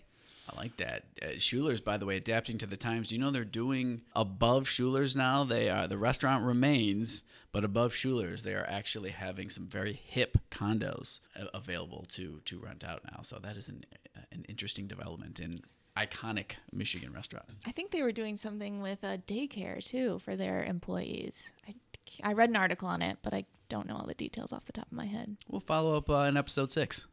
I 0.49 0.57
like 0.57 0.75
that. 0.77 1.03
Uh, 1.21 1.37
Schuler's, 1.37 1.81
by 1.81 1.97
the 1.97 2.05
way, 2.05 2.17
adapting 2.17 2.57
to 2.59 2.65
the 2.65 2.77
times. 2.77 3.11
You 3.11 3.19
know 3.19 3.31
they're 3.31 3.45
doing 3.45 4.01
above 4.15 4.67
Schuler's 4.69 5.15
now. 5.17 5.43
They 5.43 5.69
are 5.69 5.87
the 5.87 5.97
restaurant 5.97 6.43
remains, 6.43 7.23
but 7.53 7.63
above 7.63 7.93
Schuler's, 7.93 8.43
they 8.43 8.53
are 8.53 8.65
actually 8.67 9.11
having 9.11 9.49
some 9.49 9.67
very 9.67 9.93
hip 9.93 10.37
condos 10.51 11.19
available 11.53 12.03
to 12.09 12.41
to 12.45 12.59
rent 12.59 12.83
out 12.83 13.01
now. 13.09 13.21
So 13.21 13.39
that 13.41 13.55
is 13.55 13.69
an 13.69 13.85
an 14.31 14.45
interesting 14.47 14.87
development 14.87 15.39
in 15.39 15.59
iconic 15.97 16.53
Michigan 16.71 17.13
restaurant. 17.13 17.45
I 17.65 17.71
think 17.71 17.91
they 17.91 18.01
were 18.01 18.11
doing 18.11 18.35
something 18.35 18.81
with 18.81 19.03
a 19.03 19.19
daycare 19.19 19.83
too 19.83 20.19
for 20.19 20.35
their 20.35 20.63
employees. 20.63 21.51
I, 21.67 21.75
I 22.23 22.33
read 22.33 22.49
an 22.49 22.55
article 22.55 22.87
on 22.87 23.01
it, 23.01 23.17
but 23.21 23.33
I 23.33 23.45
don't 23.69 23.87
know 23.87 23.95
all 23.95 24.07
the 24.07 24.13
details 24.13 24.51
off 24.51 24.65
the 24.65 24.71
top 24.73 24.87
of 24.87 24.97
my 24.97 25.05
head. 25.05 25.37
We'll 25.47 25.61
follow 25.61 25.97
up 25.97 26.09
uh, 26.09 26.23
in 26.23 26.37
episode 26.37 26.71
six. 26.71 27.05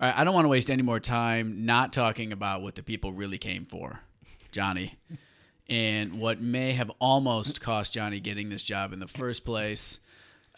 All 0.00 0.08
right, 0.08 0.18
I 0.18 0.24
don't 0.24 0.34
want 0.34 0.44
to 0.44 0.50
waste 0.50 0.70
any 0.70 0.82
more 0.82 1.00
time 1.00 1.66
not 1.66 1.92
talking 1.92 2.32
about 2.32 2.62
what 2.62 2.74
the 2.74 2.82
people 2.82 3.12
really 3.12 3.38
came 3.38 3.64
for, 3.64 4.00
Johnny, 4.50 4.98
and 5.68 6.18
what 6.18 6.40
may 6.40 6.72
have 6.72 6.90
almost 6.98 7.60
cost 7.60 7.92
Johnny 7.92 8.18
getting 8.18 8.48
this 8.48 8.62
job 8.62 8.92
in 8.92 8.98
the 8.98 9.08
first 9.08 9.44
place. 9.44 10.00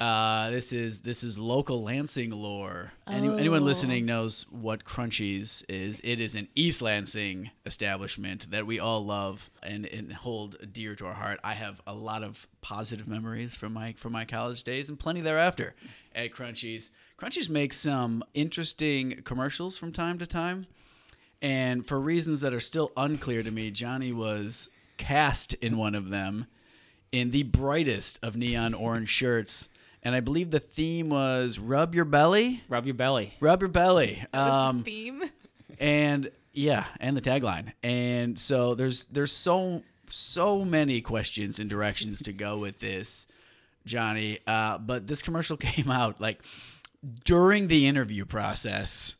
Uh, 0.02 0.50
this 0.50 0.72
is 0.72 1.02
this 1.02 1.22
is 1.22 1.38
local 1.38 1.80
Lansing 1.84 2.32
lore. 2.32 2.90
Any, 3.06 3.28
Anyone 3.28 3.60
Oh. 3.60 3.66
listening 3.66 4.04
knows 4.04 4.46
what 4.50 4.84
Crunchies 4.84 5.64
is. 5.68 6.00
It 6.02 6.18
is 6.18 6.34
an 6.34 6.48
East 6.56 6.82
Lansing 6.82 7.52
establishment 7.64 8.50
that 8.50 8.66
we 8.66 8.80
all 8.80 9.04
love 9.04 9.48
and, 9.62 9.86
and 9.86 10.12
hold 10.12 10.56
dear 10.72 10.96
to 10.96 11.06
our 11.06 11.14
heart. 11.14 11.38
I 11.44 11.54
have 11.54 11.80
a 11.86 11.94
lot 11.94 12.24
of 12.24 12.48
positive 12.62 13.06
memories 13.06 13.54
from 13.54 13.74
my 13.74 13.92
from 13.92 14.10
my 14.10 14.24
college 14.24 14.64
days 14.64 14.88
and 14.88 14.98
plenty 14.98 15.20
thereafter 15.20 15.72
at 16.16 16.32
Crunchies. 16.32 16.90
Crunchies 17.16 17.48
makes 17.48 17.76
some 17.76 18.24
interesting 18.34 19.22
commercials 19.22 19.78
from 19.78 19.92
time 19.92 20.18
to 20.18 20.26
time. 20.26 20.66
And 21.40 21.86
for 21.86 22.00
reasons 22.00 22.40
that 22.40 22.52
are 22.52 22.58
still 22.58 22.90
unclear 22.96 23.44
to 23.44 23.52
me, 23.52 23.70
Johnny 23.70 24.12
was 24.12 24.68
cast 24.96 25.54
in 25.54 25.76
one 25.76 25.94
of 25.94 26.08
them 26.08 26.46
in 27.12 27.30
the 27.30 27.44
brightest 27.44 28.18
of 28.20 28.36
neon 28.36 28.74
orange 28.74 29.08
shirts. 29.08 29.68
And 30.02 30.14
I 30.14 30.20
believe 30.20 30.50
the 30.50 30.58
theme 30.60 31.10
was 31.10 31.58
rub 31.58 31.94
your 31.94 32.04
belly. 32.04 32.62
Rub 32.68 32.86
your 32.86 32.94
belly. 32.94 33.34
Rub 33.40 33.62
your 33.62 33.68
belly. 33.68 34.24
Um, 34.32 34.82
theme. 34.82 35.22
and 35.78 36.30
yeah, 36.52 36.86
and 37.00 37.16
the 37.16 37.20
tagline. 37.20 37.72
And 37.82 38.38
so 38.38 38.74
there's 38.74 39.06
there's 39.06 39.32
so 39.32 39.82
so 40.08 40.64
many 40.64 41.00
questions 41.00 41.58
and 41.60 41.70
directions 41.70 42.20
to 42.22 42.32
go 42.32 42.58
with 42.58 42.80
this, 42.80 43.28
Johnny. 43.86 44.38
Uh, 44.46 44.78
but 44.78 45.06
this 45.06 45.22
commercial 45.22 45.56
came 45.68 45.90
out 45.90 46.20
like 46.20 46.42
during 47.24 47.68
the 47.68 47.86
interview 47.86 48.24
process. 48.24 49.16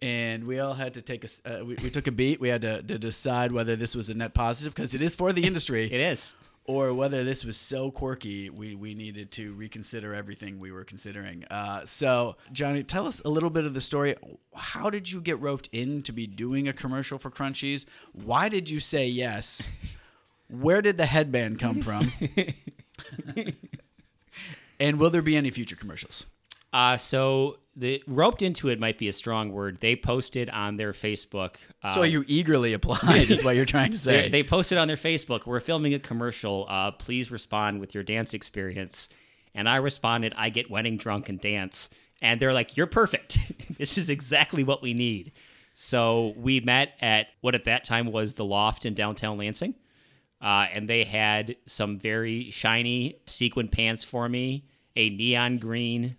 And 0.00 0.48
we 0.48 0.58
all 0.58 0.74
had 0.74 0.94
to 0.94 1.02
take 1.02 1.22
a, 1.22 1.26
s- 1.26 1.40
uh, 1.46 1.64
we, 1.64 1.76
we 1.76 1.88
took 1.88 2.08
a 2.08 2.10
beat. 2.10 2.40
We 2.40 2.48
had 2.48 2.62
to, 2.62 2.82
to 2.82 2.98
decide 2.98 3.52
whether 3.52 3.76
this 3.76 3.94
was 3.94 4.08
a 4.08 4.14
net 4.14 4.34
positive 4.34 4.74
because 4.74 4.94
it 4.94 5.00
is 5.02 5.14
for 5.14 5.32
the 5.32 5.44
industry 5.44 5.84
It 5.84 6.00
is. 6.00 6.34
Or 6.64 6.94
whether 6.94 7.24
this 7.24 7.44
was 7.44 7.56
so 7.56 7.90
quirky 7.90 8.48
we, 8.50 8.74
we 8.74 8.94
needed 8.94 9.30
to 9.32 9.52
reconsider 9.54 10.14
everything 10.14 10.58
we 10.58 10.70
were 10.70 10.84
considering. 10.84 11.44
Uh, 11.50 11.84
so, 11.84 12.36
Johnny, 12.52 12.82
tell 12.82 13.06
us 13.06 13.20
a 13.24 13.28
little 13.28 13.50
bit 13.50 13.64
of 13.64 13.74
the 13.74 13.80
story. 13.80 14.14
How 14.54 14.90
did 14.90 15.10
you 15.10 15.20
get 15.20 15.40
roped 15.40 15.68
in 15.72 16.02
to 16.02 16.12
be 16.12 16.26
doing 16.26 16.68
a 16.68 16.72
commercial 16.72 17.18
for 17.18 17.30
Crunchies? 17.30 17.84
Why 18.12 18.48
did 18.48 18.70
you 18.70 18.78
say 18.78 19.06
yes? 19.06 19.68
Where 20.48 20.82
did 20.82 20.98
the 20.98 21.06
headband 21.06 21.58
come 21.58 21.80
from? 21.80 22.12
and 24.78 25.00
will 25.00 25.10
there 25.10 25.22
be 25.22 25.36
any 25.36 25.50
future 25.50 25.76
commercials? 25.76 26.26
Uh, 26.72 26.96
so 26.96 27.58
the 27.76 28.02
roped 28.06 28.42
into 28.42 28.68
it 28.68 28.78
might 28.80 28.98
be 28.98 29.08
a 29.08 29.12
strong 29.12 29.52
word. 29.52 29.78
They 29.80 29.96
posted 29.96 30.48
on 30.50 30.76
their 30.76 30.92
Facebook. 30.92 31.56
Uh, 31.82 31.94
So 31.94 32.02
you 32.02 32.24
eagerly 32.26 32.72
applied, 32.74 33.30
is 33.30 33.44
what 33.44 33.56
you're 33.56 33.64
trying 33.64 33.92
to 33.92 33.98
They, 34.04 34.22
say. 34.24 34.28
they 34.28 34.42
posted 34.42 34.78
on 34.78 34.88
their 34.88 34.96
Facebook, 34.96 35.46
"We're 35.46 35.60
filming 35.60 35.94
a 35.94 35.98
commercial. 35.98 36.66
Uh, 36.68 36.90
please 36.92 37.30
respond 37.30 37.80
with 37.80 37.94
your 37.94 38.04
dance 38.04 38.34
experience." 38.34 39.08
And 39.54 39.68
I 39.68 39.76
responded, 39.76 40.32
"I 40.36 40.50
get 40.50 40.70
wedding 40.70 40.96
drunk 40.96 41.28
and 41.28 41.40
dance." 41.40 41.88
And 42.20 42.40
they're 42.40 42.52
like, 42.54 42.76
"You're 42.76 42.86
perfect. 42.86 43.38
this 43.78 43.96
is 43.98 44.08
exactly 44.10 44.64
what 44.64 44.82
we 44.82 44.94
need." 44.94 45.32
So 45.74 46.34
we 46.36 46.60
met 46.60 46.92
at 47.00 47.28
what 47.40 47.54
at 47.54 47.64
that 47.64 47.84
time 47.84 48.12
was 48.12 48.34
the 48.34 48.44
Loft 48.44 48.84
in 48.84 48.92
downtown 48.94 49.38
Lansing, 49.38 49.74
uh, 50.42 50.66
and 50.72 50.86
they 50.88 51.04
had 51.04 51.56
some 51.66 51.98
very 51.98 52.50
shiny 52.50 53.16
sequin 53.26 53.68
pants 53.68 54.04
for 54.04 54.28
me 54.28 54.64
a 54.94 55.08
neon 55.08 55.56
green, 55.56 56.16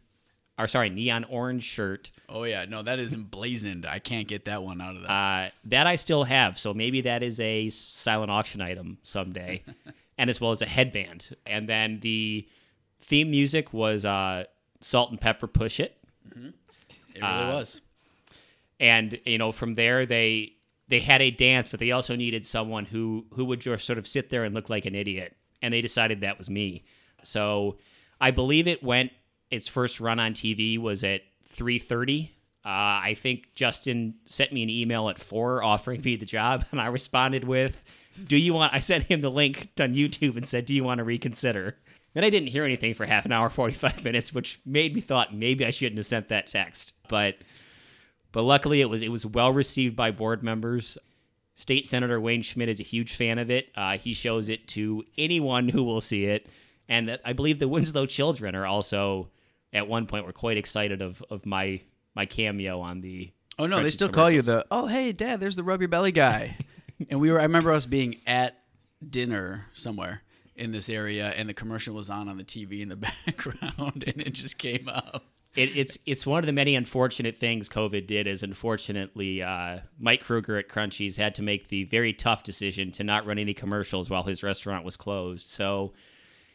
or 0.58 0.68
sorry, 0.68 0.90
neon 0.90 1.24
orange 1.26 1.64
shirt. 1.64 2.12
Oh 2.30 2.44
yeah, 2.44 2.66
no, 2.66 2.82
that 2.84 3.00
is 3.00 3.14
emblazoned. 3.14 3.86
I 3.86 4.00
can't 4.00 4.28
get 4.28 4.46
that 4.46 4.64
one 4.64 4.82
out 4.82 4.96
of 4.96 5.02
that. 5.04 5.10
Uh, 5.10 5.50
that 5.66 5.88
I 5.88 5.96
still 5.96 6.24
have, 6.26 6.58
so 6.60 6.74
maybe 6.74 7.02
that 7.02 7.24
is 7.24 7.40
a 7.40 7.70
silent 7.70 8.32
auction 8.32 8.62
item 8.62 8.98
someday, 9.04 9.64
and 10.18 10.30
as 10.30 10.40
well 10.40 10.52
as 10.52 10.62
a 10.62 10.66
headband. 10.68 11.36
And 11.46 11.68
then 11.68 12.00
the 12.02 12.48
theme 13.02 13.32
music 13.32 13.74
was 13.74 14.06
uh, 14.06 14.46
Salt-N-Pepa 14.82 15.52
Push 15.54 15.80
It. 15.80 15.98
it 17.16 17.22
really 17.22 17.54
was. 17.54 17.82
and 18.80 19.20
you 19.26 19.38
know 19.38 19.52
from 19.52 19.76
there 19.76 20.06
they 20.06 20.54
they 20.88 21.00
had 21.00 21.22
a 21.22 21.30
dance 21.32 21.68
but 21.68 21.80
they 21.80 21.92
also 21.92 22.16
needed 22.16 22.46
someone 22.46 22.86
who 22.86 23.26
who 23.34 23.46
would 23.46 23.60
just 23.62 23.86
sort 23.86 23.98
of 24.00 24.08
sit 24.08 24.30
there 24.30 24.44
and 24.44 24.54
look 24.56 24.70
like 24.70 24.86
an 24.86 24.96
idiot 24.96 25.36
and 25.62 25.74
they 25.74 25.82
decided 25.82 26.22
that 26.22 26.38
was 26.38 26.50
me 26.50 26.84
so 27.22 27.78
i 28.20 28.32
believe 28.32 28.68
it 28.68 28.82
went 28.84 29.12
its 29.54 29.68
first 29.68 30.00
run 30.00 30.20
on 30.20 30.34
tv 30.34 30.78
was 30.78 31.04
at 31.04 31.22
3.30 31.50 32.26
uh, 32.26 32.30
i 32.66 33.16
think 33.18 33.54
justin 33.56 34.16
sent 34.26 34.52
me 34.52 34.64
an 34.64 34.70
email 34.70 35.10
at 35.10 35.20
4 35.20 35.64
offering 35.64 36.02
me 36.02 36.16
the 36.16 36.26
job 36.26 36.66
and 36.72 36.82
i 36.82 36.88
responded 36.88 37.44
with 37.44 37.84
do 38.28 38.38
you 38.38 38.54
want 38.54 38.74
i 38.74 38.80
sent 38.80 39.06
him 39.06 39.22
the 39.22 39.32
link 39.32 39.70
on 39.80 39.94
youtube 39.94 40.36
and 40.36 40.48
said 40.48 40.66
do 40.66 40.74
you 40.74 40.84
want 40.84 41.00
to 41.00 41.04
reconsider 41.04 41.78
then 42.14 42.24
i 42.24 42.30
didn't 42.30 42.50
hear 42.50 42.64
anything 42.64 42.94
for 42.94 43.06
half 43.06 43.26
an 43.26 43.32
hour 43.32 43.50
45 43.52 44.04
minutes 44.04 44.34
which 44.34 44.60
made 44.66 44.96
me 44.96 45.02
thought 45.02 45.36
maybe 45.36 45.66
i 45.66 45.72
shouldn't 45.72 45.98
have 45.98 46.06
sent 46.06 46.30
that 46.30 46.48
text 46.48 46.94
but 47.08 47.36
but 48.34 48.42
luckily, 48.42 48.82
it 48.82 48.90
was 48.90 49.02
it 49.02 49.12
was 49.12 49.26
well 49.26 49.54
received 49.54 49.96
by 49.96 50.12
board 50.12 50.44
members. 50.44 50.98
State 51.54 51.86
Senator 51.86 52.20
Wayne 52.20 52.42
Schmidt 52.42 52.68
is 52.68 52.80
a 52.80 52.84
huge 52.84 53.16
fan 53.16 53.38
of 53.38 53.50
it. 53.50 53.70
Uh, 53.76 53.96
he 53.98 54.14
shows 54.14 54.50
it 54.50 54.68
to 54.70 55.04
anyone 55.18 55.70
who 55.70 55.84
will 55.84 56.02
see 56.02 56.26
it, 56.26 56.48
and 56.90 57.20
I 57.24 57.34
believe 57.34 57.60
the 57.60 57.68
Winslow 57.68 58.08
children 58.08 58.56
are 58.56 58.66
also 58.66 59.30
at 59.74 59.88
one 59.88 60.06
point 60.06 60.24
we 60.24 60.28
were 60.28 60.34
quite 60.34 60.58
excited 60.58 61.02
of 61.02 61.24
of 61.30 61.46
my 61.46 61.82
my 62.16 62.26
cameo 62.26 62.80
on 62.80 63.02
the. 63.02 63.32
Oh 63.60 63.66
no, 63.66 63.82
they 63.84 63.92
still 63.92 64.10
call 64.10 64.32
you 64.32 64.42
the 64.42 64.66
oh 64.72 64.88
hey 64.88 65.12
dad, 65.12 65.40
there's 65.40 65.56
the 65.56 65.64
rub 65.64 65.82
your 65.82 65.90
belly 65.90 66.12
guy. 66.12 66.58
and 67.10 67.20
we 67.20 67.32
were 67.32 67.40
I 67.40 67.44
remember 67.44 67.72
us 67.72 67.86
being 67.86 68.20
at 68.26 68.60
dinner 69.08 69.66
somewhere 69.74 70.22
in 70.56 70.72
this 70.72 70.90
area 70.90 71.30
and 71.36 71.50
the 71.50 71.54
commercial 71.54 71.96
was 71.96 72.10
on 72.10 72.30
on 72.30 72.38
the 72.38 72.44
TV 72.44 72.82
in 72.82 72.90
the 72.90 72.96
background 73.26 74.04
and 74.06 74.22
it 74.22 74.34
just 74.34 74.58
came 74.58 74.88
up. 74.88 75.26
It, 75.56 75.78
it's 75.78 76.00
it's 76.08 76.26
one 76.26 76.40
of 76.40 76.48
the 76.48 76.54
many 76.54 76.76
unfortunate 76.76 77.38
things 77.38 77.70
COVID 77.70 78.08
did. 78.08 78.26
Is 78.26 78.42
unfortunately, 78.42 79.44
uh, 79.44 79.82
Mike 80.00 80.22
Kruger 80.22 80.58
at 80.58 80.68
Crunchies 80.68 81.16
had 81.16 81.36
to 81.36 81.44
make 81.44 81.68
the 81.68 81.84
very 81.84 82.12
tough 82.12 82.44
decision 82.44 82.92
to 82.94 83.04
not 83.04 83.28
run 83.28 83.38
any 83.38 83.54
commercials 83.54 84.10
while 84.10 84.24
his 84.24 84.42
restaurant 84.42 84.84
was 84.84 84.98
closed. 84.98 85.46
So 85.46 85.94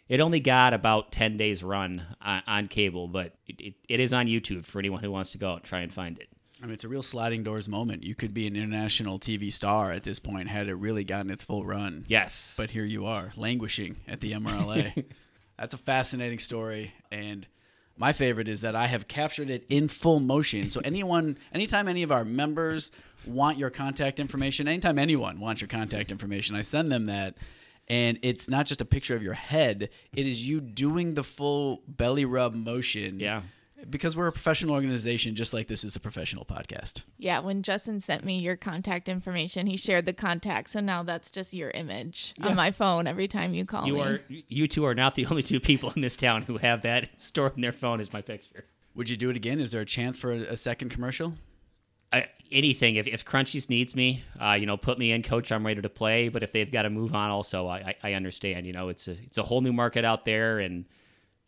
it 0.09 0.21
only 0.21 0.41
got 0.41 0.75
about 0.75 1.13
ten 1.13 1.37
days 1.37 1.63
run 1.63 2.03
on, 2.21 2.43
on 2.47 2.67
cable, 2.69 3.09
but 3.09 3.35
it, 3.47 3.61
it, 3.61 3.75
it 3.89 4.01
is 4.01 4.13
on 4.13 4.27
YouTube 4.27 4.65
for 4.65 4.79
anyone 4.79 5.03
who 5.03 5.11
wants 5.11 5.33
to 5.33 5.39
go 5.39 5.51
out 5.51 5.57
and 5.57 5.65
try 5.65 5.81
and 5.81 5.93
find 5.93 6.19
it. 6.19 6.29
I 6.61 6.67
mean, 6.67 6.75
it's 6.75 6.85
a 6.85 6.89
real 6.89 7.05
sliding 7.05 7.45
doors 7.45 7.69
moment. 7.69 8.03
You 8.03 8.15
could 8.17 8.35
be 8.35 8.47
an 8.49 8.57
international 8.57 9.21
TV 9.21 9.53
star 9.53 9.93
at 9.93 10.03
this 10.03 10.19
point 10.19 10.49
had 10.49 10.69
it 10.69 10.75
really 10.75 11.05
gotten 11.05 11.31
its 11.31 11.45
full 11.45 11.65
run. 11.65 12.05
Yes, 12.09 12.55
But 12.57 12.71
here 12.71 12.85
you 12.85 13.07
are, 13.07 13.31
languishing 13.37 13.97
at 14.09 14.21
the 14.21 14.33
MRLA. 14.33 15.05
That's 15.57 15.75
a 15.75 15.79
fascinating 15.79 16.41
story. 16.41 16.95
And 17.13 17.47
my 17.97 18.13
favorite 18.13 18.49
is 18.49 18.63
that 18.63 18.75
I 18.75 18.87
have 18.89 19.07
captured 19.07 19.51
it 19.51 19.67
in 19.69 19.87
full 19.87 20.19
motion. 20.19 20.69
So 20.69 20.81
anyone, 20.85 21.39
anytime 21.55 21.87
any 21.87 22.03
of 22.03 22.11
our 22.11 22.25
members 22.25 22.91
want 23.25 23.57
your 23.57 23.71
contact 23.71 24.19
information, 24.19 24.67
anytime 24.67 24.99
anyone 24.99 25.39
wants 25.39 25.61
your 25.61 25.69
contact 25.69 26.11
information, 26.11 26.57
I 26.57 26.63
send 26.63 26.91
them 26.91 27.05
that. 27.07 27.37
And 27.91 28.19
it's 28.23 28.49
not 28.49 28.67
just 28.67 28.81
a 28.81 28.85
picture 28.85 29.17
of 29.17 29.23
your 29.23 29.35
head, 29.35 29.89
it 30.15 30.27
is 30.27 30.49
you 30.49 30.61
doing 30.61 31.15
the 31.15 31.23
full 31.23 31.83
belly 31.87 32.25
rub 32.25 32.55
motion. 32.55 33.19
Yeah. 33.19 33.43
Because 33.89 34.17
we're 34.17 34.27
a 34.27 34.33
professional 34.33 34.75
organization, 34.75 35.37
just 35.37 35.55
like 35.55 35.69
this 35.69 35.85
is 35.85 35.95
a 35.95 36.01
professional 36.01 36.45
podcast. 36.45 37.05
Yeah, 37.17 37.39
when 37.39 37.63
Justin 37.63 38.01
sent 38.01 38.25
me 38.25 38.41
your 38.41 38.57
contact 38.57 39.09
information, 39.09 39.69
he 39.69 39.77
shared 39.77 40.05
the 40.05 40.13
contact. 40.13 40.71
So 40.71 40.81
now 40.81 41.05
that's 41.05 41.31
just 41.31 41.55
your 41.55 41.71
image 41.71 42.35
on 42.43 42.57
my 42.57 42.73
phone 42.73 43.07
every 43.07 43.29
time 43.29 43.55
you 43.55 43.65
call 43.65 43.87
you 43.87 43.95
me. 43.95 44.01
are 44.01 44.21
you 44.29 44.67
two 44.67 44.85
are 44.85 44.97
not 44.97 45.15
the 45.15 45.27
only 45.27 45.45
two 45.45 45.61
people 45.61 45.93
in 45.95 46.03
this 46.03 46.17
town 46.17 46.43
who 46.43 46.59
have 46.59 46.83
that 46.83 47.11
stored 47.21 47.55
in 47.55 47.61
their 47.61 47.71
phone 47.73 48.01
as 48.01 48.13
my 48.13 48.21
picture. 48.21 48.65
Would 48.97 49.09
you 49.09 49.17
do 49.17 49.31
it 49.31 49.37
again? 49.37 49.61
Is 49.61 49.71
there 49.71 49.81
a 49.81 49.87
chance 49.87 50.19
for 50.19 50.33
a, 50.33 50.39
a 50.39 50.57
second 50.57 50.89
commercial? 50.89 51.35
Anything 52.51 52.97
if, 52.97 53.07
if 53.07 53.25
Crunchies 53.25 53.69
needs 53.69 53.95
me, 53.95 54.25
uh, 54.41 54.53
you 54.53 54.67
know, 54.67 54.77
put 54.77 54.99
me 54.99 55.13
in, 55.13 55.23
coach. 55.23 55.53
I'm 55.53 55.67
ready 55.67 55.83
to 55.83 55.89
play. 55.89 56.29
But 56.29 56.43
if 56.43 56.53
they've 56.53 56.71
got 56.71 56.83
to 56.83 56.91
move 56.91 57.15
on, 57.15 57.31
also, 57.31 57.69
I, 57.69 57.95
I, 58.03 58.15
understand. 58.15 58.67
You 58.67 58.73
know, 58.73 58.89
it's 58.89 59.09
a 59.09 59.13
it's 59.13 59.39
a 59.39 59.43
whole 59.43 59.61
new 59.61 59.73
market 59.73 60.05
out 60.05 60.25
there, 60.25 60.59
and 60.59 60.85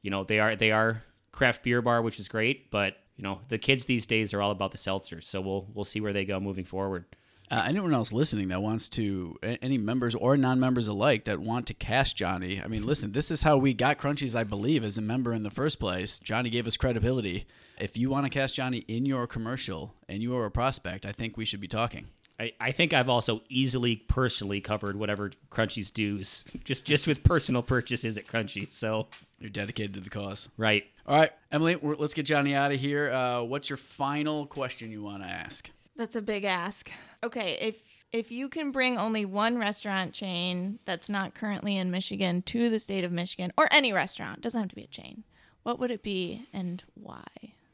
you 0.02 0.10
know 0.10 0.24
they 0.24 0.40
are 0.40 0.56
they 0.56 0.72
are 0.72 1.02
craft 1.32 1.62
beer 1.62 1.82
bar, 1.82 2.02
which 2.02 2.20
is 2.20 2.28
great. 2.28 2.70
But 2.70 2.96
you 3.16 3.24
know, 3.24 3.40
the 3.48 3.58
kids 3.58 3.84
these 3.86 4.06
days 4.06 4.34
are 4.34 4.42
all 4.42 4.50
about 4.50 4.72
the 4.72 4.78
seltzers. 4.78 5.24
So 5.24 5.40
we'll 5.40 5.66
we'll 5.74 5.84
see 5.84 6.00
where 6.00 6.12
they 6.12 6.24
go 6.24 6.40
moving 6.40 6.64
forward. 6.64 7.04
Uh, 7.50 7.64
anyone 7.66 7.92
else 7.92 8.12
listening 8.12 8.46
that 8.46 8.62
wants 8.62 8.88
to, 8.88 9.36
any 9.42 9.76
members 9.76 10.14
or 10.14 10.36
non-members 10.36 10.86
alike 10.86 11.24
that 11.24 11.40
want 11.40 11.66
to 11.66 11.74
cast 11.74 12.16
Johnny, 12.16 12.62
I 12.62 12.68
mean, 12.68 12.86
listen, 12.86 13.10
this 13.10 13.32
is 13.32 13.42
how 13.42 13.56
we 13.56 13.74
got 13.74 13.98
Crunchies, 13.98 14.36
I 14.36 14.44
believe, 14.44 14.84
as 14.84 14.96
a 14.96 15.02
member 15.02 15.32
in 15.32 15.42
the 15.42 15.50
first 15.50 15.80
place. 15.80 16.20
Johnny 16.20 16.48
gave 16.48 16.68
us 16.68 16.76
credibility. 16.76 17.46
If 17.80 17.96
you 17.96 18.10
want 18.10 18.26
to 18.26 18.30
cast 18.30 18.56
Johnny 18.56 18.84
in 18.88 19.06
your 19.06 19.26
commercial 19.26 19.94
and 20.08 20.22
you 20.22 20.36
are 20.36 20.44
a 20.44 20.50
prospect, 20.50 21.06
I 21.06 21.12
think 21.12 21.36
we 21.36 21.44
should 21.44 21.60
be 21.60 21.68
talking. 21.68 22.06
I, 22.38 22.52
I 22.60 22.72
think 22.72 22.92
I've 22.92 23.08
also 23.08 23.42
easily 23.48 23.96
personally 23.96 24.60
covered 24.60 24.96
whatever 24.96 25.30
Crunchies 25.50 25.92
dues 25.92 26.44
just 26.64 26.84
just 26.86 27.06
with 27.06 27.22
personal 27.22 27.62
purchases 27.62 28.16
at 28.16 28.26
Crunchies. 28.26 28.68
So 28.68 29.08
You're 29.38 29.50
dedicated 29.50 29.94
to 29.94 30.00
the 30.00 30.10
cause. 30.10 30.48
right. 30.56 30.84
All 31.06 31.18
right, 31.18 31.32
Emily, 31.50 31.74
we're, 31.74 31.96
let's 31.96 32.14
get 32.14 32.24
Johnny 32.24 32.54
out 32.54 32.70
of 32.70 32.78
here. 32.78 33.10
Uh, 33.10 33.42
what's 33.42 33.68
your 33.68 33.76
final 33.78 34.46
question 34.46 34.92
you 34.92 35.02
want 35.02 35.22
to 35.22 35.28
ask? 35.28 35.68
That's 35.96 36.14
a 36.14 36.22
big 36.22 36.44
ask. 36.44 36.90
Okay, 37.24 37.58
if 37.60 37.82
if 38.12 38.30
you 38.30 38.48
can 38.48 38.70
bring 38.70 38.96
only 38.96 39.24
one 39.24 39.58
restaurant 39.58 40.12
chain 40.12 40.78
that's 40.84 41.08
not 41.08 41.34
currently 41.34 41.76
in 41.76 41.90
Michigan 41.90 42.42
to 42.42 42.70
the 42.70 42.78
state 42.78 43.04
of 43.04 43.12
Michigan, 43.12 43.52
or 43.58 43.68
any 43.70 43.92
restaurant, 43.92 44.40
doesn't 44.40 44.60
have 44.60 44.70
to 44.70 44.76
be 44.76 44.84
a 44.84 44.86
chain, 44.86 45.24
what 45.62 45.78
would 45.78 45.90
it 45.90 46.02
be 46.02 46.46
and 46.52 46.84
why? 46.94 47.24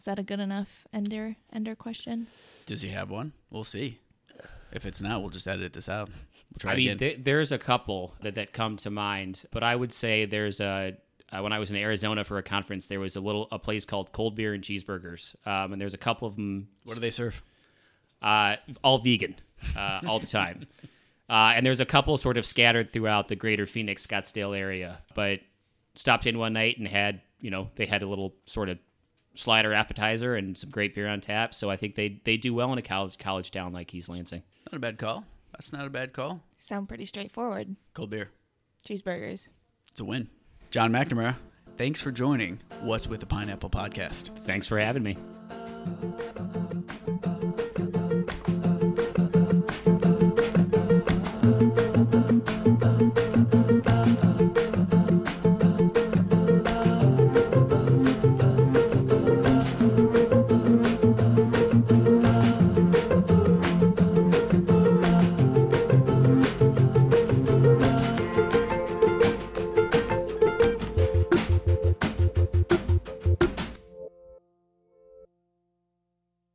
Is 0.06 0.08
that 0.08 0.20
a 0.20 0.22
good 0.22 0.38
enough 0.38 0.86
ender 0.92 1.34
ender 1.52 1.74
question? 1.74 2.28
Does 2.64 2.82
he 2.82 2.90
have 2.90 3.10
one? 3.10 3.32
We'll 3.50 3.64
see. 3.64 3.98
If 4.70 4.86
it's 4.86 5.02
not, 5.02 5.20
we'll 5.20 5.30
just 5.30 5.48
edit 5.48 5.72
this 5.72 5.88
out. 5.88 6.08
We'll 6.08 6.58
try 6.60 6.74
I 6.74 6.76
mean, 6.76 6.86
again. 6.90 6.98
th- 6.98 7.18
there's 7.24 7.50
a 7.50 7.58
couple 7.58 8.14
that, 8.22 8.36
that 8.36 8.52
come 8.52 8.76
to 8.76 8.90
mind, 8.90 9.42
but 9.50 9.64
I 9.64 9.74
would 9.74 9.92
say 9.92 10.24
there's 10.24 10.60
a. 10.60 10.96
Uh, 11.32 11.40
when 11.42 11.52
I 11.52 11.58
was 11.58 11.72
in 11.72 11.76
Arizona 11.76 12.22
for 12.22 12.38
a 12.38 12.42
conference, 12.44 12.86
there 12.86 13.00
was 13.00 13.16
a 13.16 13.20
little 13.20 13.48
a 13.50 13.58
place 13.58 13.84
called 13.84 14.12
Cold 14.12 14.36
Beer 14.36 14.54
and 14.54 14.62
Cheeseburgers, 14.62 15.34
um, 15.44 15.72
and 15.72 15.82
there's 15.82 15.94
a 15.94 15.98
couple 15.98 16.28
of 16.28 16.36
them, 16.36 16.68
what 16.84 16.94
do 16.94 17.00
they 17.00 17.10
serve? 17.10 17.42
uh, 18.22 18.54
all 18.84 18.98
vegan, 18.98 19.34
uh, 19.76 20.02
all 20.06 20.20
the 20.20 20.28
time, 20.28 20.68
uh, 21.28 21.52
and 21.56 21.66
there's 21.66 21.80
a 21.80 21.84
couple 21.84 22.16
sort 22.16 22.36
of 22.36 22.46
scattered 22.46 22.92
throughout 22.92 23.26
the 23.26 23.34
greater 23.34 23.66
Phoenix 23.66 24.06
Scottsdale 24.06 24.56
area. 24.56 25.00
But 25.16 25.40
stopped 25.96 26.28
in 26.28 26.38
one 26.38 26.52
night 26.52 26.78
and 26.78 26.86
had 26.86 27.22
you 27.40 27.50
know 27.50 27.70
they 27.74 27.86
had 27.86 28.04
a 28.04 28.06
little 28.06 28.36
sort 28.44 28.68
of 28.68 28.78
slider 29.36 29.72
appetizer 29.72 30.34
and 30.34 30.56
some 30.56 30.70
great 30.70 30.94
beer 30.94 31.08
on 31.08 31.20
tap. 31.20 31.54
So 31.54 31.70
I 31.70 31.76
think 31.76 31.94
they 31.94 32.20
they 32.24 32.36
do 32.36 32.54
well 32.54 32.72
in 32.72 32.78
a 32.78 32.82
college 32.82 33.18
college 33.18 33.50
town 33.50 33.72
like 33.72 33.94
East 33.94 34.08
Lansing. 34.08 34.42
It's 34.54 34.64
not 34.70 34.76
a 34.76 34.80
bad 34.80 34.98
call. 34.98 35.24
That's 35.52 35.72
not 35.72 35.86
a 35.86 35.90
bad 35.90 36.12
call. 36.12 36.42
Sound 36.58 36.88
pretty 36.88 37.04
straightforward. 37.04 37.76
Cold 37.94 38.10
beer. 38.10 38.30
Cheeseburgers. 38.86 39.48
It's 39.90 40.00
a 40.00 40.04
win. 40.04 40.28
John 40.70 40.92
McNamara, 40.92 41.36
thanks 41.76 42.00
for 42.00 42.10
joining 42.10 42.60
What's 42.80 43.06
with 43.06 43.20
the 43.20 43.26
Pineapple 43.26 43.70
podcast. 43.70 44.36
Thanks 44.40 44.66
for 44.66 44.78
having 44.78 45.02
me. 45.02 45.16